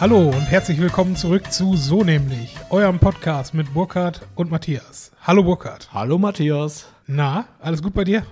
[0.00, 5.12] Hallo und herzlich willkommen zurück zu So nämlich, eurem Podcast mit Burkhard und Matthias.
[5.20, 5.92] Hallo Burkhard.
[5.92, 6.86] Hallo Matthias.
[7.06, 8.24] Na, alles gut bei dir?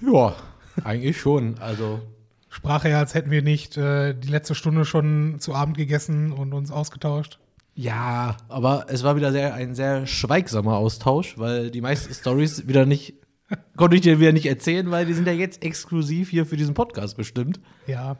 [0.00, 0.34] Ja,
[0.82, 1.58] eigentlich schon.
[1.58, 2.00] Also
[2.48, 6.54] Sprache ja, als hätten wir nicht äh, die letzte Stunde schon zu Abend gegessen und
[6.54, 7.38] uns ausgetauscht.
[7.74, 12.86] ja, aber es war wieder sehr, ein sehr schweigsamer Austausch, weil die meisten Stories wieder
[12.86, 13.12] nicht
[13.76, 16.72] konnte ich dir wieder nicht erzählen, weil die sind ja jetzt exklusiv hier für diesen
[16.72, 17.60] Podcast bestimmt.
[17.86, 18.16] Ja.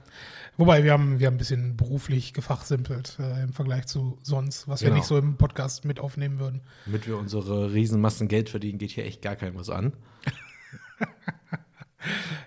[0.56, 4.82] Wobei wir haben, wir haben ein bisschen beruflich gefachsimpelt äh, im Vergleich zu sonst, was
[4.82, 4.98] wir Genau.
[4.98, 6.60] nicht so im Podcast mit aufnehmen würden.
[6.86, 9.92] Damit wir unsere Riesenmassen Geld verdienen, geht hier echt gar keinem was an.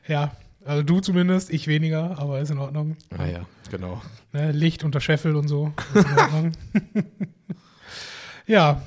[0.07, 0.31] Ja,
[0.63, 2.95] also du zumindest, ich weniger, aber ist in Ordnung.
[3.09, 4.01] Naja, genau.
[4.33, 5.73] Ne, Licht unter Scheffel und so.
[5.93, 6.51] Ist in Ordnung.
[8.47, 8.81] ja,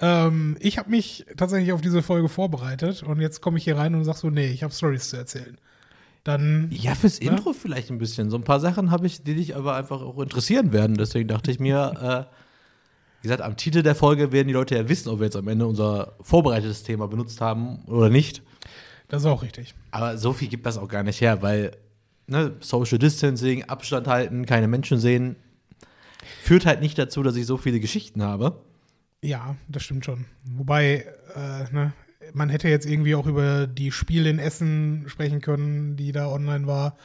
[0.00, 3.94] ähm, ich habe mich tatsächlich auf diese Folge vorbereitet und jetzt komme ich hier rein
[3.94, 5.58] und sag so, nee, ich habe Stories zu erzählen.
[6.24, 7.30] Dann, Ja, fürs Ja.
[7.32, 8.30] Intro vielleicht ein bisschen.
[8.30, 10.96] So ein paar Sachen habe ich, die dich aber einfach auch interessieren werden.
[10.96, 12.34] Deswegen dachte ich mir, äh,
[13.20, 15.48] wie gesagt, am Titel der Folge werden die Leute ja wissen, ob wir jetzt am
[15.48, 18.42] Ende unser vorbereitetes Thema benutzt haben oder nicht.
[19.08, 19.74] das ist auch richtig.
[19.90, 21.72] Aber so viel gibt das auch gar nicht her, weil
[22.26, 25.36] ne, Social Distancing, Abstand halten, keine Menschen sehen,
[26.42, 28.62] führt halt nicht dazu, dass ich so viele Geschichten habe.
[29.22, 30.24] Ja, das stimmt schon.
[30.44, 31.92] Wobei, äh, ne,
[32.32, 36.66] man hätte jetzt irgendwie auch über die Spiele in Essen sprechen können, die da online
[36.66, 36.96] war,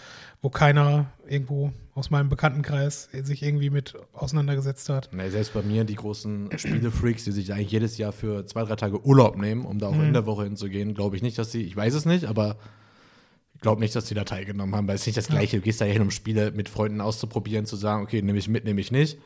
[0.42, 5.10] wo keiner irgendwo aus meinem Bekanntenkreis sich irgendwie mit auseinandergesetzt hat.
[5.12, 8.76] Nee, selbst bei mir, die großen Spielefreaks, die sich eigentlich jedes Jahr für zwei, drei
[8.76, 11.64] Tage Urlaub nehmen, um da auch in der Woche hinzugehen, glaube ich nicht, dass sie,
[11.64, 12.58] ich weiß es nicht, aber
[13.62, 15.58] glaube nicht, dass sie da teilgenommen haben, weil es ist nicht das Gleiche.
[15.58, 18.64] Du gehst da hin, um Spiele mit Freunden auszuprobieren, zu sagen, okay, nehme ich mit,
[18.66, 19.18] nehme ich nicht.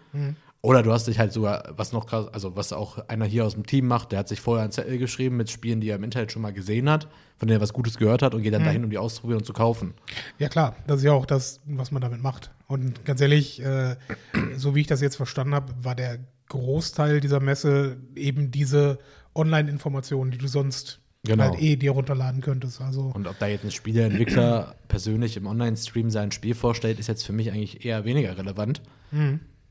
[0.66, 3.54] Oder du hast dich halt sogar, was noch krass, also was auch einer hier aus
[3.54, 6.04] dem Team macht, der hat sich vorher einen Zettel geschrieben mit Spielen, die er im
[6.05, 8.64] Internet schon mal gesehen hat, von denen er was Gutes gehört hat und geht dann
[8.64, 9.93] dahin, um die auszuprobieren und zu kaufen.
[10.39, 12.52] Ja klar, das ist ja auch das, was man damit macht.
[12.67, 13.98] Und ganz ehrlich, äh,
[14.55, 18.99] so wie ich das jetzt verstanden habe, war der Großteil dieser Messe eben diese
[19.36, 21.45] Online-Informationen, die du sonst Genau.
[21.45, 22.82] halt eh dir runterladen könntest.
[22.82, 27.26] Also Und ob da jetzt ein Spieleentwickler persönlich im Online-Stream sein Spiel vorstellt, ist jetzt
[27.26, 28.82] für mich eigentlich eher weniger relevant.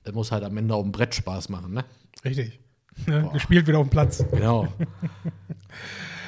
[0.05, 1.85] Es muss halt am Ende auf dem Brett Spaß machen, ne?
[2.25, 2.61] richtig.
[3.07, 3.29] Ne?
[3.33, 4.25] Gespielt wieder auf dem Platz.
[4.31, 4.69] Genau.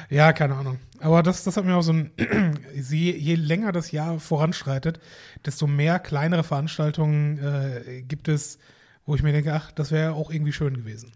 [0.09, 0.77] Ja, keine Ahnung.
[0.99, 2.11] Aber das, das hat mir auch so ein,
[2.75, 4.99] je, je länger das Jahr voranschreitet,
[5.45, 8.59] desto mehr kleinere Veranstaltungen äh, gibt es,
[9.05, 11.11] wo ich mir denke, ach, das wäre auch irgendwie schön gewesen.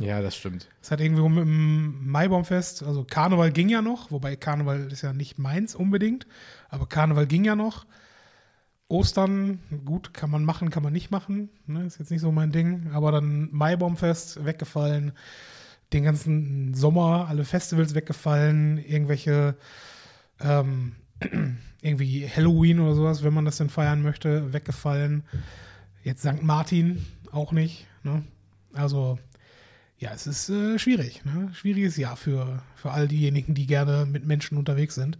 [0.00, 0.68] Ja, das stimmt.
[0.80, 5.12] Es hat irgendwie mit dem Maibaumfest, also Karneval ging ja noch, wobei Karneval ist ja
[5.12, 6.26] nicht meins unbedingt,
[6.68, 7.86] aber Karneval ging ja noch.
[8.88, 12.52] Ostern, gut, kann man machen, kann man nicht machen, ne, ist jetzt nicht so mein
[12.52, 15.12] Ding, aber dann Maibaumfest weggefallen,
[15.92, 19.56] den ganzen Sommer alle Festivals weggefallen, irgendwelche
[20.40, 20.96] ähm,
[21.82, 25.24] irgendwie Halloween oder sowas, wenn man das denn feiern möchte, weggefallen.
[26.02, 26.42] Jetzt St.
[26.42, 28.22] Martin auch nicht, ne?
[28.74, 29.18] Also
[30.04, 31.24] ja, es ist äh, schwierig.
[31.24, 31.50] Ne?
[31.54, 35.18] Schwieriges Jahr für, für all diejenigen, die gerne mit Menschen unterwegs sind.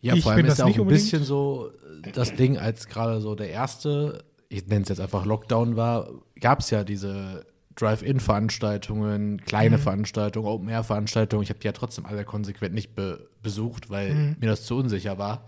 [0.00, 1.02] Ja, Ich vor allem ist das ja auch ein unbedingt.
[1.04, 1.70] bisschen so
[2.04, 6.08] äh, das Ding, als gerade so der erste, ich nenne es jetzt einfach Lockdown war,
[6.40, 7.44] gab es ja diese
[7.76, 9.82] Drive-In-Veranstaltungen, kleine Mhm.
[9.82, 11.42] Veranstaltungen, Open-Air-Veranstaltungen.
[11.42, 14.36] Ich habe die ja trotzdem alle konsequent nicht be besucht, weil Mhm.
[14.40, 15.46] mir das zu unsicher war.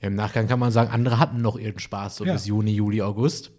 [0.00, 2.32] Im Nachgang kann man sagen, andere hatten noch ihren Spaß, so Ja.
[2.32, 3.52] bis Juni, Juli, August.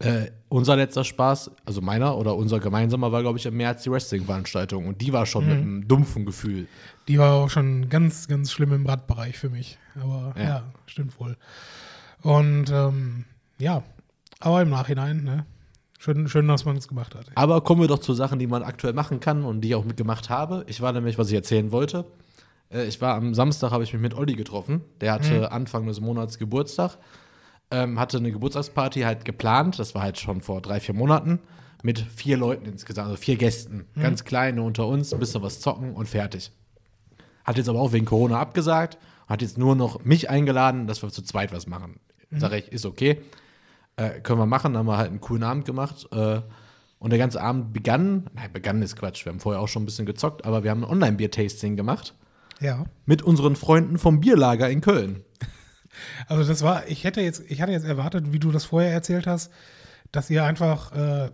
[0.00, 3.90] Äh, unser letzter Spaß, also meiner oder unser gemeinsamer, war, glaube ich, im März die
[3.90, 4.86] Wrestling-Veranstaltung.
[4.86, 5.50] Und die war schon Mhm.
[5.50, 6.66] mit einem dumpfen Gefühl.
[7.06, 9.78] Die war auch schon ganz, ganz schlimm im Radbereich für mich.
[10.00, 10.62] Aber ja, Ja.
[10.86, 11.36] stimmt wohl.
[12.22, 13.24] Und ähm,
[13.58, 13.82] ja,
[14.40, 15.46] aber im Nachhinein, ne?
[15.98, 17.26] Schön, schön dass man es gemacht hat.
[17.34, 19.84] Aber kommen wir doch zu Sachen, die man aktuell machen kann und die ich auch
[19.84, 20.64] mitgemacht habe.
[20.66, 22.06] Ich war nämlich, was ich erzählen wollte.
[22.70, 24.80] Äh, Ich war am Samstag, habe ich mich mit Olli getroffen.
[25.02, 26.96] Der hatte Anfang des Monats Geburtstag.
[27.70, 29.78] Ähm, hatte eine Geburtstagsparty halt geplant.
[29.78, 31.38] Das war halt schon vor drei, vier Monaten.
[31.82, 33.86] Mit vier Leuten insgesamt, also vier Gästen.
[33.98, 36.52] Ganz kleine unter uns, ein bisschen was zocken und fertig.
[37.44, 38.98] Hat jetzt aber auch wegen Corona abgesagt.
[39.28, 41.98] Hat jetzt nur noch mich eingeladen, dass wir zu zweit was machen.
[42.32, 43.20] Sag ich, ist okay.
[43.96, 46.06] Äh, können wir machen, haben wir halt einen coolen Abend gemacht.
[46.12, 46.42] Äh,
[46.98, 49.86] und der ganze Abend begann, nein, begann ist Quatsch, wir haben vorher auch schon ein
[49.86, 52.14] bisschen gezockt, aber wir haben ein Online-Bier-Tasting gemacht
[52.60, 52.84] Ja.
[53.06, 55.24] mit unseren Freunden vom Bierlager in Köln.
[56.28, 59.26] Also das war, ich hätte jetzt, ich hatte jetzt erwartet, wie du das vorher erzählt
[59.26, 59.50] hast,
[60.12, 61.30] dass ihr einfach, äh,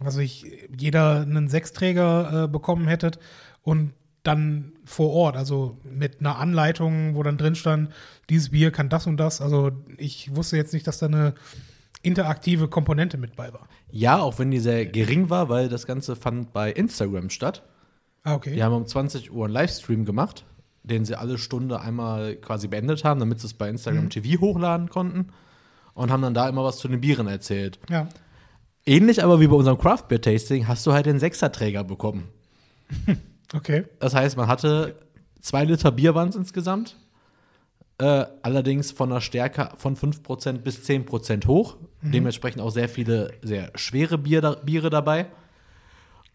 [0.00, 0.46] was weiß ich,
[0.76, 3.18] jeder einen Sechsträger äh, bekommen hättet
[3.62, 7.90] und dann vor Ort, also mit einer Anleitung, wo dann drin stand,
[8.28, 9.40] dieses Bier kann das und das.
[9.40, 11.34] Also ich wusste jetzt nicht, dass da eine
[12.02, 13.68] interaktive Komponente mit bei war.
[13.90, 17.62] Ja, auch wenn die sehr gering war, weil das Ganze fand bei Instagram statt.
[18.22, 18.54] Ah, okay.
[18.54, 20.44] Die haben um 20 Uhr einen Livestream gemacht,
[20.86, 24.88] den sie alle Stunde einmal quasi beendet haben, damit sie es bei Instagram TV hochladen
[24.88, 25.28] konnten.
[25.94, 27.78] und haben dann da immer was zu den Bieren erzählt.
[27.88, 28.08] Ja.
[28.84, 32.28] Ähnlich aber wie bei unserem Craft Beer Tasting hast du halt den Sechserträger bekommen.
[33.54, 33.84] Okay.
[34.00, 34.96] Das heißt, man hatte
[35.40, 36.96] zwei Liter Bier waren es insgesamt.
[37.98, 41.76] Äh, allerdings von einer Stärke von 5% bis 10% hoch.
[42.02, 45.26] Dementsprechend auch sehr viele sehr schwere Bier da, Biere dabei.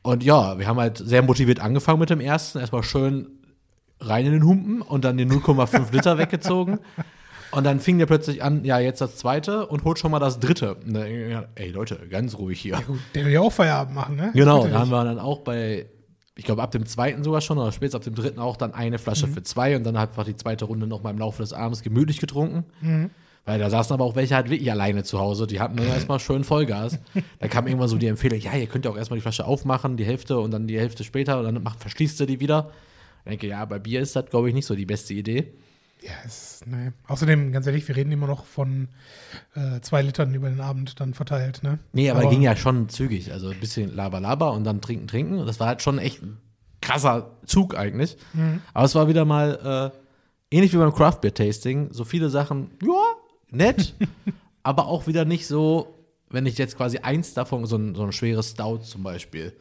[0.04, 2.59] Und ja, wir haben halt sehr motiviert angefangen mit dem ersten.
[2.59, 3.27] Erstmal schön
[4.01, 6.80] rein in den Humpen und dann die 0,5 Liter weggezogen.
[7.51, 10.39] Und dann fing der plötzlich an, ja, jetzt das zweite und holt schon mal das
[10.39, 10.77] dritte.
[10.86, 12.77] Dann, ja, ey Leute, ganz ruhig hier.
[12.88, 14.31] Gut, der will ja auch Feierabend machen, ne?
[14.33, 15.86] Genau, da haben wir dann auch bei,
[16.38, 19.00] ich glaube, ab dem zweiten sogar schon oder spätestens ab dem dritten auch dann eine
[19.00, 19.33] Flasche Mhm.
[19.33, 22.19] für zwei und dann einfach die zweite Runde noch mal im Laufe des Abends gemütlich
[22.21, 22.63] getrunken.
[22.80, 23.09] Mhm.
[23.44, 25.45] Weil da saßen aber auch welche halt wirklich alleine zu Hause.
[25.47, 27.00] Die hatten dann erstmal schön Vollgas.
[27.39, 29.97] Da kam irgendwann so die Empfehlung, ja, ihr könnt ja auch erstmal die Flasche aufmachen,
[29.97, 32.69] die Hälfte und dann die Hälfte später und dann macht, verschließt ihr die wieder.
[33.25, 35.53] Ich denke, ja, bei Bier ist das, glaube ich, nicht so die beste Idee.
[36.01, 36.94] Ja, ist, ne.
[37.07, 38.88] Außerdem, ganz ehrlich, wir reden immer noch von
[39.53, 41.77] äh, zwei Litern über den Abend dann verteilt, ne?
[41.94, 43.31] Nee, aber, ging ja schon zügig.
[43.31, 45.38] Also ein bisschen Laber, Laber und dann trinken, trinken.
[45.38, 46.39] Und das war halt schon echt ein
[46.81, 48.18] krasser Zug eigentlich.
[48.73, 49.91] Aber es war wieder mal
[50.51, 51.89] äh, ähnlich wie beim Craft Beer Tasting.
[51.91, 53.03] So viele Sachen, ja,
[53.51, 53.94] nett,
[54.63, 55.94] aber auch wieder nicht so,
[56.29, 59.53] wenn ich jetzt quasi eins davon, so ein, so ein schweres Stout zum Beispiel,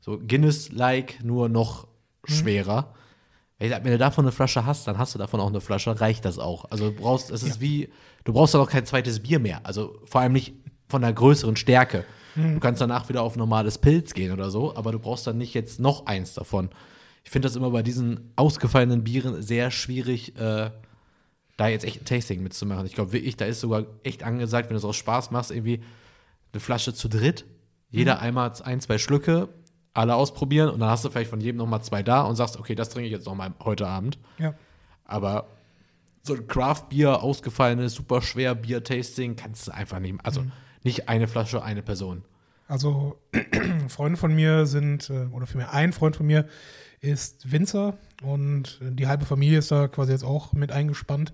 [0.00, 1.88] so Guinness-like, nur noch
[2.24, 2.94] schwerer.
[3.58, 6.24] Wenn wenn du davon eine Flasche hast, dann hast du davon auch eine Flasche, reicht
[6.24, 6.66] das auch.
[6.70, 7.88] Also du brauchst, es ist wie,
[8.24, 9.60] du brauchst dann auch kein zweites Bier mehr.
[9.64, 10.54] Also vor allem nicht
[10.88, 12.04] von einer größeren Stärke.
[12.54, 15.54] Du kannst danach wieder auf normales Pilz gehen oder so, aber du brauchst dann nicht
[15.54, 16.70] jetzt noch eins davon.
[17.24, 20.70] Ich finde das immer bei diesen ausgefallenen Bieren sehr schwierig, äh,
[21.56, 22.86] da jetzt echt ein Tasting mitzumachen.
[22.86, 25.82] Ich glaube wirklich, da ist sogar echt angesagt, wenn du es aus Spaß machst, irgendwie
[26.52, 27.44] eine Flasche zu dritt,
[27.90, 29.48] jeder einmal ein, zwei Schlücke,
[29.98, 32.58] alle ausprobieren und dann hast du vielleicht von jedem noch mal zwei da und sagst,
[32.58, 34.18] okay, das trinke ich jetzt noch mal heute Abend.
[34.38, 34.54] Ja.
[35.04, 35.48] Aber
[36.22, 40.14] so ein Craft-Bier, ausgefallenes, super schwer Bier-Tasting, kannst du einfach nicht.
[40.22, 40.44] Also
[40.84, 42.22] nicht eine Flasche, eine Person.
[42.68, 43.18] Also
[43.88, 46.46] Freunde von mir sind, äh, oder vielmehr ein Freund von mir
[47.00, 51.32] ist Winzer und äh, die halbe Familie ist da quasi jetzt auch mit eingespannt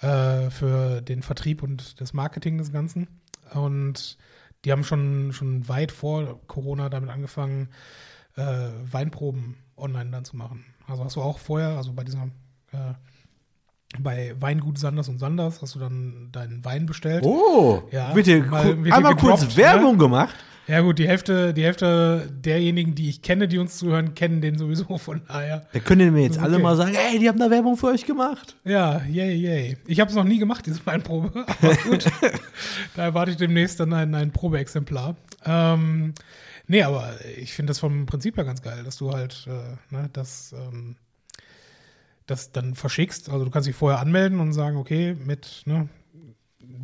[0.00, 3.08] äh, für den Vertrieb und das Marketing des Ganzen.
[3.52, 4.16] Und
[4.64, 7.68] die haben schon, schon weit vor Corona damit angefangen,
[8.36, 8.42] äh,
[8.90, 10.64] Weinproben online dann zu machen.
[10.86, 12.28] Also hast du auch vorher, also bei dieser
[12.72, 12.94] äh,
[13.98, 17.22] bei Weingut Sanders und Sanders hast du dann deinen Wein bestellt.
[17.24, 20.34] Oh, Ja, wird hier mal- einmal kurz gedroppt, Werbung gemacht.
[20.66, 24.56] Ja, gut, die Hälfte, die Hälfte derjenigen, die ich kenne, die uns zuhören, kennen den
[24.56, 25.66] sowieso von daher.
[25.72, 26.62] Da könnt ihr mir jetzt Das ist alle okay.
[26.62, 28.56] mal sagen, ey, die haben da Werbung für euch gemacht.
[28.64, 29.76] Ja, yay, yay.
[29.86, 31.44] Ich habe es noch nie gemacht, diese Weinprobe.
[31.62, 32.06] Aber gut,
[32.96, 35.16] da erwarte ich demnächst dann ein, ein Probeexemplar.
[35.44, 36.14] Ähm,
[36.66, 40.08] nee, aber ich finde das vom Prinzip her ganz geil, dass du halt äh, ne,
[40.14, 40.96] das, ähm,
[42.26, 43.28] das dann verschickst.
[43.28, 45.88] Also du kannst dich vorher anmelden und sagen, okay, mit ne,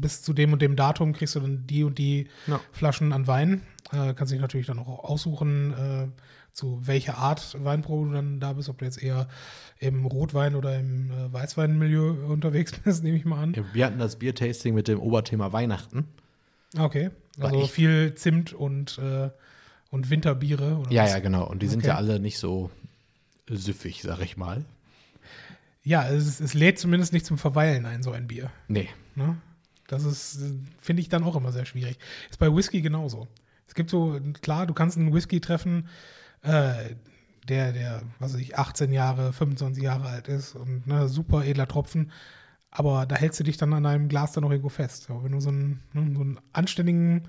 [0.01, 2.61] bis zu dem und dem Datum kriegst du dann die und die Ja.
[2.73, 3.63] Flaschen an Wein.
[3.93, 6.09] Äh, kannst dich natürlich dann auch aussuchen, äh,
[6.53, 9.29] zu welcher Art Weinprobe du dann da bist, ob du jetzt eher
[9.79, 13.55] im Rotwein oder im äh, Weißweinmilieu unterwegs bist, nehme ich mal an.
[13.73, 16.07] Wir hatten das Biertasting mit dem Oberthema Weihnachten.
[16.79, 17.11] Okay.
[17.37, 19.31] War Also viel Zimt und, äh,
[19.91, 20.77] und Winterbiere.
[20.79, 21.11] Oder Ja, was?
[21.13, 21.47] ja, genau.
[21.47, 21.89] Und die sind Okay.
[21.89, 22.71] ja alle nicht so
[23.49, 24.65] süffig, sag ich mal.
[25.83, 28.51] Ja, es, es lädt zumindest nicht zum Verweilen ein, so ein Bier.
[28.69, 28.89] Nee.
[29.15, 29.37] Ne?
[29.91, 30.39] Das ist,
[30.81, 31.99] finde ich dann auch immer sehr schwierig.
[32.31, 33.27] Ist bei Whisky genauso.
[33.67, 35.89] Es gibt so, klar, du kannst einen Whisky treffen,
[36.43, 36.95] äh,
[37.49, 41.67] der, der, was weiß ich, 18 Jahre, 25 Jahre alt ist und ne, super edler
[41.67, 42.13] Tropfen.
[42.71, 45.11] Aber da hältst du dich dann an einem Glas dann noch irgendwo fest.
[45.11, 47.29] Aber wenn du so einen, ne, so einen anständigen,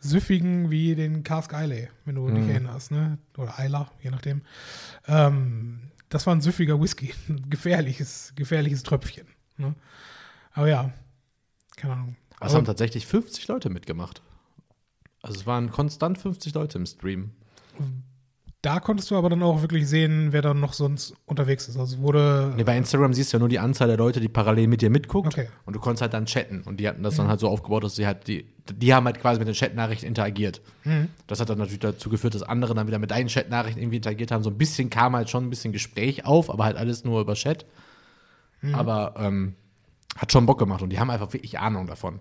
[0.00, 3.18] süffigen wie den Cask Islay, wenn du dich erinnerst, ne?
[3.38, 4.42] Oder Eiler, je nachdem.
[5.06, 7.14] Ähm, das war ein süffiger Whisky.
[7.28, 9.26] Ein gefährliches, gefährliches Tröpfchen.
[9.56, 9.74] Ne?
[10.52, 10.92] Aber ja,
[11.82, 12.16] keine Ahnung.
[12.40, 14.22] Es Aber- haben tatsächlich 50 Leute mitgemacht.
[15.22, 17.30] Also es waren konstant 50 Leute im Stream.
[18.60, 21.76] Da konntest du aber dann auch wirklich sehen, wer dann noch sonst unterwegs ist.
[21.76, 22.52] Also es wurde.
[22.56, 24.90] Nee, bei Instagram siehst du ja nur die Anzahl der Leute, die parallel mit dir
[24.90, 25.28] mitguckt.
[25.28, 25.48] Okay.
[25.64, 26.62] Und du konntest halt dann chatten.
[26.62, 29.20] Und die hatten das dann halt so aufgebaut, dass sie halt die, die haben halt
[29.20, 30.60] quasi mit den Chatnachrichten interagiert.
[31.26, 34.30] Das hat dann natürlich dazu geführt, dass andere dann wieder mit deinen Chatnachrichten irgendwie interagiert
[34.30, 34.44] haben.
[34.44, 37.34] So ein bisschen kam halt schon ein bisschen Gespräch auf, aber halt alles nur über
[37.34, 37.66] Chat.
[38.72, 39.54] Aber ähm,
[40.16, 42.20] hat schon Bock gemacht und die haben einfach wirklich Ahnung davon.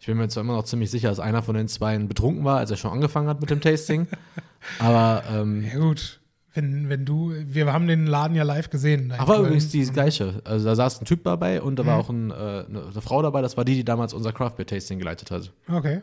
[0.00, 2.58] Ich bin mir zwar immer noch ziemlich sicher, dass einer von den zwei betrunken war,
[2.58, 4.06] als er schon angefangen hat mit dem Tasting.
[4.78, 6.20] aber ähm, ja, gut.
[6.54, 7.32] Wenn, wenn du.
[7.46, 9.12] Wir haben den Laden ja live gesehen.
[9.12, 9.46] Aber Köln.
[9.46, 10.40] übrigens die gleiche.
[10.44, 13.22] Also da saß ein Typ dabei und da war auch ein, äh, eine, eine Frau
[13.22, 13.42] dabei.
[13.42, 15.52] Das war die, die damals unser Craft Beer Tasting geleitet hat.
[15.68, 16.00] Okay.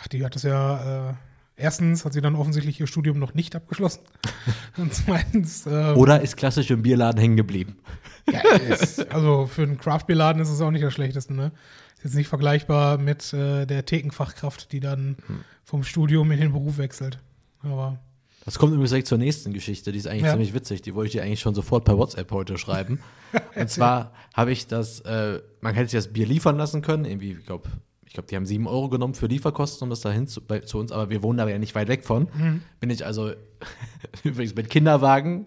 [0.00, 1.14] Ach, die hat das ja äh,
[1.60, 4.00] Erstens hat sie dann offensichtlich ihr Studium noch nicht abgeschlossen.
[4.76, 5.66] Und zweitens.
[5.66, 7.76] Ähm, Oder ist klassisch im Bierladen hängen geblieben.
[8.30, 11.50] Ja, ist, also für einen Craft-Bier-Laden ist es auch nicht das Schlechteste, ne?
[11.96, 15.40] Ist jetzt nicht vergleichbar mit äh, der Thekenfachkraft, die dann Hm.
[15.64, 17.18] vom Studium in den Beruf wechselt.
[17.64, 17.98] Aber
[18.44, 20.30] Das kommt übrigens direkt zur nächsten Geschichte, die ist eigentlich Ja.
[20.32, 20.82] ziemlich witzig.
[20.82, 23.00] Die wollte ich dir eigentlich schon sofort per WhatsApp heute schreiben.
[23.56, 27.32] Und zwar habe ich das, äh, man hätte sich das Bier liefern lassen können, irgendwie,
[27.32, 27.68] ich glaube,
[28.08, 30.78] ich glaube, die haben sieben Euro genommen für Lieferkosten, um das dahin zu, bei, zu
[30.78, 32.28] uns, aber wir wohnen da ja nicht weit weg von.
[32.80, 33.32] Bin ich also
[34.24, 35.46] übrigens mit Kinderwagen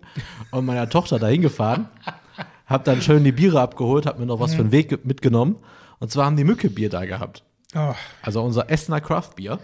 [0.52, 1.90] und meiner Tochter dahin gefahren,
[2.68, 5.58] habe dann schön die Biere abgeholt, habe mir noch was für den Weg ge- mitgenommen.
[6.00, 7.44] Und zwar haben die Mücke Bier da gehabt.
[7.76, 9.60] oh, Also unser Essener Craft Bier.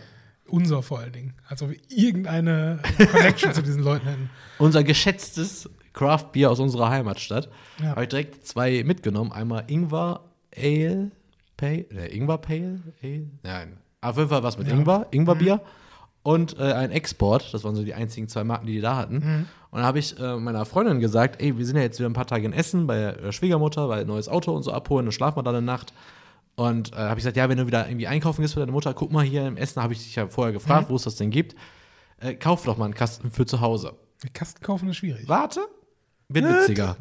[0.47, 1.33] unser vor allen Dingen.
[1.47, 2.79] Als ob wir irgendeine
[3.11, 4.29] Connection zu diesen Leuten hätten.
[4.59, 7.49] unser geschätztes Craft Bier aus unserer Heimatstadt.
[7.79, 7.89] Ja.
[7.91, 9.31] Habe ich direkt zwei mitgenommen.
[9.31, 10.21] Einmal Ingwer
[10.55, 11.11] Ale
[11.57, 13.27] Pale, äh, Ingwer Pale Ale?
[13.43, 14.73] Nein, auf jeden Fall was mit Ja.
[14.75, 15.61] Ingwer, Ingwerbier
[16.23, 17.53] und äh, ein Export.
[17.53, 19.47] Das waren so die einzigen zwei Marken, die die da hatten.
[19.69, 22.13] Und dann habe ich äh, meiner Freundin gesagt, ey, wir sind ja jetzt wieder ein
[22.13, 25.11] paar Tage in Essen bei der Schwiegermutter, weil ein neues Auto und so abholen, dann
[25.11, 25.93] schlafen wir dann eine Nacht.
[26.55, 28.93] Und äh, habe ich gesagt, ja, wenn du wieder irgendwie einkaufen gehst für deine Mutter,
[28.93, 31.29] guck mal hier im Essen, habe ich dich ja vorher gefragt, wo es das denn
[31.29, 31.55] gibt.
[32.19, 33.93] Äh, kauf doch mal einen Kasten für zu Hause.
[34.33, 35.27] Kasten kaufen ist schwierig.
[35.27, 35.61] Warte.
[36.29, 36.97] Wird witziger.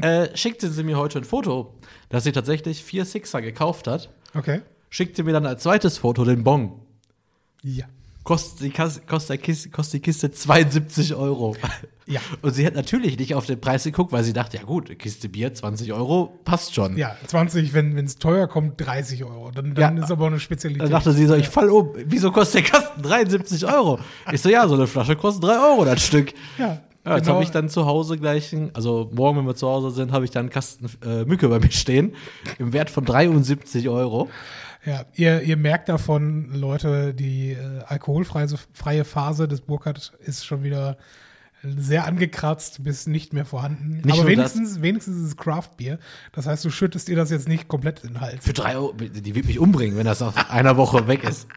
[0.00, 1.74] äh, schickte sie mir heute ein Foto,
[2.08, 4.08] dass sie tatsächlich vier Sixer gekauft hat.
[4.34, 4.62] Okay.
[4.88, 6.72] Schickte mir dann als zweites Foto den Bon.
[7.62, 7.84] Ja.
[8.24, 11.54] Kostet die, Kas- kostet, die Kiste, kostet die Kiste 72 Euro.
[12.06, 12.20] Ja.
[12.42, 15.28] Und sie hat natürlich nicht auf den Preis geguckt, weil sie dachte, ja gut, Kiste
[15.28, 16.96] Bier, 20 Euro, passt schon.
[16.96, 19.50] Ja, 20, wenn es teuer kommt, 30 Euro.
[19.50, 20.04] Dann, dann Ja.
[20.04, 20.82] ist aber auch eine Spezialität.
[20.84, 21.90] Dann dachte sie so, ich fall um.
[22.04, 23.98] Wieso kostet der Kasten 73 Euro?
[24.32, 26.32] Ich so, ja, so eine Flasche kostet 3 Euro das Stück.
[26.58, 27.34] Ja, Ja, jetzt genau.
[27.34, 30.32] habe ich dann zu Hause gleich, also morgen, wenn wir zu Hause sind, habe ich
[30.32, 32.14] dann einen Kasten äh, Mücke bei mir stehen,
[32.58, 34.28] im Wert von 73 Euro.
[34.84, 40.64] Ja, ihr, ihr merkt davon, Leute, die äh, alkoholfreie freie Phase des Burkhardt ist schon
[40.64, 40.96] wieder
[41.62, 44.02] sehr angekratzt bis nicht mehr vorhanden.
[44.04, 45.98] Nicht Aber wenigstens, wenigstens ist es Craft-Bier.
[46.32, 48.44] Das heißt, du schüttest dir das jetzt nicht komplett in den Hals.
[48.44, 51.48] Für 3 Euro, die wird mich umbringen, wenn das nach einer Woche weg ist.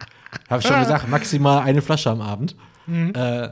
[0.49, 2.55] Habe ich schon gesagt, maximal eine Flasche am Abend.
[2.87, 3.49] Äh,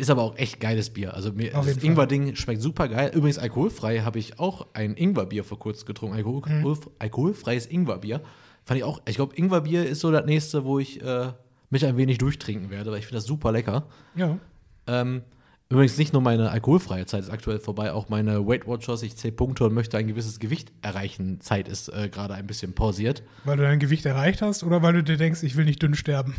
[0.00, 1.14] ist aber auch echt geiles Bier.
[1.14, 1.76] Also mir, das.
[1.76, 3.12] Ingwer-Ding schmeckt super geil.
[3.14, 6.16] Übrigens alkoholfrei habe ich auch ein Ingwerbier vor kurzem getrunken.
[6.16, 6.76] Alkohol, Mhm.
[6.98, 8.20] Alkoholfreies Ingwerbier.
[8.64, 11.32] Fand ich auch, ich glaube, Ingwerbier ist so das nächste, wo ich äh,
[11.70, 13.86] mich ein wenig durchtrinken werde, weil ich finde das super lecker.
[14.16, 14.38] Ja.
[14.86, 15.22] Ähm,
[15.68, 19.32] übrigens nicht nur meine alkoholfreie Zeit ist aktuell vorbei, auch meine Weight Watchers, ich zähle
[19.32, 21.40] Punkte und möchte ein gewisses Gewicht erreichen.
[21.40, 23.22] Zeit ist äh, gerade ein bisschen pausiert.
[23.44, 25.94] Weil du dein Gewicht erreicht hast oder weil du dir denkst, ich will nicht dünn
[25.94, 26.34] sterben?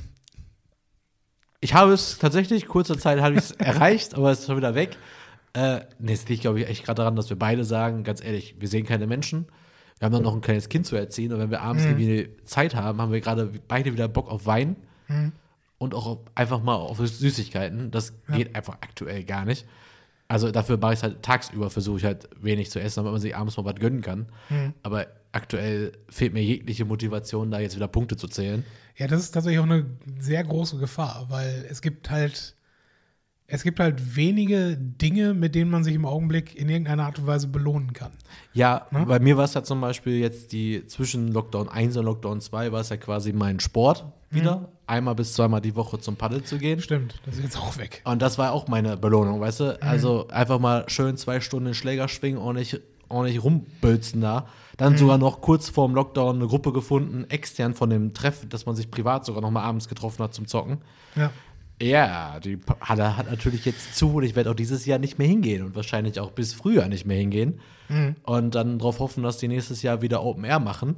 [1.61, 4.75] Ich habe es tatsächlich, kurzer Zeit habe ich es erreicht, aber es ist schon wieder
[4.75, 4.97] weg.
[5.53, 8.55] Äh, nee, es liegt, glaube ich, echt gerade daran, dass wir beide sagen, ganz ehrlich,
[8.59, 9.45] wir sehen keine Menschen.
[9.99, 12.73] Wir haben dann noch ein kleines Kind zu erziehen und wenn wir abends irgendwie Zeit
[12.73, 14.75] haben, haben wir gerade beide wieder Bock auf Wein
[15.77, 17.91] und auch auf, einfach mal auf Süßigkeiten.
[17.91, 19.67] Das geht einfach aktuell gar nicht.
[20.27, 23.21] Also dafür mache ich es halt tagsüber, versuche ich halt wenig zu essen, damit man
[23.21, 24.27] sich abends mal was gönnen kann.
[24.81, 28.65] Aber aktuell fehlt mir jegliche Motivation, da jetzt wieder Punkte zu zählen.
[28.97, 29.85] Ja, das ist tatsächlich auch eine
[30.19, 32.55] sehr große Gefahr, weil es gibt halt,
[33.47, 37.27] es gibt halt wenige Dinge, mit denen man sich im Augenblick in irgendeiner Art und
[37.27, 38.11] Weise belohnen kann.
[38.53, 39.05] Ja, Ne?
[39.05, 42.71] bei mir war es ja zum Beispiel jetzt die zwischen Lockdown 1 und Lockdown 2
[42.71, 44.69] war es ja quasi mein Sport wieder.
[44.87, 46.81] Einmal bis zweimal die Woche zum Paddel zu gehen.
[46.81, 48.01] Stimmt, das ist jetzt auch weg.
[48.05, 49.81] Und das war auch meine Belohnung, weißt du?
[49.81, 52.79] Also einfach mal schön zwei Stunden den Schläger schwingen, ordentlich,
[53.11, 54.47] ordentlich rumbölzen da.
[54.77, 58.75] Dann sogar noch kurz vorm Lockdown eine Gruppe gefunden, extern von dem Treff, dass man
[58.75, 60.79] sich privat sogar noch mal abends getroffen hat zum Zocken.
[61.15, 61.29] Ja.
[61.79, 65.27] Ja, die hat, hat natürlich jetzt zu und ich werde auch dieses Jahr nicht mehr
[65.27, 67.59] hingehen und wahrscheinlich auch bis früher nicht mehr hingehen.
[68.23, 70.97] Und dann darauf hoffen, dass die nächstes Jahr wieder Open Air machen.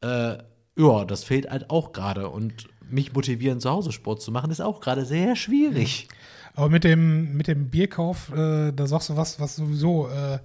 [0.00, 0.38] Äh,
[0.76, 2.28] ja, das fehlt halt auch gerade.
[2.28, 6.08] Und mich motivieren, zu Hause Sport zu machen, ist auch gerade sehr schwierig.
[6.54, 10.38] Aber mit dem, mit dem Bierkauf, äh, da sagst du was, was sowieso äh,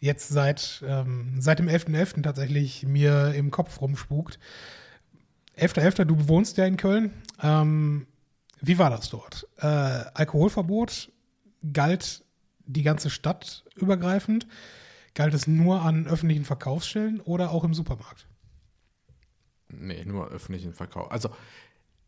[0.00, 2.22] jetzt seit, ähm, seit dem 11.11.
[2.22, 4.38] tatsächlich mir im Kopf rumspukt.
[5.56, 7.12] 11.11., du wohnst ja in Köln.
[7.42, 8.06] Ähm,
[8.60, 9.46] wie war das dort?
[9.58, 11.10] Äh, Alkoholverbot
[11.72, 12.24] galt
[12.66, 14.46] die ganze Stadt übergreifend?
[15.14, 18.26] Galt es nur an öffentlichen Verkaufsstellen oder auch im Supermarkt?
[19.68, 21.10] Nee, nur öffentlichen Verkauf.
[21.10, 21.30] Also,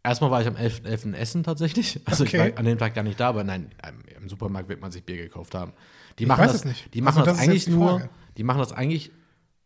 [0.02, 1.04] erstmal war ich am 11.11.
[1.04, 2.00] in Essen tatsächlich.
[2.04, 2.36] Also, Okay.
[2.48, 3.70] ich war an dem Tag gar nicht da, aber nein,
[4.16, 5.72] im Supermarkt wird man sich Bier gekauft haben.
[6.18, 6.92] Die Ich machen das, nicht.
[6.94, 9.10] Die machen Also, das, das eigentlich nur, die machen das eigentlich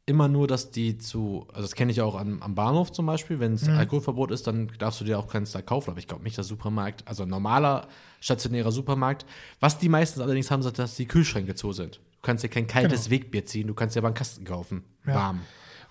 [0.07, 3.38] immer nur, dass die zu, also das kenne ich auch am, am Bahnhof zum Beispiel,
[3.38, 3.57] wenn Mhm.
[3.57, 5.90] es Alkoholverbot ist, dann darfst du dir auch keins da kaufen.
[5.90, 7.87] Aber ich glaube nicht, dass Supermarkt, also ein normaler
[8.21, 9.25] stationärer Supermarkt,
[9.61, 11.97] was die meistens allerdings haben, ist, dass die Kühlschränke zu sind.
[11.97, 13.11] Du kannst dir kein kaltes Genau.
[13.12, 14.83] Wegbier ziehen, du kannst dir aber einen Kasten kaufen.
[15.07, 15.14] Ja.
[15.14, 15.40] Warm.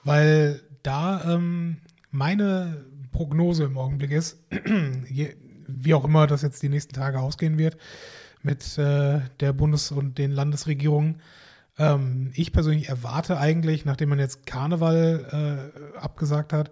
[0.04, 1.78] Weil da ähm,
[2.12, 4.38] meine Prognose im Augenblick ist,
[5.68, 7.78] wie auch immer das jetzt die nächsten Tage ausgehen wird
[8.42, 11.22] mit äh, der Bundes- und den Landesregierungen.
[11.78, 16.72] Ähm, ich persönlich erwarte eigentlich, nachdem man jetzt Karneval äh, abgesagt hat,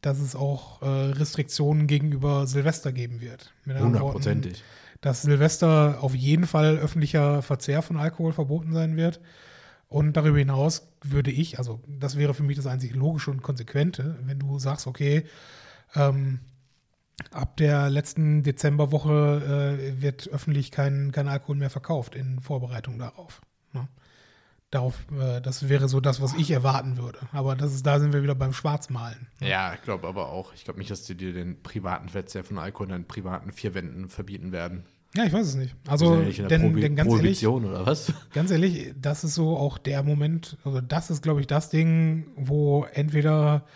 [0.00, 3.52] dass es auch äh, Restriktionen gegenüber Silvester geben wird.
[3.66, 4.62] Hundertprozentig.
[5.00, 9.20] dass Silvester auf jeden Fall öffentlicher Verzehr von Alkohol verboten sein wird.
[9.88, 14.18] Und darüber hinaus würde ich, also das wäre für mich das einzig Logische und Konsequente,
[14.24, 15.24] wenn du sagst, okay,
[15.94, 16.40] ähm,
[17.30, 23.40] ab der letzten Dezemberwoche äh, wird öffentlich kein, kein Alkohol mehr verkauft in Vorbereitung darauf.
[23.72, 23.88] Ne?
[24.70, 27.18] Darauf, äh, das wäre so das, was ich erwarten würde.
[27.32, 29.28] Aber das ist, da sind wir wieder beim Schwarzmalen.
[29.40, 30.54] Ja, ich glaube aber auch.
[30.54, 33.74] Ich glaube nicht, dass die dir den privaten Verzehr von Alkohol in deinen privaten vier
[33.74, 34.84] Wänden verbieten werden.
[35.14, 35.70] Ja, ich weiß es nicht.
[35.70, 38.12] Sind Also, ja nicht denn, denn ganz ehrlich, oder was?
[38.32, 42.28] Ganz ehrlich, das ist so auch der Moment, also das ist, glaube ich, das Ding,
[42.34, 43.66] wo entweder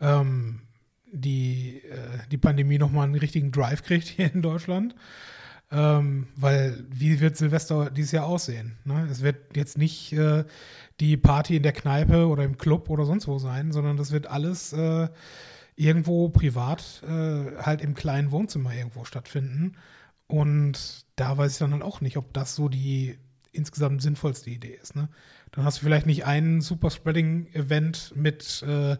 [0.00, 0.62] ähm,
[1.12, 4.94] die, äh, die Pandemie nochmal einen richtigen Drive kriegt hier in Deutschland.
[5.72, 8.76] Ähm, weil, wie wird Silvester dieses Jahr aussehen?
[8.84, 9.06] Ne?
[9.10, 10.44] Es wird jetzt nicht äh,
[10.98, 14.26] die Party in der Kneipe oder im Club oder sonst wo sein, sondern das wird
[14.26, 15.08] alles äh,
[15.76, 19.76] irgendwo privat, äh, halt im kleinen Wohnzimmer irgendwo stattfinden.
[20.26, 23.18] Und da weiß ich dann halt auch nicht, ob das so die
[23.52, 24.94] insgesamt sinnvollste Idee ist.
[24.96, 25.08] Ne?
[25.52, 28.96] Dann hast du vielleicht nicht ein Super-Spreading-Event mit äh,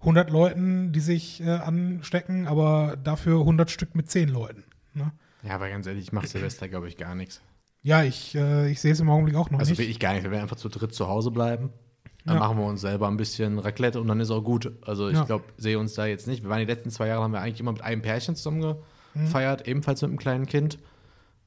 [0.00, 4.64] 100 Leuten, die sich äh, anstecken, aber dafür 100 Stück mit 10 Leuten.
[4.94, 5.12] Ne?
[5.42, 7.40] Ja, aber ganz ehrlich, ich mache Silvester, glaube ich, gar nichts.
[7.82, 9.78] Ja, ich, äh, ich sehe es im Augenblick auch noch Also nicht.
[9.78, 10.22] will ich gar nicht.
[10.24, 11.70] Wir werden einfach zu dritt zu Hause bleiben.
[12.24, 12.40] Dann Ja.
[12.40, 14.72] machen wir uns selber ein bisschen Raclette und dann ist auch gut.
[14.82, 15.24] Also ich Ja.
[15.24, 16.42] glaube, sehe uns da jetzt nicht.
[16.42, 18.76] Wir waren die letzten zwei Jahre, haben wir eigentlich immer mit einem Pärchen zusammen
[19.12, 19.20] Mhm.
[19.26, 20.78] gefeiert, ebenfalls mit einem kleinen Kind.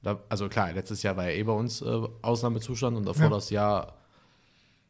[0.08, 3.30] Da, also klar, letztes Jahr war ja eh bei uns äh, Ausnahmezustand und davor Ja.
[3.30, 3.94] das Jahr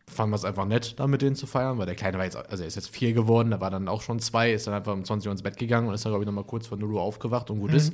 [0.07, 2.37] fanden wir es einfach nett, da mit denen zu feiern, weil der Kleine war jetzt,
[2.37, 4.93] also er ist jetzt vier geworden, der war dann auch schon zwei, ist dann einfach
[4.93, 6.93] um 20 Uhr ins Bett gegangen und ist dann, glaube ich, nochmal kurz vor 0
[6.93, 7.93] Uhr aufgewacht und gut ist.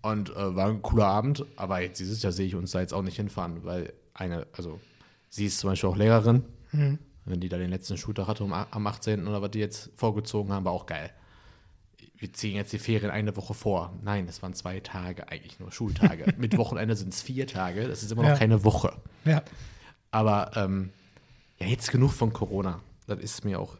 [0.00, 2.94] Und äh, war ein cooler Abend, aber jetzt dieses Jahr sehe ich uns da jetzt
[2.94, 4.80] auch nicht hinfahren, weil eine, also
[5.28, 6.98] sie ist zum Beispiel auch Lehrerin, Mhm.
[7.24, 9.26] wenn die da den letzten Schultag hatte um, am 18.
[9.28, 11.10] oder was die jetzt vorgezogen haben, war auch geil.
[12.18, 13.92] Wir ziehen jetzt die Ferien eine Woche vor.
[14.02, 16.34] Nein, das waren zwei Tage, eigentlich nur Schultage.
[16.38, 18.36] Mit Wochenende sind es vier Tage, das ist immer noch Ja.
[18.36, 18.92] keine Woche.
[19.24, 19.42] Ja.
[20.10, 20.90] Aber ähm,
[21.58, 22.80] ja, jetzt genug von Corona.
[23.06, 23.76] Das ist mir auch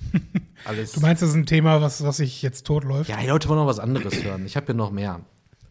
[0.64, 0.92] alles.
[0.92, 3.58] Du meinst, das ist ein Thema, was, was sich jetzt totläuft, ja, die Leute wollen
[3.60, 4.44] noch was anderes hören.
[4.46, 5.20] Ich habe hier noch mehr.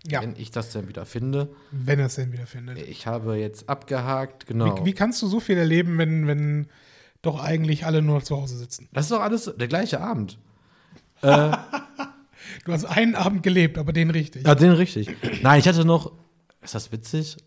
[0.08, 0.22] Ja.
[0.22, 1.50] Wenn ich das dann wieder finde.
[1.72, 2.78] wenn er es denn wieder findet.
[2.78, 4.80] Ich habe jetzt abgehakt, genau.
[4.80, 6.68] Wie, wie kannst du so viel erleben, wenn, wenn
[7.22, 8.88] doch eigentlich alle nur zu Hause sitzen?
[8.94, 10.40] das ist doch alles der gleiche Abend.
[12.66, 14.46] Du hast einen Abend gelebt, aber den richtig.
[14.46, 15.10] Ja, den richtig.
[15.42, 16.12] Nein, ich hatte noch.
[16.62, 17.38] Ist das witzig?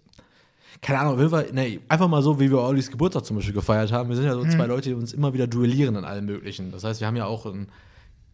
[0.80, 4.08] Keine Ahnung, wir, nee, einfach mal so, wie wir Ollis Geburtstag zum Beispiel gefeiert haben.
[4.08, 6.72] Wir sind ja so zwei Leute, die uns immer wieder duellieren in allem Möglichen.
[6.72, 7.68] Das heißt, wir haben ja auch ein,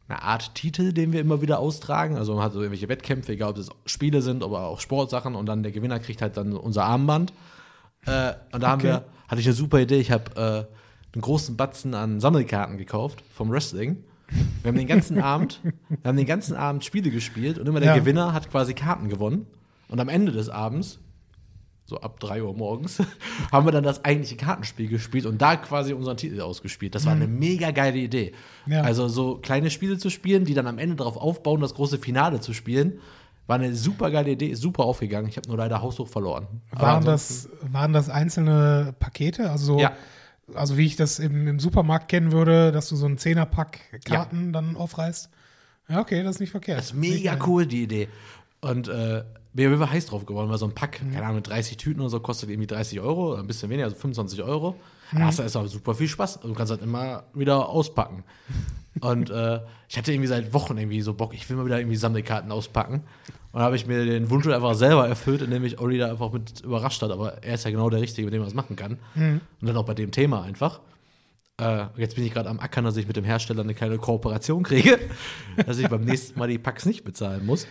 [0.08, 2.16] eine Art Titel, den wir immer wieder austragen.
[2.16, 5.34] Also man hat so irgendwelche Wettkämpfe, egal ob es Spiele sind, aber auch Sportsachen.
[5.34, 7.32] Und dann der Gewinner kriegt halt dann unser Armband.
[8.06, 8.88] Äh, und da haben Okay.
[8.88, 9.98] wir, hatte ich eine super Idee.
[9.98, 14.04] Ich habe äh, einen großen Batzen an Sammelkarten gekauft vom Wrestling.
[14.62, 17.94] Wir haben den ganzen Abend, wir haben den ganzen Abend Spiele gespielt und immer der
[17.94, 17.98] Ja.
[17.98, 19.46] Gewinner hat quasi Karten gewonnen.
[19.88, 20.98] Und am Ende des Abends,
[21.86, 22.98] so ab 3 Uhr morgens,
[23.52, 26.94] haben wir dann das eigentliche Kartenspiel gespielt und da quasi unseren Titel ausgespielt.
[26.94, 28.32] Das war eine mega geile Idee.
[28.66, 28.72] Mhm.
[28.72, 28.80] Ja.
[28.82, 32.40] Also so kleine Spiele zu spielen, die dann am Ende darauf aufbauen, das große Finale
[32.40, 32.98] zu spielen,
[33.46, 35.26] war eine super geile Idee, ist super aufgegangen.
[35.30, 36.46] Ich habe nur leider haushoch verloren.
[36.72, 39.50] Waren das, waren das einzelne Pakete?
[39.50, 39.92] Also, so- Ja.
[40.54, 44.52] Also wie ich das im, im Supermarkt kennen würde, dass du so einen Zehnerpack Karten
[44.52, 45.30] dann aufreißt?
[45.88, 46.78] Ja, okay, das ist nicht verkehrt.
[46.78, 48.08] Das ist mega Nicht cool, die Idee.
[48.60, 51.76] Und äh, wir waren heiß drauf geworden, weil so ein Pack, keine Ahnung, mit 30
[51.76, 54.76] Tüten oder so, kostet irgendwie 30 Euro, ein bisschen weniger, also 25 Euro.
[55.12, 56.36] Da hast du erstmal super viel Spaß.
[56.38, 58.24] Also du kannst halt immer wieder auspacken.
[59.00, 61.96] Und äh, ich hatte irgendwie seit Wochen irgendwie so Bock, ich will mal wieder irgendwie
[61.96, 63.04] Sammelkarten auspacken.
[63.58, 66.30] Und da habe ich mir den Wunsch einfach selber erfüllt, indem ich Olli da einfach
[66.30, 67.10] mit überrascht hat.
[67.10, 68.98] Aber er ist ja genau der Richtige, mit dem man das machen kann.
[69.60, 70.78] Und dann auch bei dem Thema einfach.
[71.60, 74.62] Äh, jetzt bin ich gerade am Ackern, dass ich mit dem Hersteller eine kleine Kooperation
[74.62, 75.00] kriege,
[75.66, 77.66] dass ich beim nächsten Mal die Packs nicht bezahlen muss.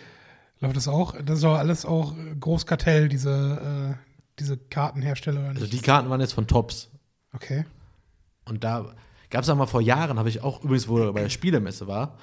[0.60, 1.14] Läuft das auch?
[1.24, 5.62] Das ist doch alles auch Großkartell, diese, äh, diese Kartenhersteller oder nicht?
[5.62, 6.90] Also die Karten waren jetzt von Tops.
[7.32, 7.64] okay.
[8.44, 8.92] Und da
[9.30, 11.86] gab es auch mal vor Jahren, habe ich auch übrigens, wo er bei der Spielemesse
[11.86, 12.18] war,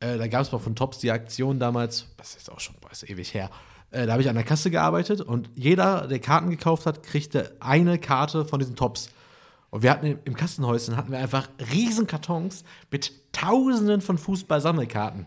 [0.00, 3.08] äh, da gab es mal von Tops die Aktion damals, das ist auch schon ist
[3.08, 3.50] ewig her,
[3.90, 7.56] äh, da habe ich an der Kasse gearbeitet und jeder, der Karten gekauft hat, kriegte
[7.60, 9.10] eine Karte von diesen Tops.
[9.70, 15.26] Und wir hatten im- Kassenhäuschen hatten wir einfach riesen Kartons mit Tausenden von Fußball-Sammelkarten.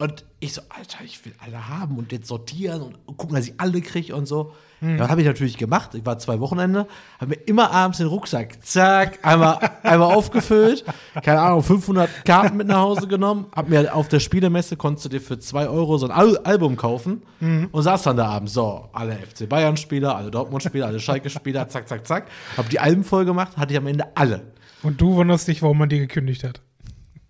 [0.00, 3.60] Und ich so, Alter, ich will alle haben und jetzt sortieren und gucken, dass ich
[3.60, 4.54] alle kriege und so.
[4.78, 4.96] Hm.
[4.96, 5.94] Das habe ich natürlich gemacht.
[5.94, 6.86] Ich war zwei Wochenende,
[7.18, 10.86] habe mir immer abends den Rucksack, zack, einmal, einmal aufgefüllt,
[11.22, 15.08] keine Ahnung, 500 Karten mit nach Hause genommen, hab mir auf der Spielemesse, konntest du
[15.10, 17.68] dir für zwei Euro so ein Al Album kaufen Hm.
[17.70, 22.06] und saß dann da abends, so, alle FC Bayern-Spieler, alle Dortmund-Spieler, alle Schalke-Spieler, zack, zack,
[22.06, 22.28] zack.
[22.56, 24.52] Hab die Alben voll gemacht, hatte ich am Ende alle.
[24.82, 26.62] Und du wunderst dich, warum man dir gekündigt hat.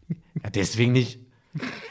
[0.08, 1.18] Ja, deswegen nicht.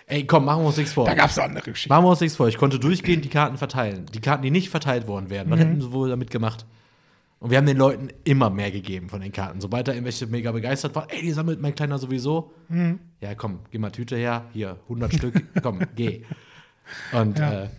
[0.09, 1.05] Ey, komm, machen wir uns nichts vor.
[1.05, 1.93] Da gab es andere Geschichten.
[1.93, 2.47] Machen wir uns nichts vor.
[2.47, 4.07] Ich konnte durchgehend die Karten verteilen.
[4.13, 6.65] Die Karten, die nicht verteilt worden wären, was hätten sie wohl damit gemacht?
[7.39, 9.61] Und wir haben den Leuten immer mehr gegeben von den Karten.
[9.61, 12.51] Sobald da irgendwelche mega begeistert waren, ey, die sammelt mein Kleiner sowieso.
[13.21, 14.45] Ja, komm, geh mal Tüte her.
[14.51, 15.43] Hier, 100 Stück.
[15.63, 16.23] Komm, geh.
[17.13, 17.63] Und Ja.
[17.65, 17.69] äh,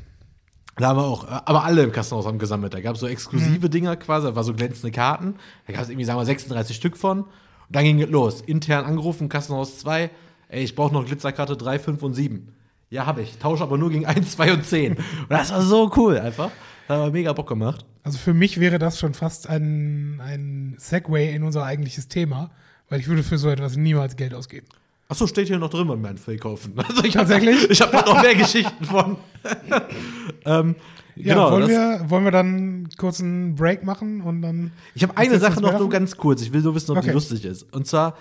[0.77, 2.73] da haben wir auch, aber alle im Kassenhaus haben gesammelt.
[2.73, 5.35] Da gab es so exklusive Dinger quasi, da war so glänzende Karten.
[5.67, 7.23] Da gab es irgendwie, sagen wir, 36 Stück von.
[7.23, 7.29] Und
[7.69, 8.41] dann ging es los.
[8.41, 10.11] Intern angerufen, Kassenhaus 2.
[10.51, 12.49] Ey, ich brauche noch Glitzerkarte 3, 5 und 7.
[12.91, 13.39] Ja, habe ich.
[13.39, 14.93] Tausche aber nur gegen 1, 2 und 10.
[14.97, 16.51] Und das war so cool einfach.
[16.89, 17.85] Da haben wir mega Bock gemacht.
[18.03, 22.51] Also für mich wäre das schon fast ein, ein Segway in unser eigentliches Thema,
[22.89, 24.67] weil ich würde für so etwas niemals Geld ausgeben.
[25.09, 26.73] Achso, steht hier noch drin beim Man kaufen.
[26.89, 27.63] Also ich Tatsächlich?
[27.63, 29.17] Hab, ich habe noch mehr Geschichten von.
[30.45, 30.75] ähm,
[31.17, 34.73] Ja, genau, wollen, das- wir, wollen wir dann kurz einen Break machen und dann.
[34.95, 36.43] Ich habe eine Sache noch nur ganz kurz.
[36.43, 37.15] Ich will nur wissen, ob die Okay.
[37.15, 37.73] lustig ist.
[37.73, 38.17] Und zwar,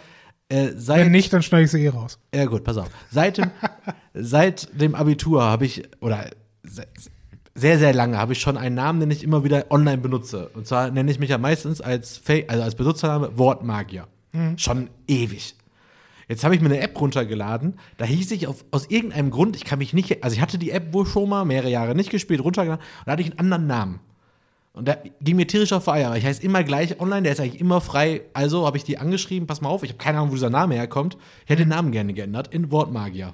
[0.50, 1.00] äh, seit.
[1.06, 2.20] Wenn nicht, dann schneide ich sie eh raus.
[2.34, 2.90] Ja, gut, pass auf.
[3.12, 3.52] Seit dem,
[4.14, 6.30] seit dem Abitur habe ich, oder
[6.64, 6.88] se-
[7.56, 10.50] sehr, sehr lange habe ich schon einen Namen, den ich immer wieder online benutze.
[10.54, 14.08] Und zwar nenne ich mich ja meistens als, Fa also als Benutzername Wortmagier.
[14.58, 15.56] Schon ewig.
[16.28, 19.66] Jetzt habe ich mir eine App runtergeladen, da hieß ich auf, aus irgendeinem Grund, ich
[19.66, 22.44] kann mich nicht, also ich hatte die App wohl schon mal mehrere Jahre nicht gespielt,
[22.44, 24.00] runtergeladen, und da hatte ich einen anderen Namen.
[24.74, 27.40] Und der ging mir tierisch auf Eier, weil ich heiße immer gleich online, der ist
[27.40, 28.22] eigentlich immer frei.
[28.34, 30.76] Also habe ich die angeschrieben, pass mal auf, ich habe keine Ahnung, wo dieser Name
[30.76, 31.18] herkommt.
[31.44, 33.34] Ich hätte den Namen gerne geändert in Wortmagier.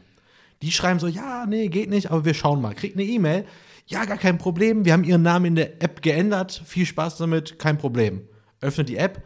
[0.61, 2.73] Die schreiben so, ja, nee, geht nicht, aber wir schauen mal.
[2.73, 3.45] Kriegt eine E-Mail,
[3.87, 7.59] ja, gar kein Problem, wir haben ihren Namen in der App geändert, viel Spaß damit,
[7.59, 8.27] kein Problem.
[8.61, 9.23] Öffnet die App,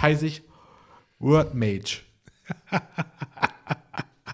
[0.00, 0.42] heiße ich
[1.20, 2.00] Wordmage.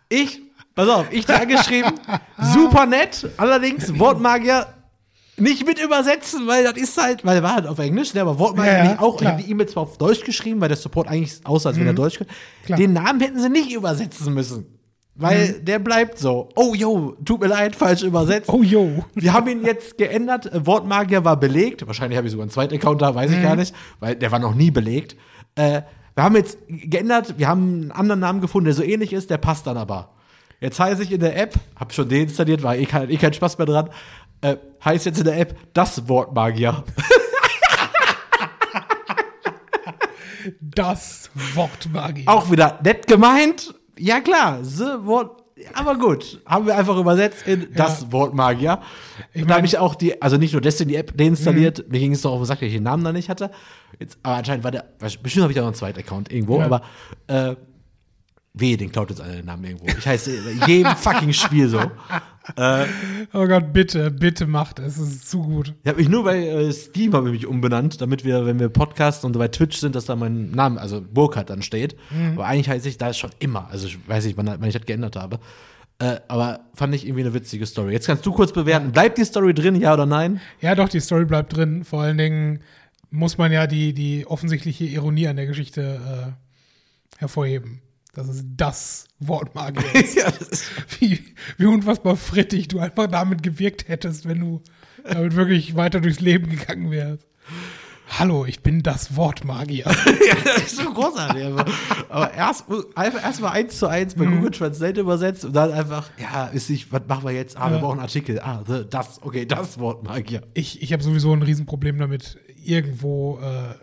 [0.08, 0.40] Ich,
[0.74, 1.92] pass auf, ich da angeschrieben,
[2.54, 4.73] super nett, allerdings Wortmagier
[5.36, 8.38] nicht mit übersetzen, weil das ist halt, weil er war halt auf Englisch, ne, aber
[8.38, 9.14] Wortmagier Ja, ja, auch.
[9.14, 9.32] Ich klar.
[9.32, 11.92] habe die E-Mail zwar auf Deutsch geschrieben, weil der Support eigentlich aussah, als wenn er
[11.92, 12.28] Deutsch kann.
[12.64, 12.78] Klar.
[12.78, 14.66] Den Namen hätten sie nicht übersetzen müssen.
[15.16, 16.48] Weil der bleibt so.
[16.56, 18.48] Oh, yo, tut mir leid, falsch übersetzt.
[18.52, 19.04] Oh, yo.
[19.14, 20.50] Wir haben ihn jetzt geändert.
[20.66, 21.86] Wortmagier war belegt.
[21.86, 24.40] Wahrscheinlich habe ich sogar einen zweiten Account da, weiß ich gar nicht, weil der war
[24.40, 25.16] noch nie belegt.
[25.54, 25.82] Äh,
[26.16, 29.38] wir haben jetzt geändert, wir haben einen anderen Namen gefunden, der so ähnlich ist, der
[29.38, 30.10] passt dann aber.
[30.60, 33.58] Jetzt heiße ich in der App, hab schon deinstalliert, war eh kein, eh kein Spaß
[33.58, 33.90] mehr dran,
[34.44, 36.84] äh, heißt jetzt in der App das Wortmagier.
[40.60, 42.26] Das Wort Magie.
[42.26, 43.74] Auch wieder nett gemeint.
[43.98, 45.42] Ja klar, the Wort.
[45.72, 48.80] Aber gut, haben wir einfach übersetzt in das Wort Magier.
[49.32, 51.88] Ich Und da habe mein- ich auch die, also nicht nur deswegen die App deinstalliert,
[51.90, 53.50] mir ging es doch auf den Sack, dass ich den Namen da nicht hatte.
[54.00, 56.66] Jetzt, aber anscheinend war der, bestimmt habe ich auch noch einen zweiten Account irgendwo, Ja.
[56.66, 56.82] aber
[57.28, 57.54] äh,
[58.52, 59.86] wehe, den klaut jetzt einer den Namen irgendwo.
[59.86, 61.80] Ich heiße in jedem fucking Spiel so.
[63.32, 64.98] Oh Gott, bitte, bitte macht es.
[64.98, 65.74] Es ist zu gut.
[65.82, 68.68] Ich habe mich nur bei äh, Steam habe ich mich umbenannt, damit wir, wenn wir
[68.68, 71.96] Podcasten und bei Twitch sind, dass da mein Name, also Burkhardt dann steht.
[72.34, 73.68] Aber eigentlich heiße ich da schon immer.
[73.70, 75.40] Also ich weiß nicht, wann, wann ich das geändert habe.
[75.98, 77.92] Äh, aber fand ich irgendwie eine witzige Story.
[77.92, 78.92] Jetzt kannst du kurz bewerten.
[78.92, 80.40] Bleibt die Story drin, ja oder nein?
[80.60, 81.84] Ja, doch, die Story bleibt drin.
[81.84, 82.60] Vor allen Dingen
[83.10, 87.80] muss man ja die, die offensichtliche Ironie an der Geschichte äh, hervorheben.
[88.14, 89.80] Das ist das Wort Magie.
[89.98, 90.16] ist.
[90.16, 90.32] ja,
[91.00, 91.20] wie,
[91.58, 94.62] wie unfassbar frittig du einfach damit gewirkt hättest, wenn du
[95.04, 97.26] damit wirklich weiter durchs Leben gegangen wärst.
[98.18, 99.86] Hallo, ich bin das Wort Magier.
[100.28, 101.44] ja, das ist so großartig.
[101.46, 101.64] Aber,
[102.10, 106.46] aber erst, einfach erstmal eins zu eins bei Google Translate übersetzt und dann einfach, ja,
[106.46, 107.56] ist nicht, was machen wir jetzt?
[107.56, 107.80] Ah, wir Ja.
[107.80, 108.40] brauchen einen Artikel.
[108.40, 110.42] Ah, the- das, okay, das Wort Magier.
[110.52, 113.74] Ich, ich habe sowieso ein Riesenproblem damit, irgendwo äh,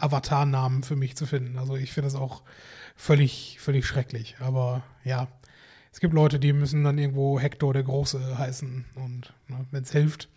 [0.00, 1.58] Avatar-Namen für mich zu finden.
[1.58, 2.42] Also ich finde das auch
[3.02, 4.36] völlig, völlig schrecklich.
[4.38, 5.26] Aber ja,
[5.92, 8.84] es gibt Leute, die müssen dann irgendwo Hector der Große heißen.
[8.94, 10.28] Und ne, wenn es hilft,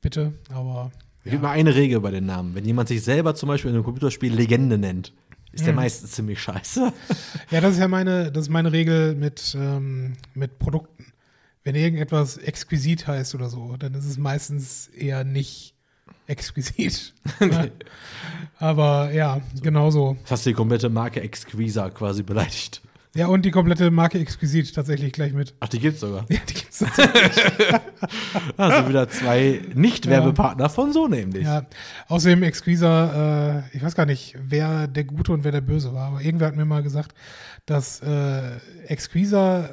[0.00, 0.32] bitte.
[0.50, 0.90] Aber
[1.24, 2.54] Es gibt mal eine Regel bei den Namen.
[2.54, 5.12] Wenn jemand sich selber zum Beispiel in einem Computerspiel Legende nennt,
[5.52, 6.92] ist der meistens ziemlich scheiße.
[7.50, 11.12] Ja, das ist ja meine, das ist meine Regel mit, ähm, mit Produkten.
[11.64, 15.75] Wenn irgendetwas exquisit heißt oder so, dann ist es meistens eher nicht
[16.26, 17.12] exquisit.
[18.58, 20.16] Aber ja, genauso.
[20.22, 22.82] Das hast du die komplette Marke Exquisa quasi beleidigt.
[23.14, 25.54] Ja, und die komplette Marke exquisit tatsächlich gleich mit.
[25.60, 26.26] Ach, die gibt's sogar.
[26.30, 27.44] Ja, die gibt's tatsächlich.
[28.58, 31.44] Also wieder zwei Nicht-Werbepartner von so nämlich.
[31.44, 31.64] ja.
[32.08, 36.08] Außerdem Exquisa, äh, ich weiß gar nicht, wer der Gute und wer der Böse war,
[36.08, 37.14] aber irgendwer hat mir mal gesagt,
[37.64, 39.70] dass äh, Exquisa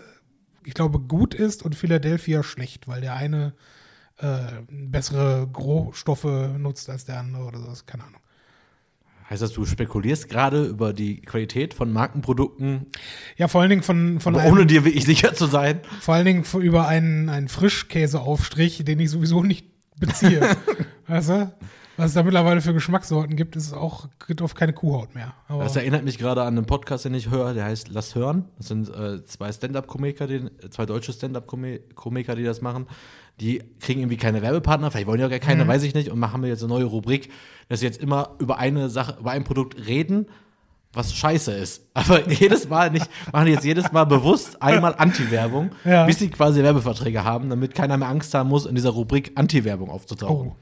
[0.66, 3.54] ich glaube, gut ist und Philadelphia schlecht, weil der eine
[4.17, 6.23] äh, bessere Rohstoffe
[6.58, 7.86] nutzt als der andere oder sowas.
[7.86, 8.19] Keine Ahnung.
[9.30, 12.88] Heißt das, du spekulierst gerade über die Qualität von Markenprodukten,
[13.38, 15.80] Ja, vor allen Dingen von, von einem, ohne dir wirklich sicher zu sein?
[16.02, 19.65] vor allen Dingen über einen, einen Frischkäseaufstrich, den ich sowieso nicht
[19.97, 20.41] beziehe.
[21.08, 21.54] weißt du?
[21.95, 25.34] Was es da mittlerweile für Geschmackssorten gibt, ist auch geht auf keine Kuhhaut mehr.
[25.47, 28.45] Aber Das erinnert mich gerade an einen Podcast, den ich höre, der heißt Lass hören.
[28.58, 30.28] Das sind äh, zwei Stand-Up-Komiker,
[30.71, 32.88] zwei deutsche Stand-Up-Komiker, die das machen.
[33.39, 36.19] Die kriegen irgendwie keine Werbepartner, vielleicht wollen die auch gar keine, weiß ich nicht, und
[36.19, 37.30] machen wir jetzt eine neue Rubrik,
[37.67, 40.28] dass sie jetzt immer über eine Sache, über ein Produkt reden,
[40.93, 41.82] was scheiße ist.
[41.96, 46.06] Aber jedes Mal nicht, machen die jetzt jedes Mal bewusst einmal Anti-Werbung, Ja.
[46.06, 49.89] bis sie quasi Werbeverträge haben, damit keiner mehr Angst haben muss, in dieser Rubrik Anti-Werbung
[49.89, 50.50] aufzutauchen.
[50.50, 50.56] oh,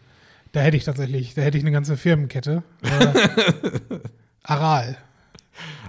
[0.53, 2.63] da hätte ich tatsächlich, da hätte ich eine ganze Firmenkette.
[2.81, 3.99] Äh,
[4.43, 4.97] Aral.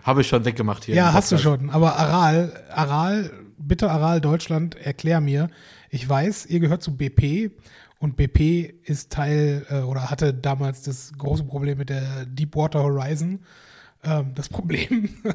[0.03, 0.95] Habe ich schon weggemacht hier.
[0.97, 1.71] Ja, hast du schon.
[1.71, 5.49] Aber Aral, Aral, bitte Aral Deutschland, erklär mir.
[5.95, 7.51] Ich weiß, ihr gehört zu BP
[7.99, 13.41] und BP ist Teil äh, oder hatte damals das große Problem mit der Deepwater Horizon.
[14.03, 15.11] Ähm, das Problem.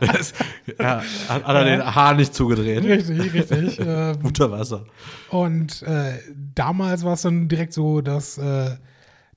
[0.00, 0.34] Das,
[0.78, 2.84] ja, hat hat er den Haar nicht zugedreht.
[2.84, 3.80] richtig, richtig.
[3.80, 4.84] Ähm, Unter Wasser.
[5.30, 6.18] Und äh,
[6.54, 8.76] damals war es dann direkt so, dass, äh,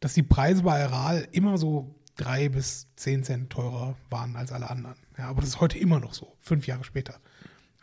[0.01, 4.69] dass die Preise bei Aral immer so drei bis zehn Cent teurer waren als alle
[4.69, 4.97] anderen.
[5.17, 7.15] Ja, aber das ist heute immer noch so, fünf Jahre später.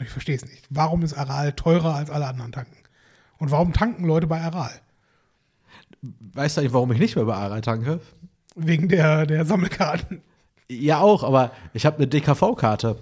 [0.01, 0.67] Und ich verstehe es nicht.
[0.71, 2.75] Warum ist Aral teurer als alle anderen tanken?
[3.39, 4.73] Und warum tanken Leute bei Aral?
[6.33, 8.01] Weißt du eigentlich, warum ich nicht mehr bei Aral tanke?
[8.57, 10.23] Wegen der, der Sammelkarten.
[10.71, 12.97] Ja, auch, aber ich habe eine DKV-Karte.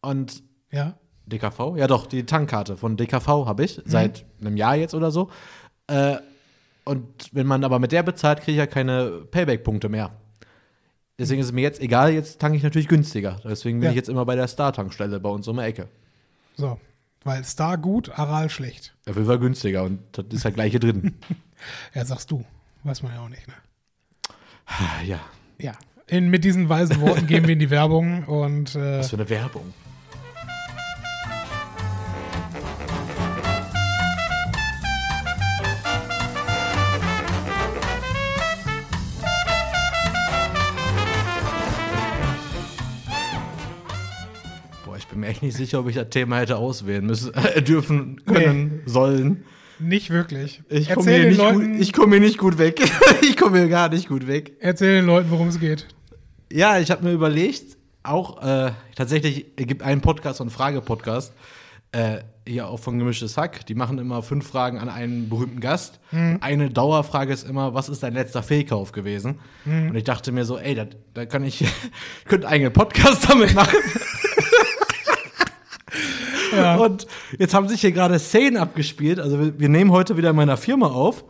[0.00, 0.94] Und Ja.
[1.26, 1.76] DKV?
[1.76, 5.30] Ja, doch, die Tankkarte von DKV habe ich seit einem Jahr jetzt oder so.
[5.88, 6.16] Äh,
[6.84, 10.10] und wenn man aber mit der bezahlt, kriege ich ja keine Payback-Punkte mehr.
[11.18, 13.40] Deswegen ist es mir jetzt egal, jetzt tanke ich natürlich günstiger.
[13.44, 13.90] Deswegen bin Ja.
[13.90, 15.88] ich jetzt immer bei der Star-Tankstelle bei uns um die Ecke.
[16.56, 16.78] So.
[17.24, 18.94] Weil Star gut, Aral schlecht.
[19.06, 21.14] Dafür war günstiger und das ist halt gleiche drin.
[21.94, 22.44] Ja, sagst du.
[22.82, 23.54] Weiß man ja auch nicht, ne?
[25.06, 25.20] ja,
[25.58, 25.72] Ja.
[26.06, 29.30] In, mit diesen weisen Worten gehen wir in die Werbung und äh, was für eine
[29.30, 29.72] Werbung.
[45.24, 49.44] Mir echt nicht sicher, ob ich das Thema hätte auswählen müssen, äh, dürfen, können, sollen.
[49.78, 50.62] nicht wirklich.
[50.68, 52.80] Ich komme hier, nicht Leuten, gut- ich komm hier nicht gut weg.
[53.22, 54.52] ich komme hier gar nicht gut weg.
[54.60, 55.86] Erzähl den Leuten, worum es geht.
[56.52, 61.32] Ja, ich habe mir überlegt, auch äh, tatsächlich es gibt einen Podcast, einen Frage-Podcast,
[61.92, 63.64] äh, hier auch von Gemischtes Hack.
[63.66, 65.98] Die machen immer fünf Fragen an einen berühmten Gast.
[66.40, 69.38] Eine Dauerfrage ist immer, was ist dein letzter Fehlkauf gewesen?
[69.64, 71.64] Und ich dachte mir so, ey, da, da kann ich,
[72.26, 73.78] könnte einen Podcast damit machen.
[76.56, 76.76] Ja.
[76.76, 77.06] Und
[77.38, 79.20] jetzt haben sich hier gerade Szenen abgespielt.
[79.20, 81.24] Also wir, wir nehmen heute wieder in meiner Firma auf.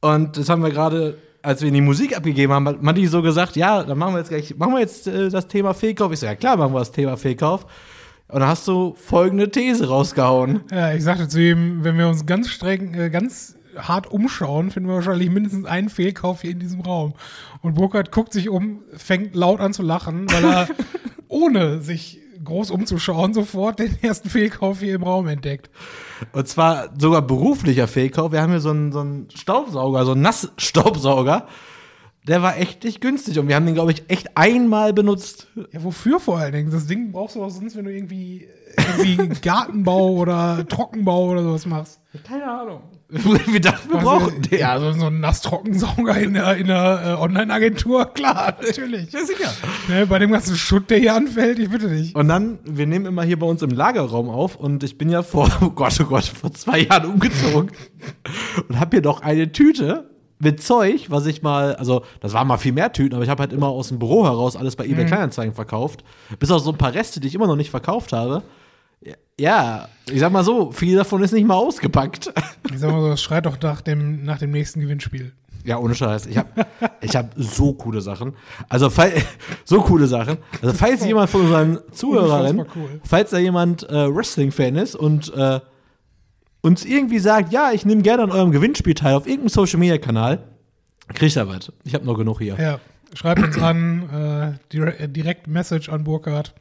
[0.00, 3.22] Und das haben wir gerade, als wir in die Musik abgegeben haben, hat Matti so
[3.22, 6.12] gesagt, ja, dann machen wir jetzt gleich, machen wir jetzt äh, das Thema Fehlkauf.
[6.12, 7.64] Ich so, ja klar, machen wir das Thema Fehlkauf.
[8.28, 10.62] Und dann hast du folgende These rausgehauen.
[10.70, 14.88] Ja, ich sagte zu ihm, wenn wir uns ganz streng, äh, ganz hart umschauen, finden
[14.88, 17.14] wir wahrscheinlich mindestens einen Fehlkauf hier in diesem Raum.
[17.60, 20.68] Und Burkhard guckt sich um, fängt laut an zu lachen, weil er
[21.28, 25.70] ohne sich groß umzuschauen sofort den ersten Fehlkauf hier im Raum entdeckt.
[26.32, 28.32] Und zwar sogar beruflicher Fehlkauf.
[28.32, 31.46] Wir haben hier so einen, so einen Staubsauger, so einen Nassstaubsauger.
[32.26, 33.38] Der war echt nicht günstig.
[33.38, 35.48] Und wir haben den, glaube ich, echt einmal benutzt.
[35.72, 36.70] Ja, wofür vor allen Dingen?
[36.70, 41.66] Das Ding brauchst du auch sonst, wenn du irgendwie, irgendwie Gartenbau oder Trockenbau oder sowas
[41.66, 42.00] machst.
[42.24, 42.82] Keine Ahnung.
[43.46, 44.58] wir dachten, wir brauchen den.
[44.58, 49.12] Ja, so, so ein Nasstrockensaugern in der, in der äh, Online-Agentur, klar, natürlich.
[49.12, 49.52] Ja, sicher.
[49.88, 52.14] Ne, bei dem ganzen Schutt, der hier anfällt, ich bitte dich.
[52.16, 55.22] Und dann, wir nehmen immer hier bei uns im Lagerraum auf und ich bin ja
[55.22, 57.70] vor, oh Gott, oh Gott, vor zwei Jahren umgezogen
[58.68, 62.56] und habe hier noch eine Tüte mit Zeug, was ich mal, also das waren mal
[62.56, 65.04] viel mehr Tüten, aber ich habe halt immer aus dem Büro heraus alles bei eBay
[65.04, 66.02] Kleinanzeigen verkauft.
[66.38, 68.42] Bis auf so ein paar Reste, die ich immer noch nicht verkauft habe.
[69.42, 72.32] Ja, ich sag mal so, viel davon ist nicht mal ausgepackt.
[72.70, 75.32] Ich sag mal so, das schreit doch nach dem, nach dem nächsten Gewinnspiel.
[75.64, 76.26] Ja, ohne Scheiß.
[76.26, 76.48] Ich habe
[77.00, 78.34] ich hab so coole Sachen.
[78.68, 79.12] Also, fall,
[79.64, 80.38] so coole Sachen.
[80.62, 83.00] Also, falls jemand von unseren Zuhörern, cool.
[83.02, 85.58] falls da jemand äh, Wrestling-Fan ist und äh,
[86.60, 90.38] uns irgendwie sagt, ja, ich nehme gerne an eurem Gewinnspiel teil auf irgendeinem Social-Media-Kanal,
[91.14, 91.72] kriegt er was.
[91.82, 92.56] Ich habe noch genug hier.
[92.60, 92.78] Ja,
[93.12, 96.54] schreibt uns an, äh, dire direkt Message an Burkhard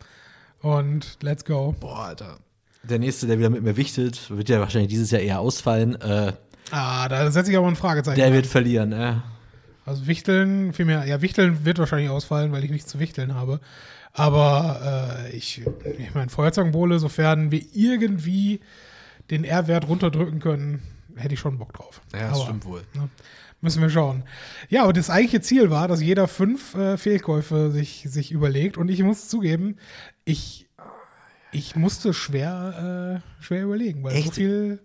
[0.63, 1.75] und let's go.
[1.79, 2.39] Boah, Alter.
[2.83, 5.99] Der nächste, der wieder mit mir wichtet, wird ja wahrscheinlich dieses Jahr eher ausfallen.
[6.01, 6.33] Äh,
[6.73, 8.15] Ah, da setze ich aber ein Fragezeichen.
[8.15, 8.35] der dran.
[8.35, 8.91] wird verlieren.
[8.93, 9.15] Äh.
[9.85, 13.59] Also Wichteln, vielmehr, ja, Wichteln wird wahrscheinlich ausfallen, weil ich nichts zu Wichteln habe.
[14.13, 15.63] Aber äh, ich,
[15.97, 18.61] ich meine, Feuerzangenbowle, sofern wir irgendwie
[19.29, 20.81] den R-Wert runterdrücken können,
[21.15, 22.01] hätte ich schon Bock drauf.
[22.13, 22.83] Ja, das Aber, stimmt wohl.
[22.93, 23.09] Ne,
[23.59, 24.23] müssen wir schauen.
[24.69, 28.77] Ja, aber das eigentliche Ziel war, dass jeder fünf äh, Fehlkäufe sich, sich überlegt.
[28.77, 29.77] Und ich muss zugeben,
[30.25, 30.67] ich,
[31.51, 34.35] ich musste schwer, äh, schwer überlegen, weil so Echt?
[34.35, 34.79] viel.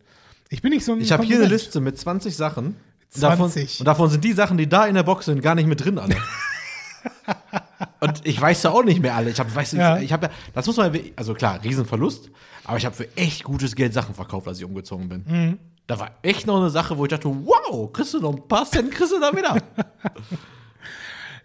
[0.49, 1.01] Ich bin nicht so ein.
[1.01, 1.47] Ich habe hier eine.
[1.47, 2.77] Liste mit 20 Sachen.
[3.15, 3.81] Und Davon, 20.
[3.81, 5.99] und davon sind die Sachen, die da in der Box sind, gar nicht mit drin
[5.99, 6.17] alle.
[8.01, 9.31] und ich weiß ja auch nicht mehr alle.
[9.31, 9.99] Ich habe, weißt du, Ja.
[9.99, 12.31] ich habe ja, das muss man, also klar, Riesenverlust,
[12.65, 15.25] aber ich habe für echt gutes Geld Sachen verkauft, als ich umgezogen bin.
[15.27, 15.59] Mhm.
[15.87, 18.69] Da war echt noch eine Sache, wo ich dachte, wow, kriegst du noch ein paar
[18.69, 19.57] Cent, kriegst du da wieder.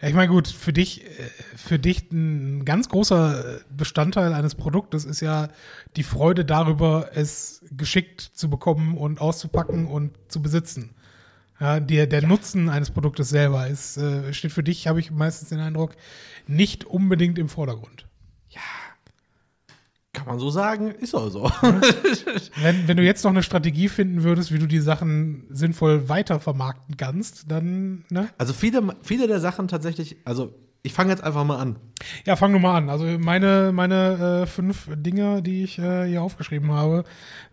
[0.01, 5.05] Ja, ich meine, gut, für dich, äh, für dich ein ganz großer Bestandteil eines Produktes
[5.05, 5.49] ist ja
[5.95, 10.95] die Freude darüber, es geschickt zu bekommen und auszupacken und zu besitzen.
[11.59, 15.49] Ja, der, der Nutzen eines Produktes selber ist, äh, steht für dich, habe ich meistens
[15.49, 15.95] den Eindruck,
[16.47, 18.07] nicht unbedingt im Vordergrund.
[20.21, 21.49] Kann man so sagen, ist auch so.
[22.61, 26.39] Wenn, wenn du jetzt noch eine Strategie finden würdest, wie du die Sachen sinnvoll weiter
[26.39, 28.29] vermarkten kannst, dann, ne?
[28.37, 30.53] Also viele, viele der Sachen tatsächlich, also
[30.83, 31.77] ich fange jetzt einfach mal an.
[32.27, 32.91] Ja, fang du mal an.
[32.91, 37.03] Also meine, meine äh, fünf Dinge, die ich äh, hier aufgeschrieben habe,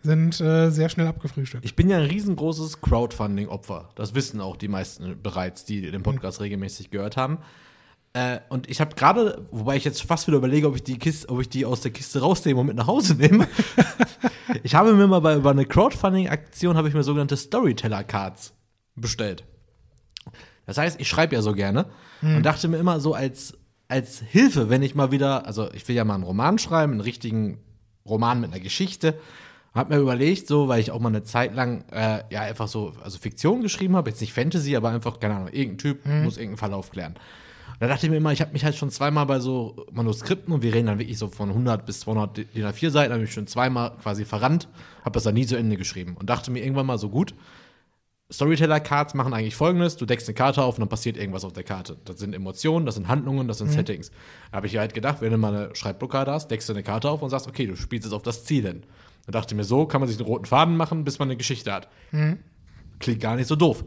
[0.03, 1.65] sind äh, sehr schnell abgefrühstückt.
[1.65, 3.89] Ich bin ja ein riesengroßes Crowdfunding-Opfer.
[3.95, 7.39] Das wissen auch die meisten bereits, die den Podcast regelmäßig gehört haben.
[8.13, 11.29] Äh, und ich habe gerade, wobei ich jetzt fast wieder überlege, ob ich die Kiste,
[11.29, 13.47] ob ich die aus der Kiste rausnehme und mit nach Hause nehme.
[14.63, 18.53] ich habe mir mal bei über eine Crowdfunding-Aktion habe ich mir sogenannte Storyteller-Cards
[18.95, 19.43] bestellt.
[20.65, 21.87] Das heißt, ich schreibe ja so gerne
[22.21, 25.95] und dachte mir immer so als, als Hilfe, wenn ich mal wieder, also ich will
[25.95, 27.59] ja mal einen Roman schreiben, einen richtigen
[28.07, 29.15] Roman mit einer Geschichte.
[29.73, 32.93] Hab mir überlegt, so, weil ich auch mal eine Zeit lang äh, ja einfach so,
[33.03, 36.57] also Fiktion geschrieben habe, jetzt nicht Fantasy, aber einfach, keine Ahnung, irgendein Typ muss irgendeinen
[36.57, 37.15] Fall aufklären.
[37.79, 40.61] Da dachte ich mir immer, ich habe mich halt schon zweimal bei so Manuskripten und
[40.61, 43.47] wir reden dann wirklich so von 100 bis 200 DIN A4 Seiten, habe ich schon
[43.47, 44.67] zweimal quasi verrannt,
[45.01, 47.33] habe das dann nie zu Ende geschrieben und dachte mir irgendwann mal so gut,
[48.31, 51.63] Storyteller-Cards machen eigentlich folgendes: Du deckst eine Karte auf und dann passiert irgendwas auf der
[51.63, 51.97] Karte.
[52.05, 54.11] Das sind Emotionen, das sind Handlungen, das sind Settings.
[54.51, 57.09] Da habe ich halt gedacht, wenn du mal eine Schreibblockade hast, deckst du eine Karte
[57.09, 58.83] auf und sagst, okay, du spielst jetzt auf das Ziel hin.
[59.25, 61.37] Da dachte ich mir, so kann man sich einen roten Faden machen, bis man eine
[61.37, 61.87] Geschichte hat.
[62.99, 63.83] Klingt gar nicht so doof.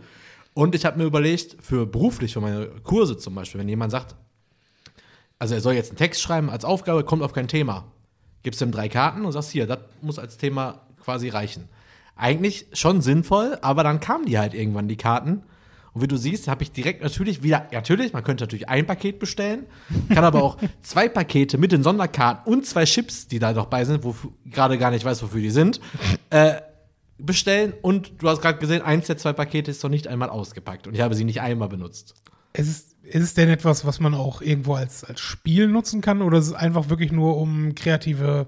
[0.55, 4.15] Und ich habe mir überlegt, für beruflich, für meine Kurse zum Beispiel, wenn jemand sagt,
[5.39, 7.85] also er soll jetzt einen Text schreiben als Aufgabe, kommt auf kein Thema.
[8.43, 11.69] Gibst ihm drei Karten und sagst, hier, das muss als Thema quasi reichen.
[12.17, 15.43] Eigentlich schon sinnvoll, aber dann kamen die halt irgendwann, die Karten.
[15.95, 19.19] Und wie du siehst, habe ich direkt natürlich wieder, natürlich, man könnte natürlich ein Paket
[19.19, 19.67] bestellen,
[20.09, 23.85] kann aber auch zwei Pakete mit den Sonderkarten und zwei Chips, die da noch bei
[23.85, 24.15] sind, wo
[24.47, 25.81] gerade gar nicht weiß, wofür die sind,
[26.31, 26.55] äh,
[27.19, 27.73] bestellen.
[27.83, 30.87] Und du hast gerade gesehen, eins der zwei Pakete ist noch nicht einmal ausgepackt.
[30.87, 32.15] Und ich habe sie nicht einmal benutzt.
[32.53, 36.23] Ist es, ist es denn etwas, was man auch irgendwo als, als Spiel nutzen kann
[36.23, 38.47] oder ist es einfach wirklich nur um kreative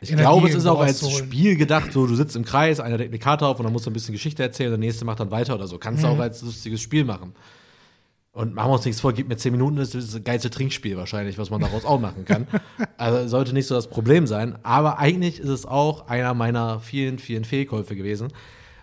[0.00, 1.08] Ich Energie glaube, es ist auch als?
[1.10, 3.86] Spiel gedacht, so du sitzt im Kreis, einer deckt eine Karte auf und dann musst
[3.86, 5.78] du ein bisschen Geschichte erzählen, der nächste macht dann weiter oder so.
[5.78, 6.06] Kannst Mhm.
[6.08, 7.34] du auch als lustiges Spiel machen.
[8.34, 10.96] Und machen wir uns nichts vor, gib mir zehn Minuten, das ist das geilste Trinkspiel
[10.96, 12.48] wahrscheinlich, was man daraus auch machen kann.
[12.96, 14.58] Also sollte nicht so das Problem sein.
[14.62, 18.32] Aber eigentlich ist es auch einer meiner vielen, vielen Fehlkäufe gewesen.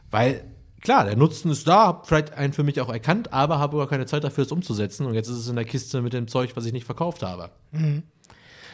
[0.09, 0.43] Weil,
[0.81, 3.87] klar, der Nutzen ist da, hab vielleicht einen für mich auch erkannt, aber habe aber
[3.87, 5.05] keine Zeit dafür, es umzusetzen.
[5.05, 7.49] Und jetzt ist es in der Kiste mit dem Zeug, was ich nicht verkauft habe.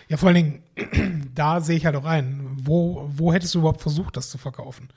[0.10, 3.82] Ja, vor allen Dingen, da sehe ich halt auch ein, wo, wo hättest du überhaupt
[3.82, 4.90] versucht, das zu verkaufen?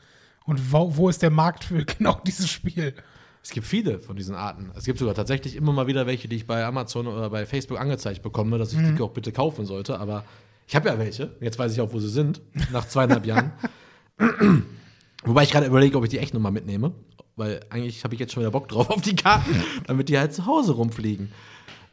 [0.45, 2.95] Und wo, wo ist der Markt für genau dieses Spiel?
[3.42, 4.70] Es gibt viele von diesen Arten.
[4.76, 7.81] Es gibt sogar tatsächlich immer mal wieder welche, die ich bei Amazon oder bei Facebook
[7.81, 9.98] angezeigt bekomme, dass ich die auch bitte kaufen sollte.
[9.98, 10.24] Aber
[10.66, 11.37] ich habe ja welche.
[11.40, 13.53] Jetzt weiß ich auch, wo sie sind, nach zweieinhalb Jahren.
[15.24, 16.92] Wobei ich gerade überlege, ob ich die echt nochmal mitnehme.
[17.37, 20.35] Weil eigentlich habe ich jetzt schon wieder Bock drauf auf die Karten, damit die halt
[20.35, 21.33] zu Hause rumfliegen.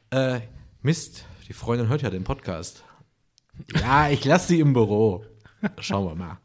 [0.10, 0.42] Äh,
[0.82, 2.84] Mist, die Freundin hört ja den Podcast.
[3.74, 5.24] Ja, ich lasse sie im Büro.
[5.80, 6.38] Schauen wir mal.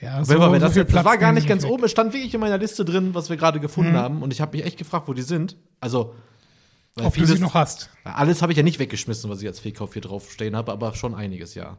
[0.00, 1.70] Ja, Wenn wir das, jetzt, das war gar nicht ganz weg.
[1.70, 1.84] oben.
[1.84, 4.22] Es stand wirklich in meiner Liste drin, was wir gerade gefunden haben.
[4.22, 5.56] Und ich habe mich echt gefragt, wo die sind.
[5.78, 6.14] Also,
[6.94, 7.90] weil Ob du sie noch hast.
[8.04, 10.94] alles habe ich ja nicht weggeschmissen, was ich als Fehlkauf hier drauf stehen habe, aber
[10.94, 11.76] schon einiges, ja.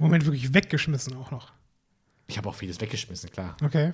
[0.00, 1.52] Moment, wirklich weggeschmissen auch noch.
[2.28, 3.56] Ich habe auch vieles weggeschmissen, klar.
[3.62, 3.92] Okay.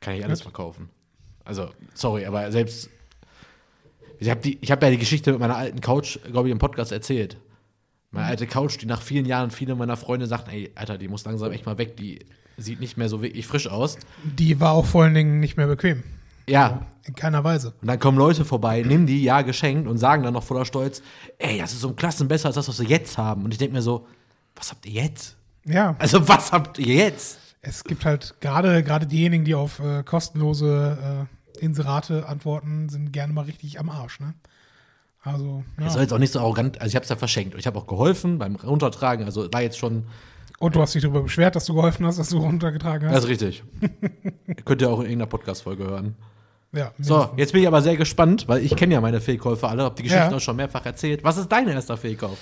[0.00, 0.88] Kann ich alles verkaufen.
[1.44, 2.90] Also, sorry, aber selbst.
[4.20, 7.38] Ich habe hab ja die Geschichte mit meiner alten Couch, glaube ich, im Podcast erzählt.
[8.10, 11.24] Meine alte Couch, die nach vielen Jahren viele meiner Freunde sagten, ey, Alter, die muss
[11.24, 12.24] langsam echt mal weg, die
[12.58, 13.96] sieht nicht mehr so wirklich frisch aus.
[14.24, 16.02] Die war auch vor allen Dingen nicht mehr bequem.
[16.48, 17.74] Ja, In keiner Weise.
[17.80, 21.02] Und dann kommen Leute vorbei, nehmen die, ja, geschenkt und sagen dann noch voller Stolz,
[21.38, 23.44] ey, das ist um Klassen besser als das, was wir jetzt haben.
[23.44, 24.06] Und ich denke mir so,
[24.56, 25.36] was habt ihr jetzt?
[25.64, 27.38] Ja, Also, was habt ihr jetzt?
[27.60, 31.26] es gibt halt gerade gerade diejenigen, die auf äh, kostenlose
[31.60, 34.34] Inserate-Antworten sind gerne mal richtig am Arsch, ne?
[35.22, 35.90] Also, ja.
[35.90, 37.54] soll jetzt auch nicht so arrogant, also ich habe es ja verschenkt.
[37.58, 40.06] Ich habe auch geholfen beim Runtertragen, also war jetzt schon,
[40.60, 43.14] Und du hast dich darüber beschwert, dass du geholfen hast, dass du runtergetragen hast.
[43.16, 43.62] das ist richtig.
[44.64, 46.16] Könnt ihr auch in irgendeiner Podcast-Folge hören.
[46.72, 49.84] ja, So, jetzt bin ich aber sehr gespannt, weil ich kenne ja meine Fehlkäufe alle,
[49.84, 50.36] habe die Geschichten Ja.
[50.36, 51.22] auch schon mehrfach erzählt.
[51.22, 52.38] Was ist dein erster Fehlkauf?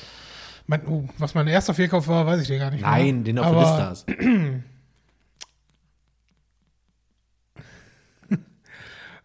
[0.67, 3.25] Mein, oh, was mein erster Fehlkauf war, weiß ich dir gar nicht Nein, mehr.
[3.25, 4.07] den auf der Liste hast.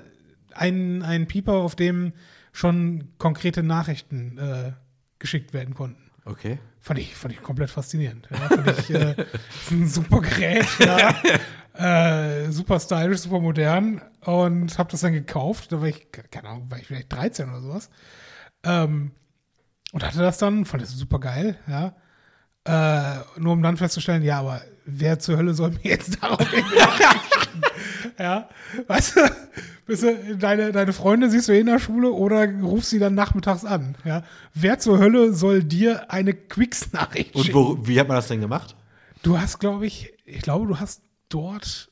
[0.53, 2.13] ein, ein Pieper, auf dem
[2.51, 4.74] schon konkrete Nachrichten äh,
[5.19, 6.11] geschickt werden konnten.
[6.26, 6.59] Okay.
[6.86, 8.27] Fand ich, fand ich komplett faszinierend.
[8.29, 11.15] Ja, fand ich äh, ist ein super Gerät, ja.
[12.43, 15.71] äh, super stylisch, super modern und habe das dann gekauft.
[15.71, 17.89] Da war ich, keine Ahnung, war ich vielleicht 13 oder sowas.
[18.65, 19.11] Ähm,
[19.93, 21.95] und hatte das dann, fand das super geil, ja.
[22.65, 26.45] Äh, nur um dann festzustellen, ja, aber wer zur Hölle soll mir jetzt darauf?
[28.20, 28.49] Ja,
[28.88, 29.22] weißt du,
[29.86, 33.66] bist du, deine, deine Freunde siehst du in der Schule oder rufst sie dann nachmittags
[33.66, 34.24] an, ja.
[34.54, 37.58] Wer zur Hölle soll dir eine Quicks-Nachricht Und schicken?
[37.58, 38.76] wo, wie hat man das denn gemacht?
[39.24, 41.89] Du hast, glaube ich, ich glaube, du hast dort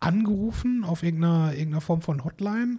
[0.00, 2.78] angerufen auf irgendeiner, irgendeiner Form von Hotline.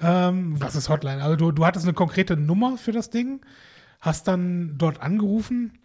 [0.00, 1.22] Ähm, was ist Hotline?
[1.22, 3.40] Also du, du hattest eine konkrete Nummer für das Ding,
[4.00, 5.78] hast dann dort angerufen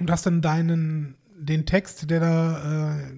[0.00, 3.12] und hast dann deinen, den Text, der da äh,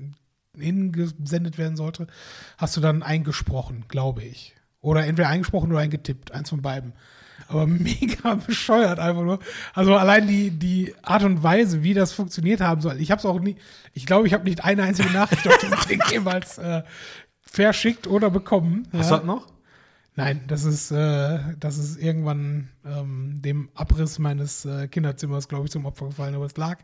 [0.58, 2.06] hingesendet werden sollte,
[2.58, 4.54] hast du dann eingesprochen, glaube ich.
[4.80, 6.92] Oder entweder eingesprochen oder eingetippt, eins von beiden.
[7.48, 9.38] Aber mega bescheuert einfach nur.
[9.74, 13.00] Also allein die, die Art und Weise, wie das funktioniert haben soll.
[13.00, 13.56] Ich habe es auch nie,
[13.92, 16.82] ich glaube, ich habe nicht eine einzige Nachricht auf diesem Ding jemals äh,
[17.40, 18.88] verschickt oder bekommen.
[18.92, 19.18] Hast ja.
[19.18, 19.46] du das noch?
[20.14, 25.70] Nein, das ist, äh, das ist irgendwann ähm, dem Abriss meines äh, Kinderzimmers, glaube ich,
[25.70, 26.34] zum Opfer gefallen.
[26.34, 26.78] Aber es lag,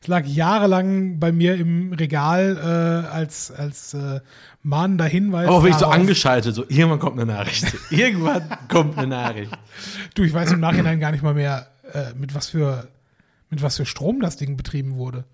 [0.00, 4.20] es lag jahrelang bei mir im Regal äh, als, als äh,
[4.62, 5.46] mahnender Hinweis.
[5.46, 7.72] Aber auch wirklich so darauf- angeschaltet, so irgendwann kommt eine Nachricht.
[7.90, 9.52] irgendwann kommt eine Nachricht.
[10.14, 12.88] Du, ich weiß im Nachhinein gar nicht mal mehr, äh, mit was für
[13.48, 15.24] mit was für Strom das Ding betrieben wurde.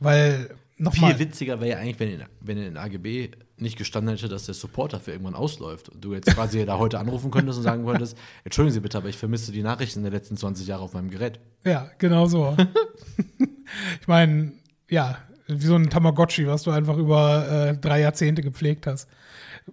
[0.00, 3.30] Weil, nochmal, Viel witziger wäre ja eigentlich, wenn in, wenn in AGB
[3.60, 5.88] nicht gestanden hätte, dass der Supporter für irgendwann ausläuft.
[5.88, 9.08] Und du jetzt quasi da heute anrufen könntest und sagen könntest, entschuldigen Sie bitte, aber
[9.08, 11.40] ich vermisse die Nachrichten der letzten 20 Jahre auf meinem Gerät.
[11.64, 12.56] ja, genau so.
[14.00, 14.52] ich meine,
[14.88, 19.08] ja, wie so ein Tamagotchi, was du einfach über äh, drei Jahrzehnte gepflegt hast.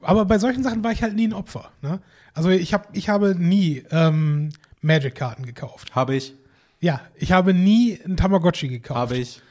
[0.01, 1.71] Aber bei solchen Sachen war ich halt nie ein Opfer.
[1.81, 2.01] Ne?
[2.33, 4.49] Also ich, hab, ich habe nie ähm,
[4.81, 5.95] Magic-Karten gekauft.
[5.95, 6.33] Habe ich,
[6.81, 8.97] Ja, ich habe nie ein Tamagotchi gekauft.
[8.99, 9.41] habe ich.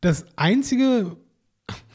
[0.00, 1.16] das einzige,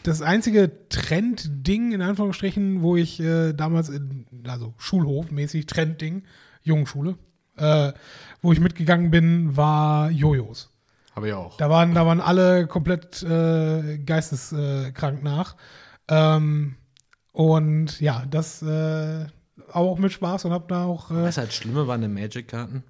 [0.07, 6.23] das einzige Trendding, in Anführungsstrichen, wo ich äh, damals, in, also Schulhofmäßig Trendding,
[6.63, 7.17] Jungenschule,
[7.57, 7.91] äh,
[8.41, 10.73] wo ich mitgegangen bin, war Jojos.
[11.15, 11.57] Habe ich auch.
[11.57, 15.55] Da waren, da waren alle komplett äh, geisteskrank nach.
[16.07, 16.75] Ähm,
[17.33, 19.25] und ja, das äh,
[19.71, 21.11] auch mit Spaß und hab da auch.
[21.11, 22.83] Äh, Was halt Schlimme waren die Magic-Karten.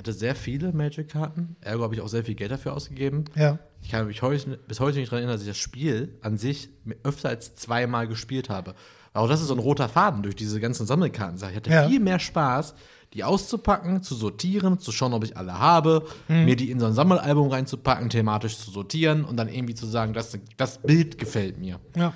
[0.00, 1.56] Ich hatte sehr viele Magic-Karten.
[1.60, 3.26] Ergo habe ich auch sehr viel Geld dafür ausgegeben.
[3.36, 3.58] ja.
[3.82, 6.70] Ich kann mich heute, bis heute nicht daran erinnern, dass ich das Spiel an sich
[7.02, 8.74] öfter als zweimal gespielt habe.
[9.12, 11.36] Aber auch das ist so ein roter Faden durch diese ganzen Sammelkarten.
[11.50, 11.86] Ich hatte Ja.
[11.88, 12.74] viel mehr Spaß,
[13.12, 16.44] die auszupacken, zu sortieren, zu schauen, ob ich alle habe, Mhm.
[16.46, 20.12] mir die in so ein Sammelalbum reinzupacken, thematisch zu sortieren und dann irgendwie zu sagen,
[20.14, 21.78] das, das Bild gefällt mir.
[21.94, 22.14] Ja.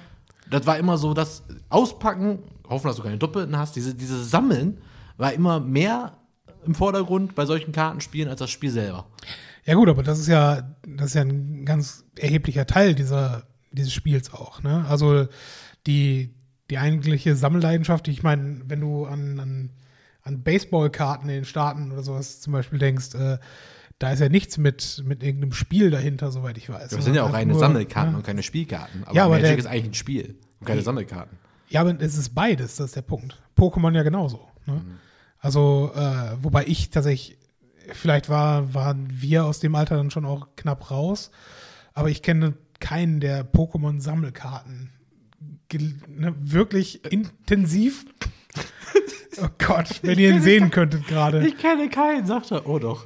[0.51, 4.79] Das war immer so, das Auspacken, hoffen, dass du keine Doppelten hast, diese, dieses Sammeln
[5.19, 6.17] war immer mehr
[6.67, 9.07] im Vordergrund bei solchen Kartenspielen als das Spiel selber.
[9.65, 13.93] Ja gut, aber das ist ja, das ist ja ein ganz erheblicher Teil dieser, dieses
[13.93, 14.63] Spiels auch.
[14.63, 14.85] Ne?
[14.89, 15.27] Also
[15.87, 16.35] die,
[16.71, 19.71] die eigentliche Sammelleidenschaft, ich meine, wenn du an, an,
[20.23, 23.39] an Baseballkarten in den Staaten oder sowas zum Beispiel denkst, äh,
[23.99, 26.91] da ist ja nichts mit, mit irgendeinem Spiel dahinter, soweit ich weiß.
[26.91, 28.17] Das sind ja auch Einfach reine nur, Sammelkarten ja.
[28.19, 29.05] und keine Spielkarten.
[29.05, 31.39] Aber, Ja, aber Magic der- ist eigentlich ein Spiel und keine Sammelkarten.
[31.69, 33.41] Ja, aber es ist beides, das ist der Punkt.
[33.57, 34.47] Pokémon ja genauso.
[34.67, 34.83] Ne?
[35.45, 37.37] Also, äh, wobei ich tatsächlich,
[37.93, 41.31] vielleicht war, waren wir aus dem Alter dann schon auch knapp raus,
[41.93, 44.91] aber ich kenne keinen, der Pokémon-Sammelkarten
[45.71, 48.07] ne, wirklich intensiv.
[49.43, 51.51] oh Gott, wenn ihr ihn sehen könntet gerade.
[51.53, 52.67] kenne keinen, sagt er.
[52.67, 53.05] Oh doch.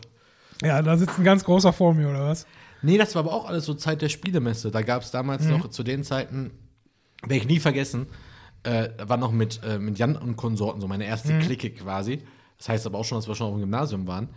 [0.62, 2.46] Ja, da sitzt ein ganz großer vor mir, oder was?
[2.82, 4.70] Nee, das war aber auch alles so Zeit der Spielemesse.
[4.70, 5.50] Da gab es damals Mhm.
[5.50, 6.52] noch zu den Zeiten,
[7.22, 8.06] werde ich nie vergessen,
[8.68, 11.40] Äh, war noch mit, äh, mit Jan und Konsorten, so meine erste Mhm.
[11.40, 12.22] Clique quasi.
[12.58, 14.28] Das heißt aber auch schon, dass wir schon auf dem Gymnasium waren.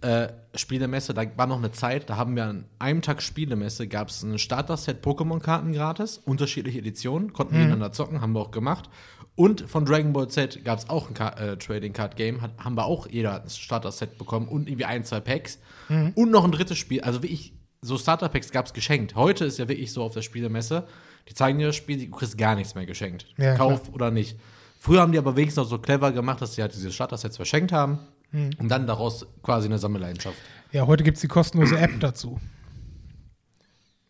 [0.00, 4.08] Äh, Spielemesse, da war noch eine Zeit, da haben wir an einem Tag Spielemesse, gab
[4.08, 7.92] es ein Starter-Set Pokémon-Karten gratis, unterschiedliche Editionen, konnten Mhm.
[7.92, 8.90] zocken, haben wir auch gemacht.
[9.36, 12.52] Und von Dragon Ball Z gab es auch ein Ka äh, Trading Card Game, hat,
[12.58, 15.58] haben wir auch jeder ein Starter-Set bekommen und irgendwie ein, zwei Packs.
[15.88, 16.12] Mhm.
[16.14, 19.14] Und noch ein drittes Spiel, also wirklich, so Starter-Packs gab es geschenkt.
[19.14, 20.86] Heute ist ja wirklich so auf der Spielemesse,
[21.28, 23.26] die zeigen dir das Spiel, du kriegst gar nichts mehr geschenkt.
[23.36, 24.38] Ja, Kauf oder nicht.
[24.78, 27.72] Früher haben die aber wenigstens noch so clever gemacht, dass sie halt diese Starter-Sets verschenkt
[27.72, 27.98] haben
[28.32, 28.50] Mhm.
[28.58, 30.36] und dann daraus quasi eine Sammelleidenschaft.
[30.72, 32.40] Ja, heute gibt es die kostenlose App dazu.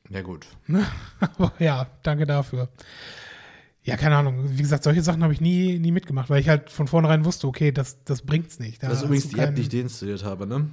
[0.09, 0.47] Ja, gut.
[1.21, 2.69] Aber ja, danke dafür.
[3.83, 4.43] Ja, keine Ahnung.
[4.57, 7.47] Wie gesagt, solche Sachen habe ich nie, nie mitgemacht, weil ich halt von vornherein wusste,
[7.47, 8.83] okay, das, das bringt's nicht.
[8.83, 10.69] Da Das ist übrigens die App, die ich deinstalliert habe, ne?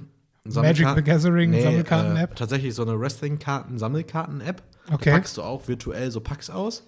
[0.46, 2.32] Magic the Gathering Nee, Sammelkarten-App.
[2.32, 3.00] Äh, tatsächlich so eine Okay.
[3.00, 4.62] Wrestling-Karten-App.
[4.90, 4.96] Mhm.
[5.02, 6.84] Da packst du auch virtuell so Packs aus.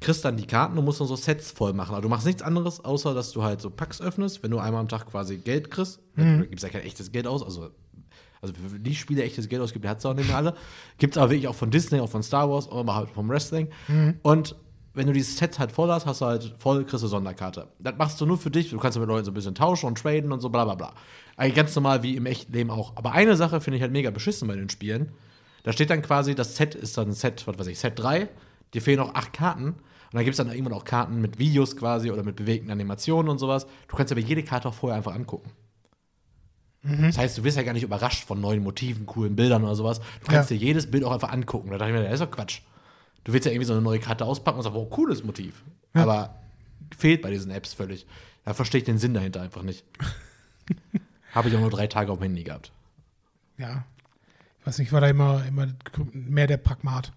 [0.00, 1.92] Kriegst dann die Karten und musst dann so Sets voll machen.
[1.94, 4.80] Aber du machst nichts anderes, außer dass du halt so Packs öffnest, wenn du einmal
[4.80, 5.98] am Tag quasi Geld kriegst.
[6.14, 6.38] Mhm.
[6.38, 7.42] Da gibt es ja kein echtes Geld aus.
[7.42, 7.70] Also,
[8.40, 10.54] also für die Spiele echtes Geld ausgibt, hat es auch nicht mehr alle.
[10.98, 13.68] Gibt es aber wirklich auch von Disney, auch von Star Wars, aber halt vom Wrestling.
[13.88, 14.18] Mhm.
[14.22, 14.54] Und
[14.98, 17.68] wenn du dieses Set halt voll hast, hast du halt voll, kriegst du Sonderkarte.
[17.78, 18.68] Das machst du nur für dich.
[18.70, 20.92] Du kannst mit Leuten so ein bisschen tauschen und traden und so, bla bla bla.
[21.36, 22.92] Eigentlich ganz normal wie im echten Leben auch.
[22.96, 25.12] Aber eine Sache finde ich halt mega beschissen bei den Spielen.
[25.62, 28.28] Da steht dann quasi, das Set ist dann Set, was weiß ich, Set 3.
[28.74, 29.64] Dir fehlen noch acht Karten.
[29.68, 33.30] Und dann gibt es dann irgendwann auch Karten mit Videos quasi oder mit bewegten Animationen
[33.30, 33.66] und sowas.
[33.88, 35.50] Du kannst aber jede Karte auch vorher einfach angucken.
[36.82, 40.00] Das heißt, du wirst ja gar nicht überrascht von neuen Motiven, coolen Bildern oder sowas.
[40.24, 40.56] Du kannst Ja.
[40.56, 41.70] dir jedes Bild auch einfach angucken.
[41.70, 42.60] Da dachte ich mir, das ist doch Quatsch.
[43.24, 45.62] Du willst ja irgendwie so eine neue Karte auspacken und sagst, oh, cooles Motiv.
[45.94, 46.02] Ja.
[46.02, 46.38] Aber
[46.96, 48.06] fehlt bei diesen Apps völlig.
[48.44, 49.84] Da verstehe ich den Sinn dahinter einfach nicht.
[51.34, 52.72] Habe ich auch nur drei Tage auf dem Handy gehabt.
[53.58, 53.84] ja,
[54.60, 55.68] ich weiß nicht, ich war da immer, immer
[56.12, 57.12] mehr der Pragmat.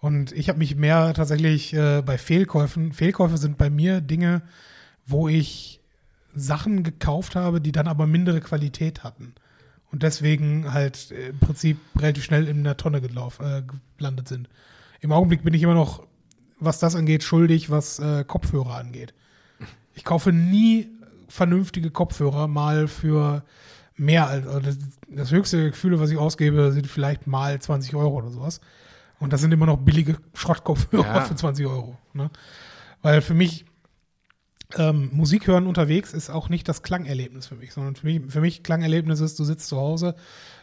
[0.00, 4.42] Und ich habe mich mehr tatsächlich äh, bei Fehlkäufen, Fehlkäufe sind bei mir Dinge,
[5.06, 5.80] wo ich
[6.34, 9.34] Sachen gekauft habe, die dann aber mindere Qualität hatten.
[9.90, 13.62] Und deswegen halt äh, im Prinzip relativ schnell in der Tonne gelauf, äh,
[13.96, 14.48] gelandet sind.
[15.00, 16.06] Im Augenblick bin ich immer noch,
[16.58, 19.14] was das angeht, schuldig, was äh, Kopfhörer angeht.
[19.94, 20.88] Ich kaufe nie
[21.28, 23.44] vernünftige Kopfhörer mal für
[23.96, 24.78] mehr als also das,
[25.08, 28.60] das höchste Gefühl, was ich ausgebe, sind vielleicht mal 20 Euro oder sowas.
[29.20, 31.20] Und das sind immer noch billige Schrottkopfhörer Ja.
[31.22, 31.96] für 20 Euro.
[32.12, 32.30] Ne?
[33.02, 33.64] Weil für mich
[34.76, 38.40] ähm, Musik hören unterwegs ist auch nicht das Klangerlebnis für mich, sondern für mich, für
[38.40, 40.14] mich Klangerlebnis ist, du sitzt zu Hause,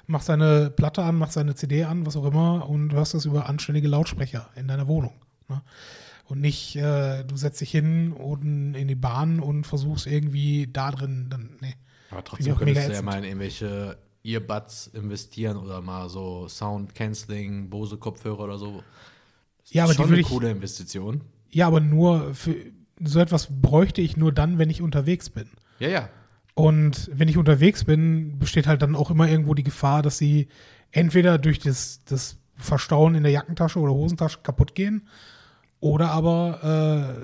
[0.07, 3.47] machst deine Platte an, machst deine CD an, was auch immer und hörst das über
[3.49, 5.13] anständige Lautsprecher in deiner Wohnung.
[5.49, 5.61] Ne?
[6.27, 10.91] Und nicht, äh, du setzt dich hin und in die Bahn und versuchst irgendwie da
[10.91, 11.75] drin, dann, nee.
[12.11, 17.69] Aber trotzdem könntest du ja mal in irgendwelche Earbuds investieren oder mal so Sound Canceling,
[17.69, 18.81] Bose Kopfhörer oder so.
[19.63, 21.21] Das Ja, aber die schon würde eine ich- coole Investition.
[21.51, 22.55] Ja, aber nur für
[23.03, 25.49] so etwas bräuchte ich nur dann, wenn ich unterwegs bin.
[25.79, 26.09] Ja, ja.
[26.55, 30.47] Und wenn ich unterwegs bin, besteht halt dann auch immer irgendwo die Gefahr, dass sie
[30.91, 35.07] entweder durch das, das Verstauen in der Jackentasche oder Hosentasche kaputt gehen
[35.81, 37.19] oder aber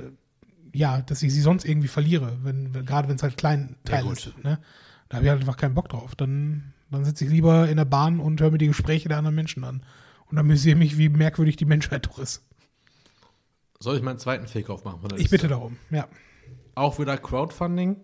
[0.73, 3.77] äh, ja, dass ich sie sonst irgendwie verliere, wenn, wenn, gerade wenn es halt klein
[3.87, 4.19] Ja, Teile gut.
[4.19, 4.43] sind.
[4.43, 4.59] Ne?
[5.07, 6.15] Da habe ich halt einfach keinen Bock drauf.
[6.15, 9.35] Dann, dann sitze ich lieber in der Bahn und höre mir die Gespräche der anderen
[9.35, 9.83] Menschen an.
[10.29, 12.43] Und amüsiere mich, wie merkwürdig die Menschheit doch ist.
[13.79, 15.01] Soll ich meinen zweiten Fehlkauf machen?
[15.01, 16.07] von der Ich bitte darum, ja.
[16.75, 17.97] Auch wieder Crowdfunding.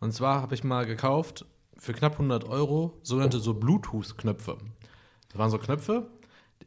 [0.00, 1.44] Und zwar habe ich mal gekauft
[1.76, 4.58] für knapp 100 Euro sogenannte so Bluetooth-Knöpfe.
[5.28, 6.08] Das waren so Knöpfe,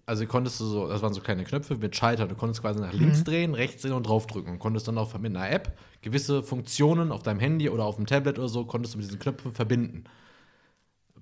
[0.05, 2.27] also konntest du so, das waren so kleine Knöpfe mit Schalter.
[2.27, 5.35] Du konntest quasi nach links drehen, rechts drehen und draufdrücken und konntest dann auch mit
[5.35, 8.97] einer App gewisse Funktionen auf deinem Handy oder auf dem Tablet oder so, konntest du
[8.99, 10.03] mit diesen Knöpfen verbinden.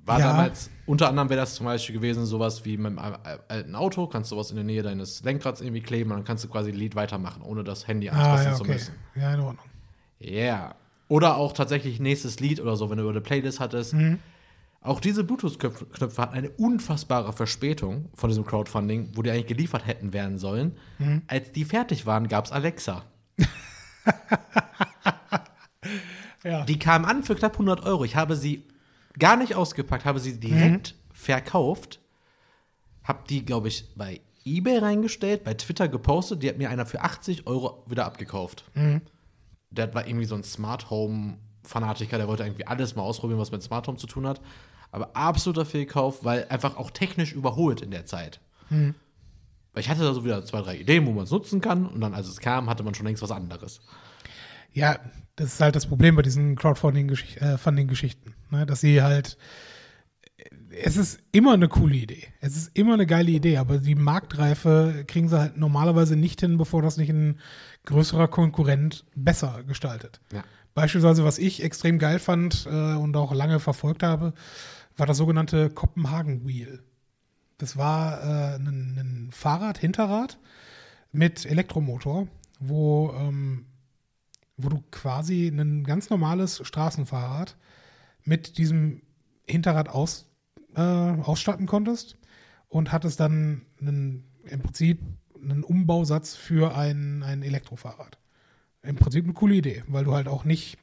[0.03, 0.29] War Ja.
[0.29, 4.07] damals, unter anderem wäre das zum Beispiel gewesen, sowas wie mit einem al- alten Auto,
[4.07, 6.71] kannst du sowas in der Nähe deines Lenkrads irgendwie kleben und dann kannst du quasi
[6.71, 8.73] ein Lied weitermachen, ohne das Handy Ah, anfassen ja, zu okay.
[8.73, 8.95] müssen.
[9.15, 9.65] Ja, in Ordnung.
[10.19, 10.75] Ja.
[11.11, 13.93] Oder auch tatsächlich nächstes Lied oder so, wenn du über eine Playlist hattest.
[14.79, 20.13] Auch diese Bluetooth-Knöpfe hatten eine unfassbare Verspätung von diesem Crowdfunding, wo die eigentlich geliefert hätten
[20.13, 20.77] werden sollen.
[21.27, 23.03] Als die fertig waren, gab es Alexa.
[26.43, 26.65] Ja.
[26.65, 28.03] Die kamen an für knapp 100 Euro.
[28.03, 28.63] Ich habe sie
[29.19, 31.99] gar nicht ausgepackt, habe sie direkt verkauft.
[33.03, 36.41] Hab die, glaube ich, bei eBay reingestellt, bei Twitter gepostet.
[36.41, 38.63] Die hat mir einer für 80 Euro wieder abgekauft.
[39.71, 43.51] Der war irgendwie so ein Smart Home Fanatiker, der wollte irgendwie alles mal ausprobieren, was
[43.51, 44.41] mit Smart Home zu tun hat.
[44.91, 48.41] Aber absoluter Fehlkauf, weil einfach auch technisch überholt in der Zeit.
[49.73, 51.85] Weil ich hatte da so wieder zwei, drei Ideen, wo man es nutzen kann.
[51.85, 53.79] Und dann, als es kam, hatte man schon längst was anderes.
[54.73, 54.99] Ja,
[55.35, 58.65] das ist halt das Problem bei diesen Crowdfunding-Geschichten, äh, ne?
[58.65, 59.37] dass sie halt
[60.83, 62.27] es ist immer eine coole Idee.
[62.39, 66.57] Es ist immer eine geile Idee, aber die Marktreife kriegen sie halt normalerweise nicht hin,
[66.57, 67.39] bevor das nicht ein
[67.85, 70.21] größerer Konkurrent besser gestaltet.
[70.31, 70.43] Ja.
[70.73, 74.33] Beispielsweise, was ich extrem geil fand äh, und auch lange verfolgt habe,
[74.97, 76.83] war das sogenannte Kopenhagen Wheel.
[77.57, 80.39] Das war äh, ein, ein Fahrrad, Hinterrad
[81.11, 82.27] mit Elektromotor,
[82.59, 83.65] wo, ähm,
[84.57, 87.57] wo du quasi ein ganz normales Straßenfahrrad
[88.23, 89.01] mit diesem
[89.45, 90.29] Hinterrad aus,
[90.75, 92.17] äh, ausstatten konntest
[92.69, 95.01] und hattest dann einen, im Prinzip
[95.43, 98.17] einen Umbausatz für ein, ein Elektrofahrrad.
[98.83, 100.77] Im Prinzip eine coole Idee, weil du halt auch nicht,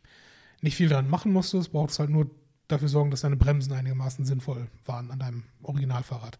[0.60, 2.30] nicht viel dran machen musstest, brauchst halt nur
[2.68, 6.38] dafür sorgen, dass deine Bremsen einigermaßen sinnvoll waren an deinem Originalfahrrad.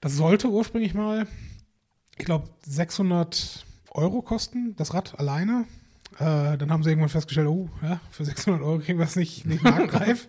[0.00, 1.26] Das sollte ursprünglich mal,
[2.18, 5.64] ich glaube, 600 Euro kosten, das Rad alleine.
[6.18, 9.46] Äh, dann haben sie irgendwann festgestellt, oh, ja, für 600 Euro kriegen wir es nicht,
[9.46, 10.28] nicht marktreif.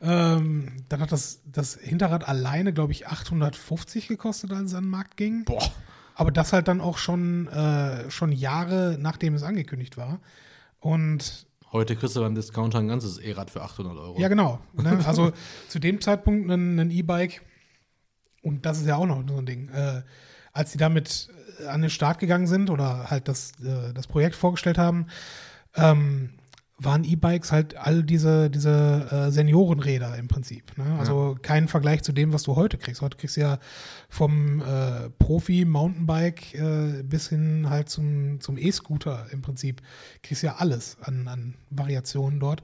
[0.00, 4.90] Ähm, dann hat das, das Hinterrad alleine, glaube ich, 850 gekostet, als es an den
[4.90, 5.44] Markt ging.
[5.44, 5.62] Boah.
[6.14, 10.20] Aber das halt dann auch schon, äh, schon Jahre nachdem es angekündigt war.
[10.78, 14.18] Und Heute kriegst du beim Discounter ein ganzes E-Rad für 800 Euro.
[14.18, 14.58] ja, genau.
[14.72, 14.98] Ne?
[15.06, 15.32] Also
[15.68, 17.42] zu dem Zeitpunkt ein, E-Bike,
[18.42, 20.02] und das ist ja auch noch so ein Ding, äh,
[20.52, 21.28] als die damit
[21.60, 25.06] äh, an den Start gegangen sind oder halt das, äh, das Projekt vorgestellt haben,
[25.76, 26.30] ähm,
[26.82, 30.76] waren E-Bikes halt all diese, diese äh, Seniorenräder im Prinzip.
[30.78, 30.98] Ne?
[30.98, 33.02] Also kein Vergleich zu dem, was du heute kriegst.
[33.02, 33.58] Heute kriegst du ja
[34.08, 39.82] vom äh, Profi-Mountainbike äh, bis hin halt zum, zum E-Scooter im Prinzip.
[40.22, 42.62] Kriegst ja alles an, an Variationen dort.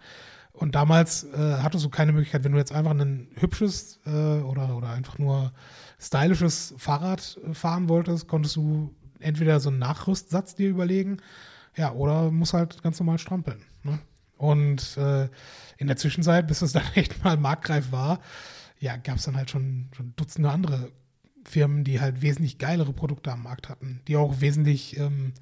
[0.56, 4.74] Und damals äh, hattest du keine Möglichkeit, wenn du jetzt einfach ein hübsches äh, oder,
[4.74, 5.52] oder einfach nur
[6.00, 11.18] stylisches Fahrrad äh, fahren wolltest, konntest du entweder so einen Nachrüstsatz dir überlegen,
[11.76, 13.60] ja, oder musst halt ganz normal strampeln.
[13.87, 13.99] Ne?
[14.37, 15.28] Und äh,
[15.78, 18.20] in der Zwischenzeit, bis es dann echt mal marktreif war,
[18.78, 20.93] ja, gab es dann halt schon, schon Dutzende andere
[21.45, 25.32] Firmen, die halt wesentlich geilere Produkte am Markt hatten, die auch wesentlich, ähm,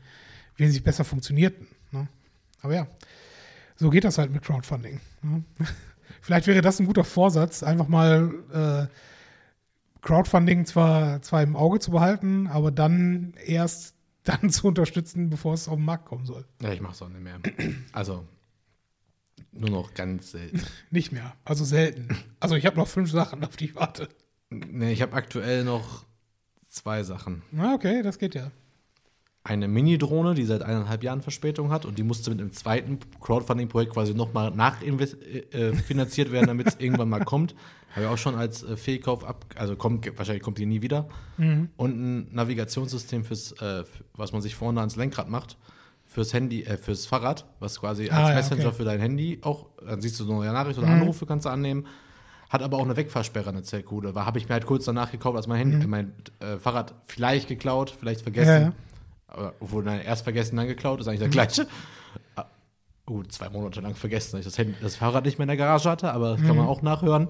[0.56, 1.66] wesentlich besser funktionierten.
[1.90, 2.08] Ne?
[2.60, 2.86] Aber ja,
[3.76, 5.00] so geht das halt mit Crowdfunding.
[5.22, 5.44] Ne?
[6.20, 8.94] Vielleicht wäre das ein guter Vorsatz, einfach mal äh,
[10.02, 13.93] Crowdfunding zwar, zwar im Auge zu behalten, aber dann erst
[14.24, 16.44] dann zu unterstützen, bevor es auf den Markt kommen soll.
[16.60, 17.38] Ja, ich mach's auch nicht mehr.
[17.92, 18.26] Also,
[19.52, 20.60] nur noch ganz selten.
[20.90, 21.36] Nicht mehr.
[21.44, 22.08] Also selten.
[22.40, 24.08] Also ich habe noch fünf Sachen, auf die ich warte.
[24.50, 26.04] nee, ich habe aktuell noch
[26.68, 27.42] zwei Sachen.
[27.52, 28.50] Na, okay, das geht ja.
[29.46, 33.92] Eine Mini-Drohne, die seit eineinhalb Jahren Verspätung hat und die musste mit einem zweiten Crowdfunding-Projekt
[33.92, 37.54] quasi nochmal nachfinanziert werden, damit es irgendwann mal kommt.
[37.90, 41.08] Habe ich auch schon als äh, Fehlkauf ab, also kommt, wahrscheinlich kommt die nie wieder.
[41.36, 41.68] Mhm.
[41.76, 43.84] Und ein Navigationssystem fürs, äh,
[44.14, 45.58] was man sich vorne ans Lenkrad macht,
[46.06, 48.76] fürs Handy, äh, fürs Fahrrad, was quasi als Ah, ja, Messenger okay.
[48.76, 51.02] für dein Handy auch, dann siehst du so eine Nachricht oder Mhm.
[51.02, 51.86] Anrufe kannst du annehmen.
[52.48, 54.14] Hat aber auch eine Wegfahrsperre, eine.
[54.14, 56.94] War habe ich mir halt kurz danach gekauft, als mein Handy, äh, mein äh, Fahrrad
[57.04, 58.50] vielleicht geklaut, vielleicht vergessen.
[58.54, 58.60] Mhm.
[58.60, 58.74] Ja, ja.
[59.34, 61.32] Aber, obwohl, nein, erst vergessen, dann geklaut, ist eigentlich der Mhm.
[61.32, 61.66] gleiche.
[62.36, 62.46] Ah,
[63.06, 65.56] Gut, zwei Monate lang vergessen, dass ich das, Handy, das Fahrrad nicht mehr in der
[65.58, 66.56] Garage hatte, aber das kann Mhm.
[66.58, 67.28] man auch nachhören.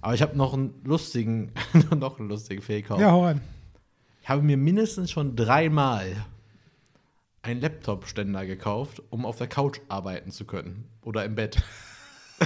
[0.00, 1.52] Aber ich habe noch einen lustigen,
[1.96, 2.98] noch einen lustigen Fehlkauf.
[3.00, 3.40] Ja, hau rein.
[4.22, 6.24] Ich habe mir mindestens schon dreimal
[7.42, 10.88] einen Laptop-Ständer gekauft, um auf der Couch arbeiten zu können.
[11.02, 11.60] Oder im Bett.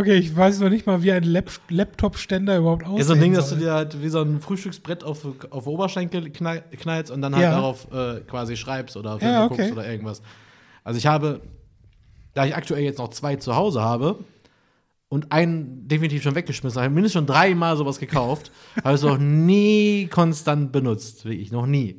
[0.00, 2.98] Okay, ich weiß noch nicht mal, wie ein Lap Laptop-Ständer überhaupt aussieht.
[3.00, 6.30] Ja, so ein Ding, dass du dir halt wie so ein Frühstücksbrett auf, auf Oberschenkel
[6.30, 7.50] knall, knallst und dann halt Ja.
[7.52, 9.56] darauf äh, quasi schreibst oder Filme Ja, okay.
[9.56, 10.22] guckst oder irgendwas.
[10.84, 11.42] Also ich habe,
[12.34, 14.24] da ich aktuell jetzt noch zwei zu Hause habe
[15.10, 18.50] und einen definitiv schon weggeschmissen habe, mindestens schon dreimal sowas gekauft,
[18.84, 21.26] habe ich es noch nie konstant benutzt.
[21.26, 21.96] Wirklich, noch nie.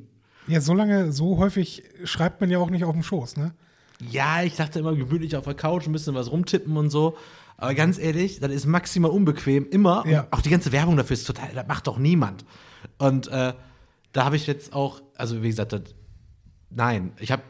[0.48, 3.54] Ja, so lange, so häufig schreibt man ja auch nicht auf dem Schoß, ne?
[4.10, 7.16] Ja, ich dachte immer gemütlich auf der Couch, ein bisschen was rumtippen und so.
[7.62, 10.04] Aber ganz ehrlich, das ist maximal unbequem, immer.
[10.08, 10.28] Ja.
[10.32, 12.44] Auch die ganze Werbung dafür ist total, das macht doch niemand.
[12.98, 13.54] Und äh,
[14.14, 15.82] da habe ich jetzt auch, also wie gesagt, das,
[16.72, 17.44] nein, ich habe,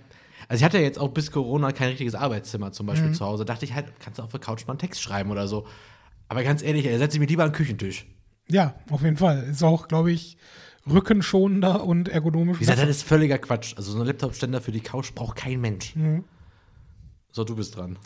[0.49, 3.45] also ich hatte ja jetzt auch bis Corona kein richtiges Arbeitszimmer zum Beispiel zu Hause.
[3.45, 5.65] Dachte ich halt, kannst du auf der Couch mal einen Text schreiben oder so.
[6.27, 8.05] Aber ganz ehrlich, ey, setze ich mir lieber an den Küchentisch.
[8.49, 9.43] Ja, auf jeden Fall.
[9.43, 10.37] Ist auch, glaube ich,
[10.89, 12.57] rückenschonender und ergonomisch.
[12.57, 13.75] Wie gesagt, das ist völliger Quatsch.
[13.77, 15.93] Also so ein Laptop-Ständer für die Couch braucht kein Mensch.
[17.31, 17.97] So, du bist dran.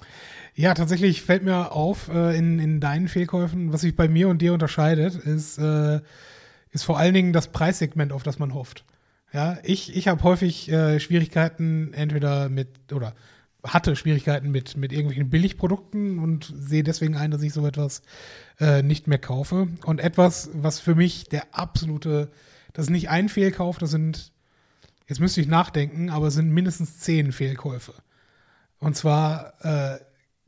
[0.58, 4.42] Ja, tatsächlich fällt mir auf, äh, in, in deinen Fehlkäufen, was sich bei mir und
[4.42, 6.00] dir unterscheidet, ist, äh,
[6.72, 8.86] ist vor allen Dingen das Preissegment, auf das man hofft.
[9.34, 13.14] Ja, ich, ich habe häufig äh, Schwierigkeiten, entweder mit, oder
[13.66, 18.02] hatte Schwierigkeiten mit, mit irgendwelchen Billigprodukten und sehe deswegen ein, dass ich so etwas
[18.62, 19.68] äh, nicht mehr kaufe.
[19.84, 22.32] Und etwas, was für mich der absolute,
[22.72, 24.32] das ist nicht ein Fehlkauf, das sind,
[25.08, 27.94] jetzt müsste ich nachdenken, aber es sind mindestens zehn Fehlkäufe.
[28.80, 30.00] Und zwar äh,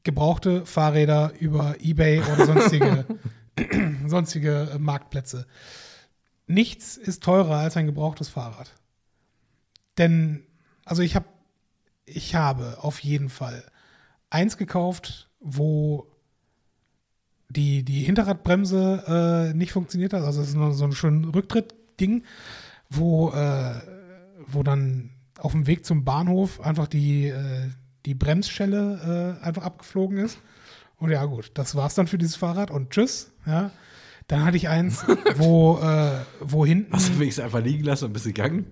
[0.07, 3.05] gebrauchte Fahrräder über Ebay oder sonstige,
[4.07, 5.45] sonstige äh, Marktplätze.
[6.47, 8.73] Nichts ist teurer als ein gebrauchtes Fahrrad.
[9.97, 10.43] Denn,
[10.85, 11.25] also ich habe,
[12.05, 13.65] ich habe auf jeden Fall
[14.29, 16.07] eins gekauft, wo
[17.49, 20.23] die, die Hinterradbremse äh, nicht funktioniert hat.
[20.23, 22.23] Also es ist nur so ein schönes Rücktritt-Ding,
[22.89, 23.81] wo, äh,
[24.47, 27.71] wo dann auf dem Weg zum Bahnhof einfach die, äh,
[28.07, 30.39] die Bremsschelle äh, einfach abgeflogen ist.
[30.97, 33.33] Und ja, gut, das war's dann für dieses Fahrrad und tschüss.
[33.45, 33.71] Ja.
[34.27, 35.03] Dann hatte ich eins,
[35.35, 36.93] wo, äh, wo hinten.
[36.93, 38.65] Hast du wenigstens einfach liegen lassen und bist gegangen?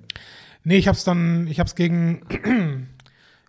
[0.63, 2.21] Nee, ich hab's dann, ich hab's gegen,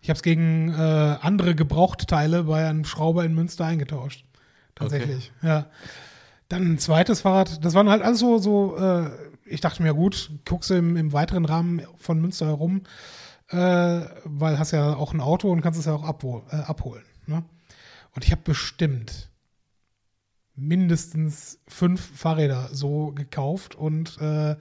[0.02, 4.24] ich hab's gegen äh, andere Gebrauchtteile bei einem Schrauber in Münster eingetauscht.
[4.74, 5.66] Tatsächlich, ja.
[6.48, 9.10] Dann ein zweites Fahrrad, das waren halt alles so, so äh,
[9.44, 12.82] ich dachte mir, gut, guckst du im, im weiteren Rahmen von Münster herum,
[13.48, 17.04] äh, weil hast ja auch ein Auto und kannst es ja auch abhol äh, abholen.
[17.26, 17.44] Ne?
[18.14, 19.30] Und ich habe bestimmt
[20.56, 24.56] mindestens fünf Fahrräder so gekauft und äh,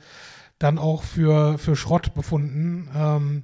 [0.60, 3.44] dann auch für, für Schrott befunden ähm,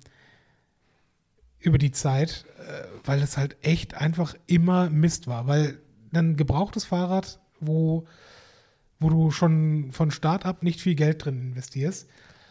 [1.59, 5.47] über die Zeit, äh, weil es halt echt einfach immer Mist war.
[5.47, 5.79] Weil
[6.13, 8.05] ein gebrauchtes Fahrrad, wo,
[8.99, 12.09] wo du schon von Start ab nicht viel Geld drin investierst,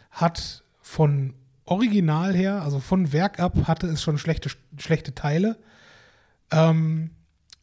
[0.09, 1.35] hat von
[1.71, 5.57] Original her, also von Werk ab, hatte es schon schlechte, schlechte Teile,
[6.51, 7.11] ähm,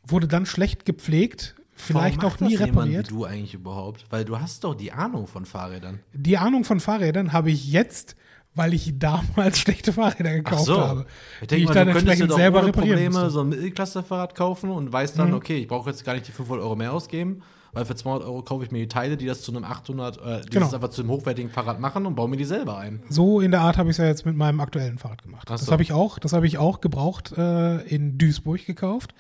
[0.07, 3.09] wurde dann schlecht gepflegt, vielleicht auch nie das jemand repariert.
[3.11, 4.07] Wie du eigentlich überhaupt?
[4.11, 6.01] Weil du hast doch die Ahnung von Fahrrädern.
[6.15, 8.17] Die Ahnung von Fahrrädern habe ich jetzt,
[8.55, 11.07] weil ich damals schlechte Fahrräder gekauft habe.
[11.43, 13.31] Ich denke ich mal, dann du könntest dir doch selber ohne Probleme musste.
[13.31, 15.35] so ein Mittelklasse-Fahrrad kaufen und weißt dann, Mhm.
[15.37, 17.43] okay, ich brauche jetzt gar nicht die 500 Euro mehr ausgeben,
[17.73, 20.41] weil für 200 Euro kaufe ich mir die Teile, die das zu einem 800, äh,
[20.43, 20.67] die Genau.
[20.67, 23.03] das einfach zu einem hochwertigen Fahrrad machen und baue mir die selber ein.
[23.09, 25.43] So in der Art habe ich es ja jetzt mit meinem aktuellen Fahrrad gemacht.
[25.47, 25.73] Ach Das so.
[25.73, 29.15] habe ich auch, das habe ich auch gebraucht äh, in Duisburg gekauft.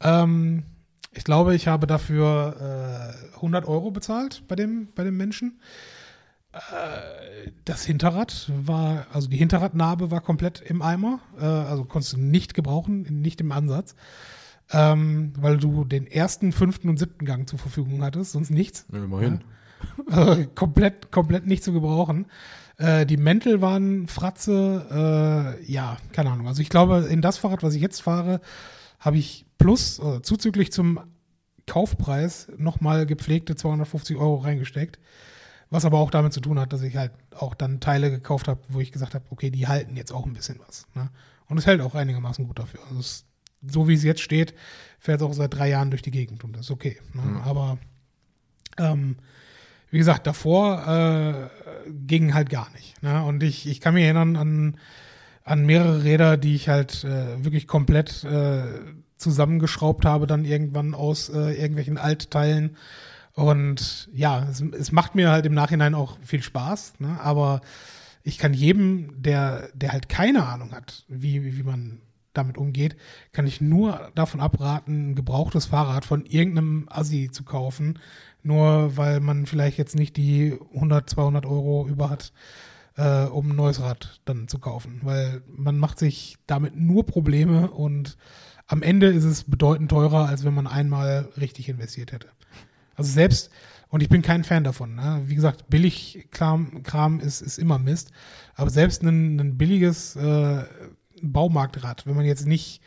[0.00, 0.64] Ähm,
[1.12, 5.60] ich glaube, ich habe dafür äh, 100 Euro bezahlt bei dem, bei dem Menschen.
[6.52, 12.18] Äh, das Hinterrad war, also die Hinterradnarbe war komplett im Eimer, äh, also konntest du
[12.20, 13.94] nicht gebrauchen, nicht im Ansatz,
[14.72, 18.86] ähm, weil du den ersten, fünften und siebten Gang zur Verfügung hattest, sonst nichts.
[18.92, 19.40] Ja, immerhin.
[20.10, 22.26] Also komplett, komplett nicht zu gebrauchen.
[22.78, 26.48] Äh, die Mäntel waren Fratze, äh, ja, keine Ahnung.
[26.48, 28.40] Also ich glaube, in das Fahrrad, was ich jetzt fahre,
[28.98, 31.00] habe ich plus, äh, zuzüglich zum
[31.66, 34.98] Kaufpreis nochmal gepflegte 250 Euro reingesteckt.
[35.70, 38.60] Was aber auch damit zu tun hat, dass ich halt auch dann Teile gekauft habe,
[38.68, 40.86] wo ich gesagt habe, okay, die halten jetzt auch ein bisschen was.
[40.94, 41.10] Ne?
[41.46, 42.80] Und es hält auch einigermaßen gut dafür.
[42.88, 43.24] Also es,
[43.68, 44.54] so wie es jetzt steht,
[44.98, 46.98] fährt es auch seit drei Jahren durch die Gegend und das ist okay.
[47.12, 47.22] Ne?
[47.22, 47.36] Mhm.
[47.42, 47.78] Aber
[48.78, 49.16] ähm,
[49.90, 53.00] wie gesagt, davor äh, ging halt gar nicht.
[53.02, 53.22] Ne?
[53.24, 54.76] Und ich, ich kann mich erinnern an,
[55.44, 58.64] an mehrere Räder, die ich halt äh, wirklich komplett äh,
[59.16, 62.76] zusammengeschraubt habe, dann irgendwann aus äh, irgendwelchen Altteilen.
[63.34, 67.20] Und ja, es, es macht mir halt im Nachhinein auch viel Spaß, ne?
[67.20, 67.60] aber
[68.22, 72.00] ich kann jedem, der, der halt keine Ahnung hat, wie, wie man
[72.34, 72.96] damit umgeht,
[73.32, 77.98] kann ich nur davon abraten, ein gebrauchtes Fahrrad von irgendeinem Assi zu kaufen,
[78.42, 82.32] nur weil man vielleicht jetzt nicht die 100, 200 Euro über hat,
[82.96, 87.70] äh, um ein neues Rad dann zu kaufen, weil man macht sich damit nur Probleme
[87.70, 88.16] und
[88.66, 92.28] am Ende ist es bedeutend teurer, als wenn man einmal richtig investiert hätte.
[92.96, 93.50] Also selbst,
[93.88, 95.22] und ich bin kein Fan davon, ne?
[95.26, 98.12] wie gesagt, Billigkram Kram ist, ist immer Mist,
[98.54, 100.64] aber selbst ein, ein billiges äh,
[101.32, 102.80] Baumarktrad, wenn man jetzt nicht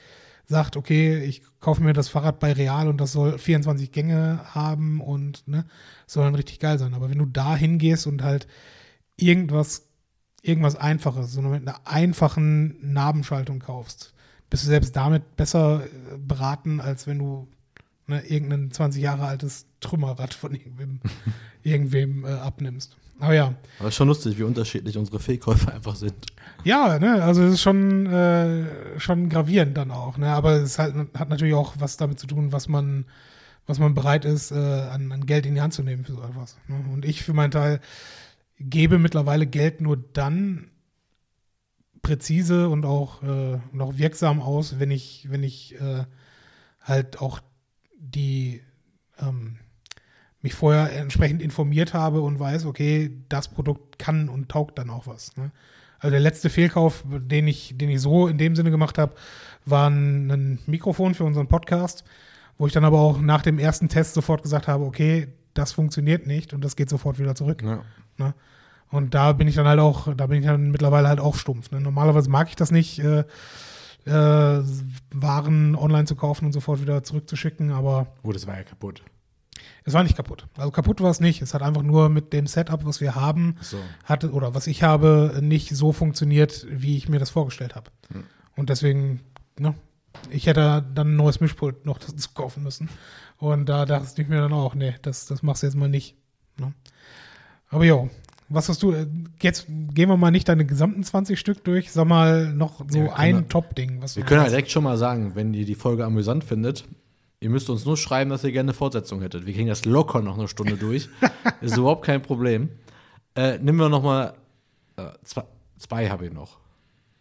[0.47, 5.01] sagt, okay, ich kaufe mir das Fahrrad bei Real und das soll 24 Gänge haben
[5.01, 5.65] und ne,
[6.05, 6.93] soll dann richtig geil sein.
[6.93, 8.47] Aber wenn du da hingehst und halt
[9.17, 9.87] irgendwas,
[10.41, 14.13] irgendwas Einfaches, so mit einer einfachen Nabenschaltung kaufst,
[14.49, 17.49] bist du selbst damit besser äh, beraten, als wenn du
[18.07, 21.01] ne, irgendein 20 Jahre altes Trümmerrad von irgendwem,
[21.63, 22.95] irgendwem äh, abnimmst.
[23.19, 26.13] Aber ja, Aber es ist schon lustig, wie unterschiedlich unsere Fehlkäufe einfach sind.
[26.63, 30.27] Ja, ne, also es ist schon, äh, schon gravierend dann auch, ne?
[30.29, 33.05] Aber es halt, hat natürlich auch was damit zu tun, was man,
[33.65, 36.23] was man bereit ist, äh, an, an Geld in die Hand zu nehmen für so
[36.23, 36.57] etwas.
[36.67, 36.83] Ne?
[36.91, 37.79] Und ich für meinen Teil
[38.59, 40.71] gebe mittlerweile Geld nur dann
[42.01, 46.05] präzise und auch, äh, und wirksam aus, wenn ich, wenn ich äh,
[46.81, 47.41] halt auch
[47.99, 48.61] die
[49.19, 49.57] ähm,
[50.41, 55.07] mich vorher entsprechend informiert habe und weiß, okay, das Produkt kann und taugt dann auch
[55.07, 55.35] was.
[55.35, 55.51] Ne?
[55.99, 59.15] Also der letzte Fehlkauf, den ich, den ich so in dem Sinne gemacht habe,
[59.65, 62.03] war ein, ein Mikrofon für unseren Podcast,
[62.57, 66.27] wo ich dann aber auch nach dem ersten Test sofort gesagt habe, okay, das funktioniert
[66.27, 67.63] nicht und das geht sofort wieder zurück.
[67.63, 67.81] Ja.
[68.17, 68.33] Ne?
[68.89, 71.71] Und da bin ich dann halt auch, da bin ich dann mittlerweile halt auch stumpf.
[71.71, 71.81] Ne?
[71.81, 73.23] Normalerweise mag ich das nicht, äh,
[74.05, 74.63] äh,
[75.11, 79.03] Waren online zu kaufen und sofort wieder zurückzuschicken, aber Gut, das war ja kaputt.
[79.87, 80.45] Es war nicht kaputt.
[80.57, 81.41] Also kaputt war es nicht.
[81.41, 83.77] Es hat einfach nur mit dem Setup, was wir haben, So.
[84.03, 87.89] hatte oder was ich habe, nicht so funktioniert, wie ich mir das vorgestellt habe.
[88.11, 88.23] Hm.
[88.57, 89.21] Und deswegen,
[89.57, 89.75] ne,
[90.29, 92.89] ich hätte dann ein neues Mischpult noch dazu kaufen müssen.
[93.37, 96.17] Und da dachte ich mir dann auch, nee, das, das machst du jetzt mal nicht.
[96.59, 96.73] Ne?
[97.69, 98.09] Aber jo,
[98.49, 99.07] was hast du, äh,
[99.41, 103.13] jetzt gehen wir mal nicht deine gesamten 20 Stück durch, sag mal noch so Ja,
[103.13, 104.01] ein Top-Ding.
[104.15, 106.83] Wir können halt direkt schon mal sagen, wenn ihr die Folge amüsant findet,
[107.39, 109.45] ihr müsst uns nur schreiben, dass ihr gerne eine Fortsetzung hättet.
[109.45, 111.09] Wir kriegen das locker noch eine Stunde durch.
[111.61, 112.69] ist überhaupt kein Problem.
[113.35, 114.33] Äh, nehmen wir noch mal
[114.97, 115.43] äh, zwei,
[115.77, 116.57] zwei habe ich noch.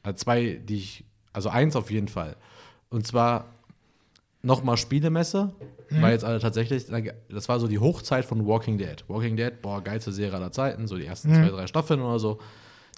[0.02, 2.36] Also zwei, die ich, also eins auf jeden Fall.
[2.88, 3.46] Und zwar
[4.42, 5.52] noch mal Spielemesse,
[5.90, 9.04] weil jetzt alle tatsächlich, das war so die Hochzeit von Walking Dead.
[9.08, 12.38] Walking Dead, boah, geilste Serie aller Zeiten, so die ersten zwei, drei Staffeln oder so.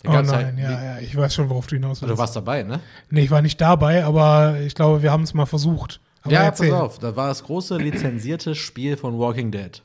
[0.02, 2.14] Da Oh nein, halt- ja, ja, ich weiß schon, worauf du hinaus willst.
[2.14, 2.80] Du warst dabei, ne?
[3.10, 6.00] Nee, ich war nicht dabei, aber ich glaube, wir haben es mal versucht.
[6.28, 6.70] Aber ja, erzähl.
[6.70, 9.82] pass auf, da war das große lizenzierte Spiel von Walking Dead.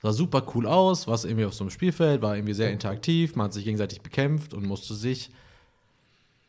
[0.00, 3.46] Sah super cool aus, was irgendwie auf so einem Spielfeld, war irgendwie sehr interaktiv, man
[3.46, 5.30] hat sich gegenseitig bekämpft und musste sich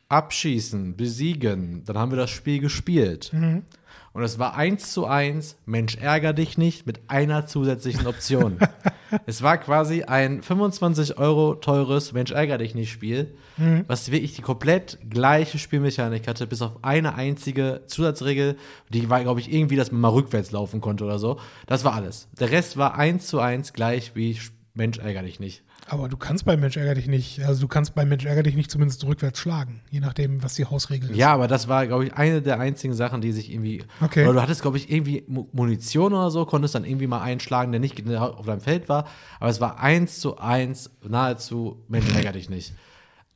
[0.10, 1.84] abschießen, besiegen.
[1.86, 3.32] Dann haben wir das Spiel gespielt.
[3.32, 3.64] Mhm.
[4.12, 8.58] Und es war eins zu eins, Mensch, ärger dich nicht, mit einer zusätzlichen Option.
[9.28, 13.84] es war quasi ein 25 Euro teures Mensch, ärger dich nicht Spiel, Mhm.
[13.88, 18.56] was wirklich die komplett gleiche Spielmechanik hatte, bis auf eine einzige Zusatzregel,
[18.90, 21.40] die war, glaube ich, irgendwie, dass man mal rückwärts laufen konnte oder so.
[21.68, 22.30] Das war alles.
[22.40, 24.38] Der Rest war eins zu eins gleich wie
[24.74, 25.64] Mensch, ärger dich nicht.
[25.90, 28.56] Aber du kannst bei Mensch ärger dich nicht, also du kannst bei Mensch ärger dich
[28.56, 31.18] nicht zumindest rückwärts schlagen, je nachdem, was die Hausregel ist.
[31.18, 33.84] Ja, aber das war, glaube ich, eine der einzigen Sachen, die sich irgendwie.
[34.00, 34.24] Okay.
[34.26, 37.72] Oder du hattest, glaube ich, irgendwie Mu- Munition oder so, konntest dann irgendwie mal einschlagen,
[37.72, 39.06] der nicht auf deinem Feld war.
[39.40, 42.74] Aber es war eins zu eins, nahezu, Mensch, ärger dich nicht.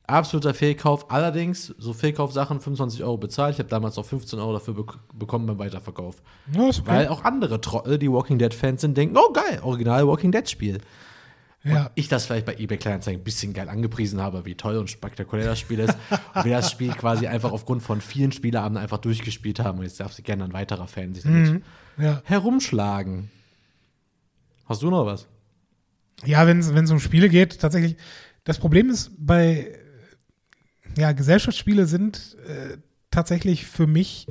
[0.06, 1.10] Absoluter Fehlkauf.
[1.10, 3.54] Allerdings, so Fehlkaufsachen 25 Euro bezahlt.
[3.54, 6.16] Ich habe damals auch 15 Euro dafür bek bekommen beim Weiterverkauf.
[6.52, 6.80] Ja, okay.
[6.84, 10.78] Weil auch andere Trottel, die Walking Dead-Fans sind, denken, oh geil, original Walking Dead-Spiel.
[11.64, 11.90] Ja.
[11.94, 15.46] Ich das vielleicht bei eBay Kleinanzeigen ein bisschen geil angepriesen habe, wie toll und spektakulär
[15.46, 15.96] das Spiel ist.
[16.34, 19.78] und wir das Spiel quasi einfach aufgrund von vielen Spieleabenden einfach durchgespielt haben.
[19.78, 21.62] Und jetzt darf sich gerne ein weiterer Fan sich damit
[21.96, 22.20] ja.
[22.24, 23.30] herumschlagen.
[24.66, 25.26] Hast du noch was?
[26.24, 27.96] Ja, wenn es um Spiele geht, tatsächlich.
[28.44, 29.78] Das Problem ist bei
[30.96, 32.76] ja, Gesellschaftsspiele sind äh,
[33.10, 34.26] tatsächlich für mich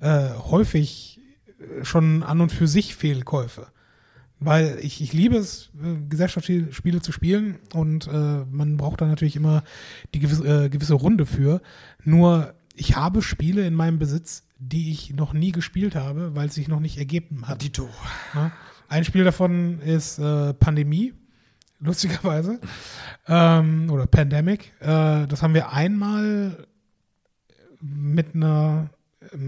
[0.00, 1.20] äh, häufig
[1.82, 3.68] schon an und für sich Fehlkäufe.
[4.44, 9.36] Weil ich, ich liebe es, äh, Gesellschaftsspiele zu spielen und äh, man braucht da natürlich
[9.36, 9.62] immer
[10.14, 11.60] die gewisse, äh, gewisse Runde für.
[12.04, 16.54] Nur ich habe Spiele in meinem Besitz, die ich noch nie gespielt habe, weil es
[16.54, 17.62] sich noch nicht ergeben hat.
[17.62, 17.88] Dito.
[18.88, 21.14] Ein Spiel davon ist äh, Pandemie,
[21.80, 22.60] lustigerweise.
[23.26, 24.72] ähm, oder Pandemic.
[24.80, 26.66] Äh, das haben wir einmal
[27.80, 28.90] mit einer,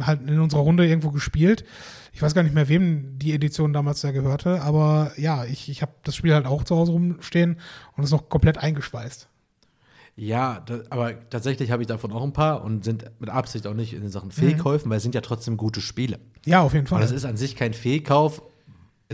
[0.01, 1.65] halt in unserer Runde irgendwo gespielt.
[2.13, 5.83] Ich weiß gar nicht mehr, wem die Edition damals da gehörte, aber ja, ich, ich
[5.83, 7.59] habe das Spiel halt auch zu Hause rumstehen
[7.97, 9.29] und ist noch komplett eingeschweißt.
[10.17, 13.75] Ja, da, aber tatsächlich habe ich davon auch ein paar und sind mit Absicht auch
[13.75, 16.21] nicht in Sachen Fehlkäufen, weil es sind ja trotzdem gute Spiele.
[16.47, 17.01] Ja, auf jeden Und Fall.
[17.01, 18.43] das ist an sich kein Fehlkauf.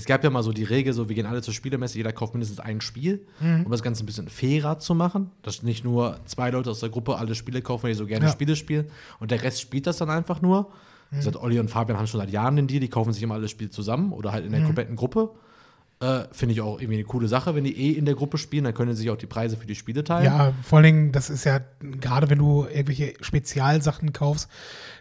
[0.01, 2.35] Es gab ja mal so die Regel, so wir gehen alle zur Spielemesse, jeder kauft
[2.35, 5.31] mindestens ein Spiel, um das Ganze ein bisschen fairer zu machen.
[5.43, 8.27] Dass nicht nur zwei Leute aus der Gruppe alle Spiele kaufen, weil die so gerne
[8.27, 8.33] Ja.
[8.33, 8.87] Spiele spielen
[9.19, 10.71] und der Rest spielt das dann einfach nur.
[11.11, 13.35] Wie gesagt, Olli und Fabian haben schon seit Jahren den Deal, die kaufen sich immer
[13.35, 15.31] alle Spiele zusammen oder halt in der kompletten Gruppe.
[16.03, 18.65] Äh, Finde ich auch irgendwie eine coole Sache, wenn die eh in der Gruppe spielen,
[18.65, 20.25] dann können sie sich auch die Preise für die Spiele teilen.
[20.25, 24.49] Ja, vor allen Dingen, das ist ja, gerade wenn du irgendwelche Spezialsachen kaufst,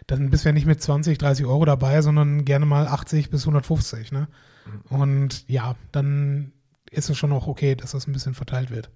[0.08, 3.42] dann bist du ja nicht mit 20, 30 Euro dabei, sondern gerne mal 80 bis
[3.42, 4.28] 150, ne?
[4.88, 6.52] Und ja, dann
[6.90, 8.90] ist es schon auch okay, dass das ein bisschen verteilt wird.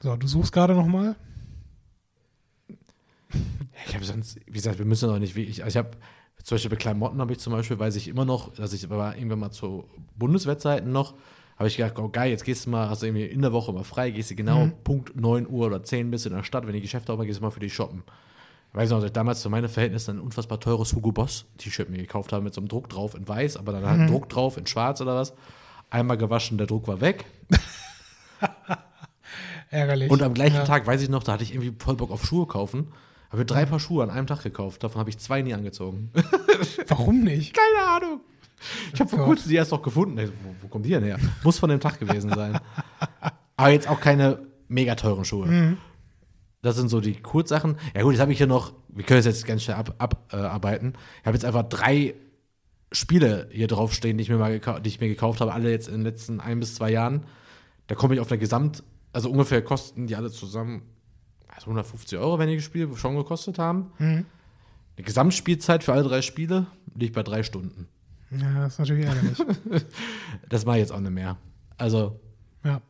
[0.00, 1.16] So, du suchst gerade noch mal?
[3.86, 5.62] Ich habe sonst, wie gesagt, wir müssen auch nicht wirklich.
[5.64, 5.96] Also ich habe
[6.42, 9.16] zum Beispiel bei Klamotten habe ich zum Beispiel, weiß ich immer noch, dass ich aber
[9.16, 9.84] irgendwann mal zu
[10.16, 11.14] Bundeswehrzeiten noch,
[11.56, 13.72] habe ich gedacht, oh geil, jetzt gehst du mal, hast du irgendwie in der Woche
[13.72, 16.74] mal frei, gehst du genau Punkt 9 Uhr oder 10 bist in der Stadt, wenn
[16.74, 18.02] die Geschäfte aufmachen, gehst du mal für die shoppen.
[18.76, 21.88] Ich weiß noch, dass ich damals zu meinen Verhältnissen ein unfassbar teures Hugo Boss T-Shirt
[21.88, 24.28] mir gekauft habe mit so einem Druck drauf in weiß, aber dann halt ein Druck
[24.28, 25.32] drauf in schwarz oder was.
[25.88, 27.24] Einmal gewaschen, der Druck war weg.
[29.70, 30.10] Ärgerlich.
[30.10, 30.64] Und am gleichen ja.
[30.64, 32.92] Tag, weiß ich noch, da hatte ich irgendwie voll Bock auf Schuhe kaufen.
[33.30, 34.84] Habe drei Paar Schuhe an einem Tag gekauft.
[34.84, 36.10] Davon habe ich zwei nie angezogen.
[36.88, 37.56] Warum nicht?
[37.56, 38.20] Keine Ahnung.
[38.92, 39.28] Ich habe vor Gott.
[39.28, 40.18] kurzem die erst noch gefunden.
[40.18, 41.18] Ey, wo, wo kommt die denn her?
[41.42, 42.60] Muss von dem Tag gewesen sein.
[43.56, 45.78] Aber jetzt auch keine mega teuren Schuhe.
[46.66, 47.76] Das sind so die Kurzsachen.
[47.94, 50.88] Ja gut, jetzt habe ich hier noch, wir können es jetzt ganz schnell abarbeiten.
[50.88, 52.14] Ab, äh, ich habe jetzt einfach drei
[52.90, 55.94] Spiele hier draufstehen, die ich mir mal die ich mir gekauft habe, alle jetzt in
[55.94, 57.24] den letzten ein bis zwei Jahren.
[57.86, 60.82] Da komme ich auf eine Gesamt, also ungefähr kosten die alle zusammen
[61.46, 63.92] also 150 Euro, wenn die Spiele schon gekostet haben.
[63.98, 64.26] Mhm.
[64.98, 67.86] Die Gesamtspielzeit für alle drei Spiele liegt bei drei Stunden.
[68.32, 69.38] Ja, das ist natürlich ärgerlich.
[70.48, 71.36] Das mache ich jetzt auch nicht mehr.
[71.78, 72.20] Also,
[72.64, 72.80] ja.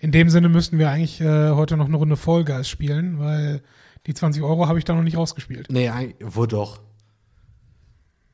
[0.00, 3.62] In dem Sinne müssten wir eigentlich äh, heute noch eine Runde Fall Guys spielen, weil
[4.06, 5.68] die 20 Euro habe ich da noch nicht rausgespielt.
[5.70, 5.90] nee,
[6.24, 6.80] wo doch.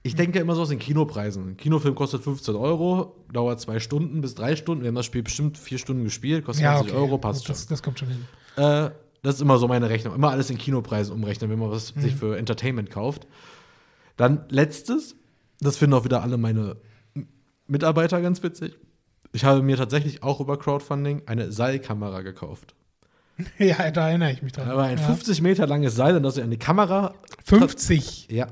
[0.04, 1.48] Ich denke immer so aus den Kinopreisen.
[1.48, 4.84] Ein Kinofilm kostet 15 Euro, dauert zwei Stunden bis drei Stunden.
[4.84, 7.54] Wir haben das Spiel bestimmt vier Stunden gespielt, kostet 20 Euro, passt schon.
[7.54, 8.24] das, das kommt schon hin.
[8.56, 8.90] Äh,
[9.24, 10.14] das ist immer so meine Rechnung.
[10.14, 12.18] Immer alles in Kinopreisen umrechnen, wenn man was sich Mhm.
[12.18, 13.26] für Entertainment kauft.
[14.16, 15.16] Dann letztes,
[15.58, 16.76] das finden auch wieder alle meine
[17.66, 18.78] Mitarbeiter ganz witzig.
[19.36, 22.74] Ich habe mir tatsächlich auch über Crowdfunding eine Seilkamera gekauft.
[23.58, 24.70] Ja, da erinnere ich mich dran.
[24.70, 25.04] Aber ein ja.
[25.04, 27.12] 50 Meter langes Seil, und das ich die Kamera.
[27.44, 28.28] 50.
[28.30, 28.46] Ja.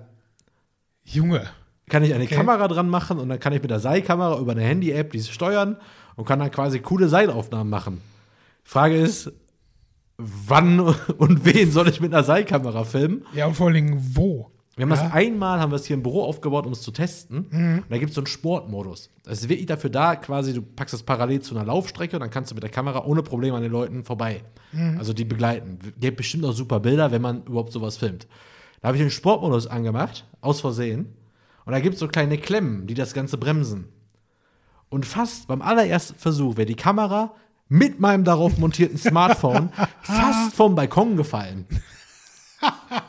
[1.03, 1.47] Junge.
[1.89, 2.35] Kann ich eine Okay.
[2.35, 5.79] Kamera dran machen und dann kann ich mit der Seilkamera über eine Handy-App diese steuern
[6.17, 8.03] und kann dann quasi coole Seilaufnahmen machen.
[8.63, 9.33] Frage ist,
[10.19, 10.81] wann
[11.17, 13.25] und wen soll ich mit einer Seilkamera filmen?
[13.33, 14.51] Ja, und vor allen Dingen wo?
[14.77, 14.97] Wir haben Ja.
[14.97, 15.01] Mhm.
[15.07, 17.47] das einmal, haben wir es hier im Büro aufgebaut, um es zu testen.
[17.47, 19.11] Und da gibt es so einen Sportmodus.
[19.23, 22.31] Das ist wirklich dafür da, quasi, du packst das parallel zu einer Laufstrecke und dann
[22.31, 24.43] kannst du mit der Kamera ohne Probleme an den Leuten vorbei.
[24.73, 24.97] Mhm.
[24.99, 25.79] Also die begleiten.
[26.01, 28.27] Gibt bestimmt auch super Bilder, wenn man überhaupt sowas filmt.
[28.81, 31.15] Da habe ich den Sportmodus angemacht, aus Versehen.
[31.65, 33.89] Und da gibt es so kleine Klemmen, die das Ganze bremsen.
[34.91, 37.33] Und fast beim allerersten Versuch wäre die Kamera
[37.69, 39.71] mit meinem darauf montierten Smartphone
[40.03, 41.67] fast vom Balkon gefallen.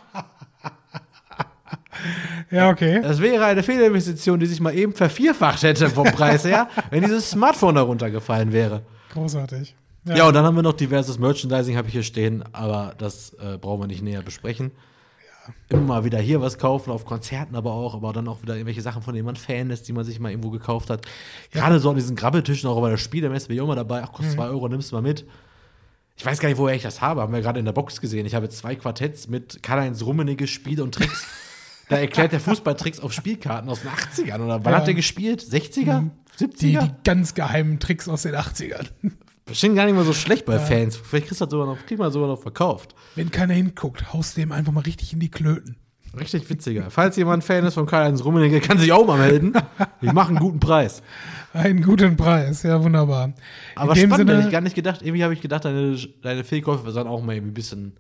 [2.52, 3.02] Ja, okay.
[3.02, 7.32] Das wäre eine Fehlinvestition, die sich mal eben vervierfacht hätte vom Preis her, wenn dieses
[7.32, 8.82] Smartphone darunter gefallen wäre.
[9.14, 9.76] Großartig.
[10.08, 10.28] Ja.
[10.28, 13.82] und dann haben wir noch diverses Merchandising, habe ich hier stehen, aber das äh, brauchen
[13.82, 14.72] wir nicht näher besprechen.
[15.70, 18.82] Immer mal wieder hier was kaufen, auf Konzerten aber auch, aber dann auch wieder irgendwelche
[18.82, 21.06] Sachen, von denen man Fan ist, die man sich mal irgendwo gekauft hat.
[21.52, 24.02] Gerade so an diesen Grabbeltischen, auch bei der Spielemesse, bin ich auch mal dabei.
[24.04, 25.26] Ach, kostet zwei Euro, nimmst du mal mit.
[26.18, 27.22] Ich weiß gar nicht, woher ich das habe.
[27.22, 28.26] Haben wir gerade in der Box gesehen.
[28.26, 31.28] Ich habe zwei Quartetts mit Karl-Heinz Rummenigge Spiele und Tricks.
[31.90, 34.42] da erklärt der Fußballtricks auf Spielkarten aus den 80ern.
[34.42, 34.80] Oder wann Ja.
[34.80, 35.42] hat der gespielt?
[35.42, 36.10] 60er?
[36.40, 36.58] Die, 70er?
[36.82, 38.88] die ganz geheimen Tricks aus den 80ern.
[39.46, 40.98] Bestimmt gar nicht mal so schlecht bei Fans.
[40.98, 42.96] Vielleicht kriegst du das sogar noch, kriegt man sogar noch verkauft.
[43.14, 45.78] Wenn keiner hinguckt, haust du dem einfach mal richtig in die Klöten.
[46.20, 46.90] Richtig witziger.
[46.90, 49.54] Falls jemand Fan ist von Karl-Heinz Rummenigge, kann sich auch mal melden.
[50.02, 51.04] Die machen einen guten Preis.
[51.54, 53.34] Einen guten Preis, ja, wunderbar.
[53.76, 55.02] Aber in dem spannend, hätte Sinne, ich gar nicht gedacht.
[55.02, 57.98] Irgendwie habe ich gedacht, deine, deine Fehlkäufe sind auch mal irgendwie ein bisschen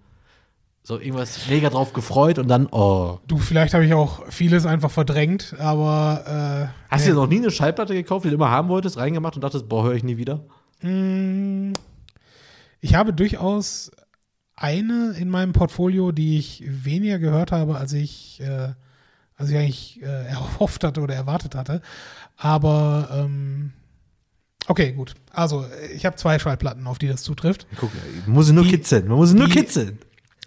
[0.87, 3.17] so irgendwas mega drauf gefreut und dann, oh.
[3.27, 7.37] du, vielleicht habe ich auch vieles einfach verdrängt, aber äh, Hast du dir noch nie
[7.37, 10.17] eine Schallplatte gekauft, die du immer haben wolltest, reingemacht und dachtest, boah, höre ich nie
[10.17, 10.45] wieder?
[10.81, 11.73] Mm,
[12.81, 13.89] Ich habe durchaus
[14.55, 18.73] eine in meinem Portfolio, die ich weniger gehört habe, als ich, äh,
[19.37, 21.81] als ich eigentlich äh, erhofft hatte oder erwartet hatte.
[22.37, 23.73] Aber ähm,
[24.67, 25.15] okay, gut.
[25.31, 25.65] Also
[25.95, 27.65] ich habe zwei Schallplatten, auf die das zutrifft.
[27.79, 27.89] Guck,
[28.27, 29.07] man muss sie nur Die- kitzeln.
[29.07, 29.97] Man muss sie nur die- kitzeln.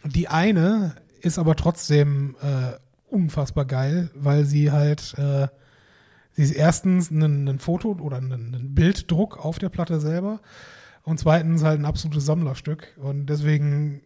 [0.08, 2.72] Die eine ist aber trotzdem äh,
[3.10, 5.48] unfassbar geil, weil sie halt, äh,
[6.32, 10.40] sie ist erstens ein, Foto oder ein Bilddruck auf der Platte selber
[11.02, 14.02] und zweitens halt ein absolutes Sammlerstück und deswegen,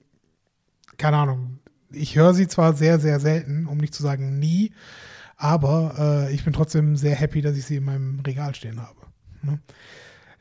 [0.97, 1.59] keine Ahnung,
[1.93, 4.73] ich höre sie zwar sehr, sehr selten, um nicht zu sagen nie,
[5.37, 9.01] aber äh, ich bin trotzdem sehr happy, dass ich sie in meinem Regal stehen habe.
[9.43, 9.61] Ne?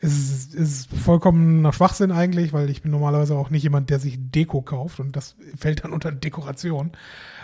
[0.04, 4.18] Es ist, ist vollkommener Schwachsinn eigentlich, weil ich bin normalerweise auch nicht jemand, der sich
[4.20, 6.92] Deko kauft und das fällt dann unter Dekoration.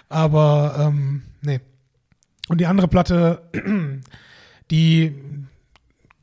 [0.10, 1.60] Aber ähm, nee.
[2.50, 3.44] Und die andere Platte,
[4.72, 5.16] die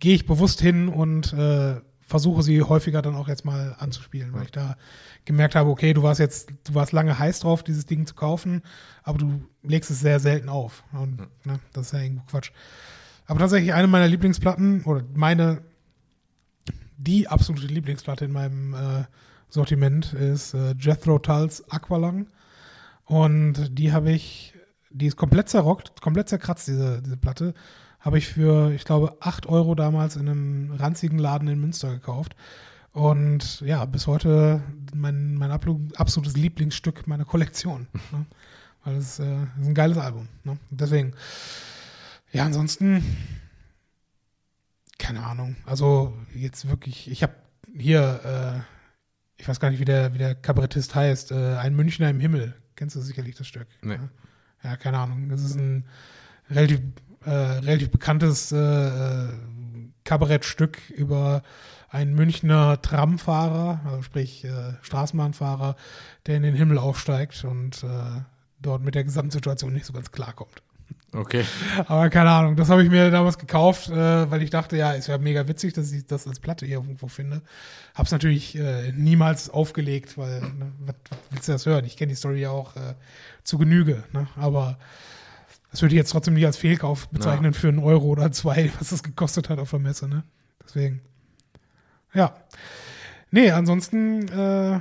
[0.00, 4.44] gehe ich bewusst hin und äh, versuche sie häufiger dann auch jetzt mal anzuspielen, weil
[4.44, 4.76] ich da
[5.24, 8.62] gemerkt habe, okay, du warst jetzt, du warst lange heiß drauf, dieses Ding zu kaufen,
[9.02, 10.84] aber du legst es sehr selten auf.
[10.92, 12.50] Und ne, das ist ja irgendwo Quatsch.
[13.26, 15.62] Aber tatsächlich eine meiner Lieblingsplatten oder meine
[16.96, 19.04] die absolute Lieblingsplatte in meinem äh,
[19.48, 22.26] Sortiment ist äh, Jethro Tulls Aqualung.
[23.04, 24.54] Und die habe ich,
[24.90, 27.54] die ist komplett zerrockt, komplett zerkratzt, diese, diese Platte.
[28.00, 32.36] Habe ich für, ich glaube, 8 Euro damals in einem ranzigen Laden in Münster gekauft.
[32.92, 34.62] Und ja, bis heute
[34.94, 37.86] mein, mein absolutes Lieblingsstück meiner Kollektion.
[38.12, 38.26] ne?
[38.84, 40.28] Weil es äh, ist ein geiles Album.
[40.44, 40.58] Ne?
[40.70, 41.14] Deswegen.
[42.32, 43.04] Ja, ansonsten
[45.04, 45.56] keine Ahnung.
[45.66, 47.34] Also jetzt wirklich, ich habe
[47.76, 52.08] hier, äh, ich weiß gar nicht, wie der, wie der Kabarettist heißt, äh, ein Münchner
[52.08, 52.54] im Himmel.
[52.74, 53.66] Kennst du sicherlich das Stück?
[53.82, 53.98] Nee.
[54.62, 55.28] Ja, ja keine Ahnung.
[55.28, 55.86] Das ist ein
[56.48, 56.80] relativ,
[57.26, 59.28] äh, relativ bekanntes äh, äh,
[60.04, 61.42] Kabarettstück über
[61.90, 65.76] einen Münchner Tramfahrer, also sprich äh, Straßenbahnfahrer,
[66.26, 67.84] der in den Himmel aufsteigt und
[68.58, 70.62] dort mit der Gesamtsituation nicht so ganz klarkommt.
[71.14, 71.44] Okay.
[71.86, 75.06] Aber keine Ahnung, das habe ich mir damals gekauft, äh, weil ich dachte, ja, es
[75.06, 77.42] wäre mega witzig, dass ich das als Platte hier irgendwo finde.
[77.94, 81.84] Hab's natürlich äh, niemals aufgelegt, weil, ne, was, was willst du das hören?
[81.84, 82.94] Ich kenne die Story ja auch äh,
[83.44, 84.26] zu Genüge, ne?
[84.36, 84.78] aber
[85.70, 88.90] das würde ich jetzt trotzdem nicht als Fehlkauf bezeichnen für einen Euro oder zwei, was
[88.90, 90.24] das gekostet hat auf der Messe, ne?
[90.64, 91.00] Deswegen.
[92.12, 92.36] Ja.
[93.30, 94.80] Nee, ansonsten, äh,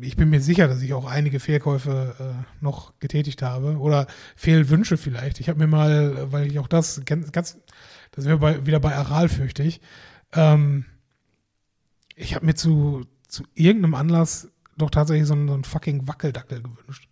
[0.00, 4.06] ich bin mir sicher, dass ich auch einige Fehlkäufe äh, noch getätigt habe oder
[4.36, 5.40] Fehlwünsche vielleicht.
[5.40, 7.58] Ich habe mir mal, weil ich auch das ganz, ganz
[8.12, 9.80] das wäre bei, wieder bei Aral fürchte ich,
[10.34, 10.84] ähm,
[12.14, 16.62] ich habe mir zu, zu irgendeinem Anlass doch tatsächlich so einen, so einen fucking Wackeldackel
[16.62, 17.08] gewünscht.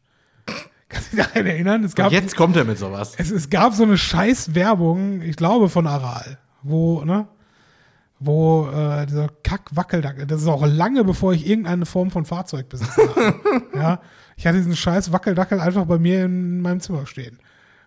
[0.88, 1.84] Kannst du dich daran erinnern?
[1.84, 3.14] Es gab, Und jetzt kommt er mit sowas.
[3.16, 7.28] es, es gab so eine scheiß Werbung, ich glaube von Aral, wo, ne,
[8.20, 13.02] wo äh, dieser Kack-Wackeldackel, das ist auch lange bevor ich irgendeine Form von Fahrzeug besessen
[13.16, 13.62] habe.
[13.74, 14.00] ja,
[14.36, 17.38] ich hatte diesen scheiß Wackeldackel einfach bei mir in meinem Zimmer stehen.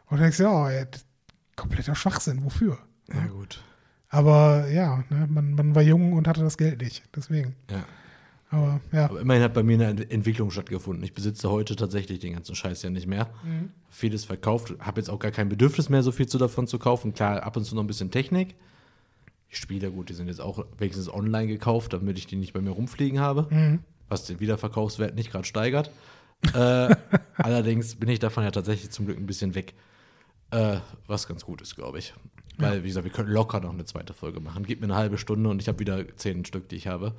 [0.07, 1.05] Und denkst ja, ey, das-
[1.55, 2.79] kompletter Schwachsinn, wofür?
[3.13, 3.61] Ja, gut.
[4.09, 7.55] Aber ja, ne, man, man war jung und hatte das Geld nicht, deswegen.
[7.69, 7.83] Ja.
[8.49, 11.03] Aber ja, Aber immerhin hat bei mir eine Ent- Entwicklung stattgefunden.
[11.03, 13.27] Ich besitze heute tatsächlich den ganzen Scheiß ja nicht mehr.
[13.89, 17.13] Vieles verkauft, habe jetzt auch gar kein Bedürfnis mehr, so viel zu davon zu kaufen.
[17.13, 18.55] Klar, ab und zu noch ein bisschen Technik.
[19.53, 22.61] Die Spiele, gut, die sind jetzt auch wenigstens online gekauft, damit ich die nicht bei
[22.61, 23.79] mir rumfliegen habe,
[24.09, 25.91] was den Wiederverkaufswert nicht gerade steigert.
[26.53, 26.95] äh,
[27.37, 29.73] allerdings bin ich davon ja tatsächlich zum Glück ein bisschen weg,
[30.51, 30.77] äh,
[31.07, 32.13] was ganz gut ist, glaube ich.
[32.57, 34.63] Weil, wie gesagt, wir können locker noch eine zweite Folge machen.
[34.65, 37.13] Gib mir eine halbe Stunde und ich habe wieder zehn Stück, die ich habe.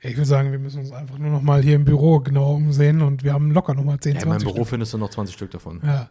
[0.00, 3.02] ich würde sagen, wir müssen uns einfach nur noch mal hier im Büro genau umsehen
[3.02, 4.68] und wir haben locker noch mal 10, Ja, in meinem 20 Büro Stück.
[4.70, 5.80] findest du noch 20 Stück davon.
[5.84, 6.08] Ja.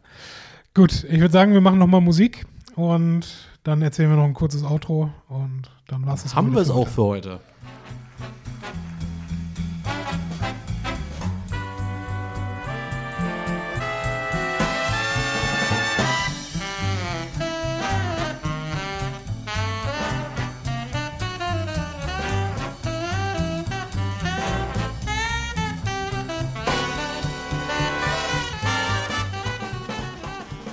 [0.75, 4.33] Gut, ich würde sagen, wir machen noch mal Musik und dann erzählen wir noch ein
[4.33, 7.39] kurzes Outro und dann war es Haben wir es auch für heute.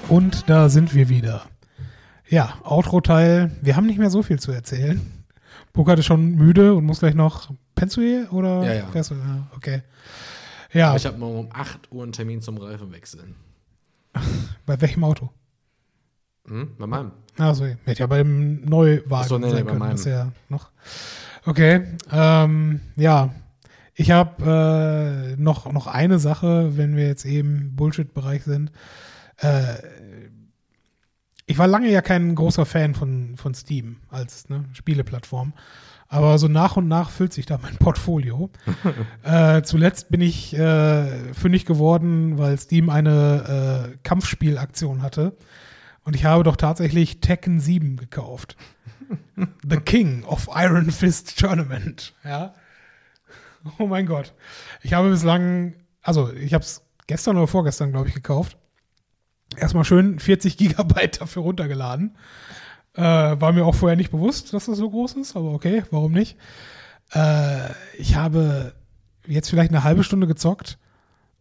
[0.09, 1.43] Und da sind wir wieder.
[2.29, 3.53] Ja, Outro-Teil.
[3.63, 5.01] Wir haben nicht mehr so viel zu erzählen.
[5.73, 7.53] Burkhard ist schon müde und muss gleich noch.
[7.75, 8.33] Pennst du hier?
[8.33, 8.65] Oder?
[8.65, 8.87] Ja, ja.
[8.87, 9.15] Fährst du?
[9.15, 9.83] ja okay.
[10.73, 13.35] Ja, Ich habe morgen um 8 Uhr einen Termin zum Reifenwechseln.
[14.67, 15.31] bei welchem Auto?
[16.49, 16.71] Hm?
[16.79, 17.13] Bei meinem.
[17.39, 19.79] Also, hätte ja bei dem Neuwagen so, nee, sein nee, bei können.
[19.79, 19.93] meinem.
[19.93, 20.71] Das ja noch.
[21.45, 23.35] Okay, ähm, ja.
[23.95, 28.71] Ich habe äh, noch, noch eine Sache, wenn wir jetzt eben im Bullshit-Bereich sind.
[29.39, 29.77] Äh,
[31.47, 35.53] ich war lange ja kein großer Fan von, von Steam als ne, Spieleplattform.
[36.09, 38.51] Aber so nach und nach füllt sich da mein Portfolio.
[39.23, 45.37] äh, zuletzt bin ich äh, fündig geworden, weil Steam eine äh, Kampfspielaktion hatte.
[46.05, 48.57] Und ich habe doch tatsächlich Tekken 7 gekauft.
[49.69, 52.15] The King of Iron Fist Tournament.
[52.25, 52.55] Ja.
[53.79, 54.33] Oh mein Gott.
[54.83, 58.57] Ich habe bislang, also ich habe es gestern oder vorgestern, glaube ich, gekauft.
[59.57, 62.17] Erstmal schön 40 Gigabyte dafür runtergeladen.
[62.95, 66.13] Äh, war mir auch vorher nicht bewusst, dass das so groß ist, aber okay, warum
[66.13, 66.39] nicht?
[67.13, 68.75] Äh, ich habe
[69.27, 70.79] jetzt vielleicht eine halbe Stunde gezockt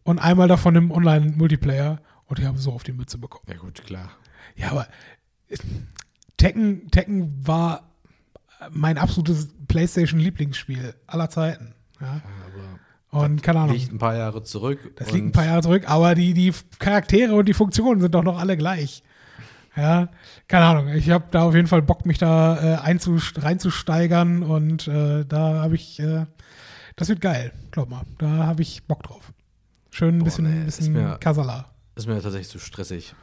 [0.02, 3.46] und einmal davon im Online-Multiplayer und ich habe so auf die Mütze bekommen.
[3.48, 4.10] Ja, gut, klar.
[4.54, 4.86] Ja, aber
[5.48, 5.56] äh,
[6.36, 7.94] Tekken, Tekken war
[8.70, 11.74] mein absolutes PlayStation-Lieblingsspiel aller Zeiten.
[12.00, 12.20] Ja.
[12.44, 12.80] Aber
[13.24, 13.74] Und keine Ahnung.
[13.74, 14.92] liegt ein paar Jahre zurück.
[14.96, 18.22] Das liegt ein paar Jahre zurück, aber die, die Charaktere und die Funktionen sind doch
[18.22, 19.02] noch alle gleich.
[19.76, 20.08] Ja,
[20.48, 20.88] keine Ahnung.
[20.88, 25.62] Ich habe da auf jeden Fall Bock, mich da äh, einzus- reinzusteigern und äh, da
[25.62, 26.24] habe ich, äh,
[26.96, 28.02] das wird geil, glaub mal.
[28.18, 29.32] Da habe ich Bock drauf.
[29.90, 31.66] Schön ein bisschen, nee, ist bisschen mir- Kasala.
[31.94, 33.14] Ist mir tatsächlich zu stressig.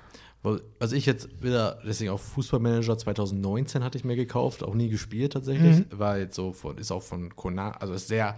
[0.80, 5.34] Also ich jetzt wieder, deswegen auch Fußballmanager 2019 hatte ich mir gekauft, auch nie gespielt
[5.34, 5.86] tatsächlich.
[5.92, 8.36] War jetzt so von, ist auch von Konami, also ist sehr,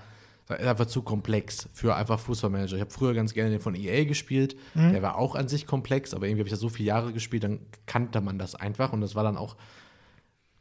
[0.49, 2.75] ist einfach zu komplex für einfach Fußballmanager.
[2.75, 6.13] Ich habe früher ganz gerne den von EA gespielt, der war auch an sich komplex,
[6.13, 9.01] aber irgendwie habe ich das so viele Jahre gespielt, dann kannte man das einfach und
[9.01, 9.55] das war dann auch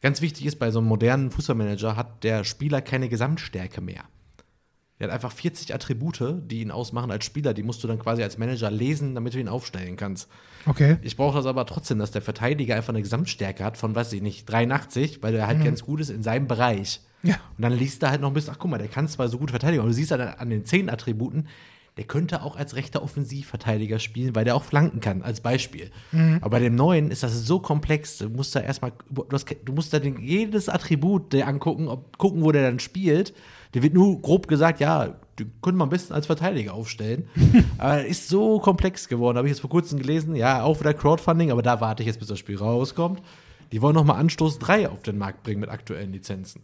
[0.01, 4.05] ganz wichtig ist, bei so einem modernen Fußballmanager hat der Spieler keine Gesamtstärke mehr.
[5.01, 7.53] Der hat einfach 40 Attribute, die ihn ausmachen als Spieler.
[7.53, 10.29] Die musst du dann quasi als Manager lesen, damit du ihn aufstellen kannst.
[10.67, 10.99] Okay.
[11.03, 14.23] Ich brauche das aber trotzdem, dass der Verteidiger einfach eine Gesamtstärke hat von, weiß ich
[14.23, 17.01] nicht, 83, weil der halt ganz gut ist in seinem Bereich.
[17.25, 17.35] Ja.
[17.57, 19.39] Und dann liest er halt noch ein bisschen, ach guck mal, der kann zwar so
[19.39, 21.49] gut verteidigen, aber du siehst halt an den 10 Attributen,
[21.97, 25.91] der könnte auch als rechter Offensivverteidiger spielen, weil der auch flanken kann, als Beispiel.
[26.41, 29.73] Aber bei dem neuen ist das so komplex, du musst da erstmal, du, hast- du
[29.73, 33.33] musst da den, jedes Attribut dir angucken, ob, gucken, wo der dann spielt.
[33.75, 37.29] Der wird nur grob gesagt, ja, den könnte man am besten als Verteidiger aufstellen.
[37.79, 39.37] aber er ist so komplex geworden.
[39.39, 40.35] Habe ich jetzt vor kurzem gelesen.
[40.37, 43.23] Ja, auch wieder Crowdfunding, aber da warte ich jetzt, bis das Spiel rauskommt.
[43.73, 46.63] Die wollen nochmal Anstoß 3 auf den Markt bringen mit aktuellen Lizenzen.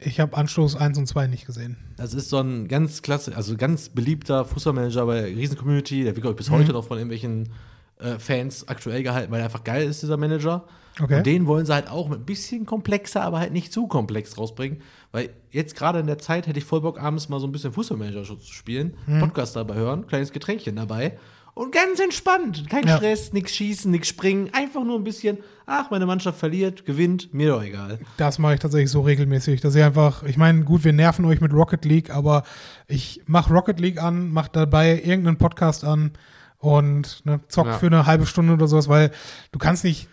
[0.00, 1.76] Ich habe Anstoß 1 und 2 nicht gesehen.
[1.96, 6.04] Das ist so ein ganz klasse, also ganz beliebter Fußballmanager bei der Riesen-Community.
[6.04, 7.50] Der wird, glaube ich, bis heute noch von irgendwelchen
[7.98, 10.64] äh, Fans aktuell gehalten, weil er einfach geil ist, dieser Manager.
[11.00, 11.18] Okay.
[11.18, 14.38] Und den wollen sie halt auch mit ein bisschen komplexer, aber halt nicht zu komplex
[14.38, 14.80] rausbringen.
[15.14, 17.72] Weil jetzt gerade in der Zeit hätte ich voll Bock, abends mal so ein bisschen
[17.72, 21.16] Fußballmanager zu spielen, Podcast dabei hören, kleines Getränkchen dabei.
[21.54, 22.68] Und ganz entspannt.
[22.68, 22.96] Kein Ja.
[22.96, 24.50] Stress, nix schießen, nix springen.
[24.52, 28.00] Einfach nur ein bisschen, ach, meine Mannschaft verliert, gewinnt, mir doch egal.
[28.16, 31.40] Das mache ich tatsächlich so regelmäßig, dass ich einfach, ich meine, gut, wir nerven euch
[31.40, 32.42] mit Rocket League, aber
[32.88, 36.10] ich mache Rocket League an, mache dabei irgendeinen Podcast an
[36.58, 37.78] und ne, zock Ja.
[37.78, 39.12] für eine halbe Stunde oder sowas, weil
[39.52, 40.08] du kannst nicht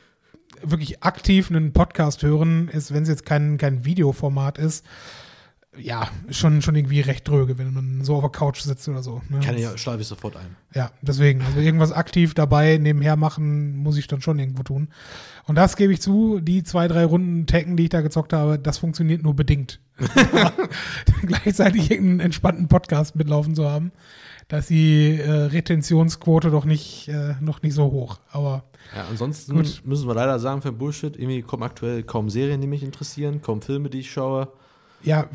[0.64, 4.86] wirklich aktiv einen Podcast hören, ist, wenn es jetzt kein, kein Videoformat ist,
[5.78, 9.22] ja, schon, schon irgendwie recht dröge, wenn man so auf der Couch sitzt oder so.
[9.30, 9.40] Ne?
[9.40, 10.58] Kann ich, schlafe ich sofort ein.
[10.74, 14.90] Ja, deswegen, also irgendwas aktiv dabei nebenher machen, muss ich dann schon irgendwo tun.
[15.46, 18.60] Und das gebe ich zu, die zwei, drei Runden Tekken, die ich da gezockt habe,
[18.60, 19.80] das funktioniert nur bedingt.
[21.26, 23.94] Gleichzeitig irgendeinen entspannten Podcast mitlaufen zu haben,
[24.48, 28.20] da ist die äh, Retentionsquote doch nicht, äh, noch nicht so hoch.
[28.32, 28.64] Aber
[28.96, 29.82] Ja, ansonsten Gut.
[29.86, 33.62] müssen wir leider sagen, für Bullshit, irgendwie kommen aktuell kaum Serien, die mich interessieren, kaum
[33.62, 34.50] Filme, die ich schaue.
[35.04, 35.28] ja,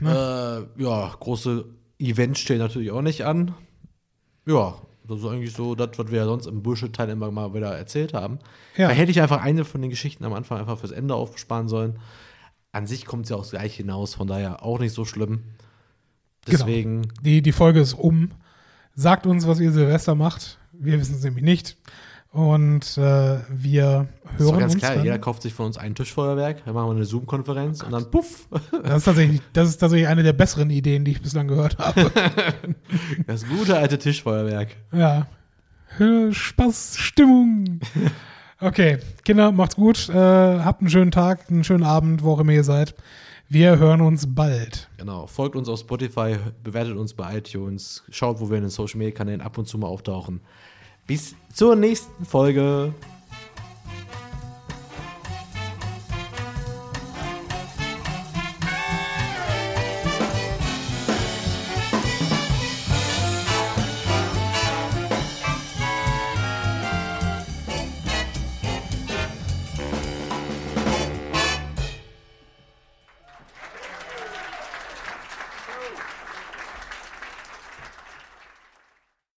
[0.00, 0.66] ne?
[0.78, 1.64] Äh, ja, große
[1.98, 3.54] Events stehen natürlich auch nicht an.
[4.46, 4.74] Ja,
[5.06, 8.14] das ist eigentlich so das, was wir ja sonst im Bullshit-Teil immer mal wieder erzählt
[8.14, 8.38] haben.
[8.76, 8.88] Ja.
[8.88, 11.98] Da hätte ich einfach eine von den Geschichten am Anfang einfach fürs Ende aufsparen sollen.
[12.72, 15.42] An sich kommt es ja auch gleich hinaus, von daher auch nicht so schlimm.
[16.46, 16.58] Genau.
[16.58, 18.30] Deswegen, die, die Folge ist um.
[18.94, 20.58] Sagt uns, was ihr Silvester macht.
[20.72, 21.76] Wir wissen es nämlich nicht.
[22.32, 24.08] Und äh, wir
[24.38, 25.04] ist doch hören ganz uns klar, dann.
[25.04, 28.48] jeder kauft sich von uns ein Tischfeuerwerk, dann machen wir eine Zoom-Konferenz und dann puff,
[28.82, 32.10] Das ist, tatsächlich, das ist tatsächlich eine der besseren Ideen, die ich bislang gehört habe.
[33.26, 34.76] das gute alte Tischfeuerwerk.
[34.92, 35.26] ja.
[36.30, 37.80] Spaß, Stimmung.
[38.60, 38.96] Okay,
[39.26, 40.08] Kinder, macht's gut.
[40.08, 42.94] Äh, habt einen schönen Tag, einen schönen Abend, wo auch immer ihr seid.
[43.52, 44.88] Wir hören uns bald.
[44.96, 48.96] Genau, folgt uns auf Spotify, bewertet uns bei iTunes, schaut, wo wir in den Social
[48.96, 50.40] Media Kanälen ab und zu mal auftauchen.
[51.06, 52.94] Bis zur nächsten Folge.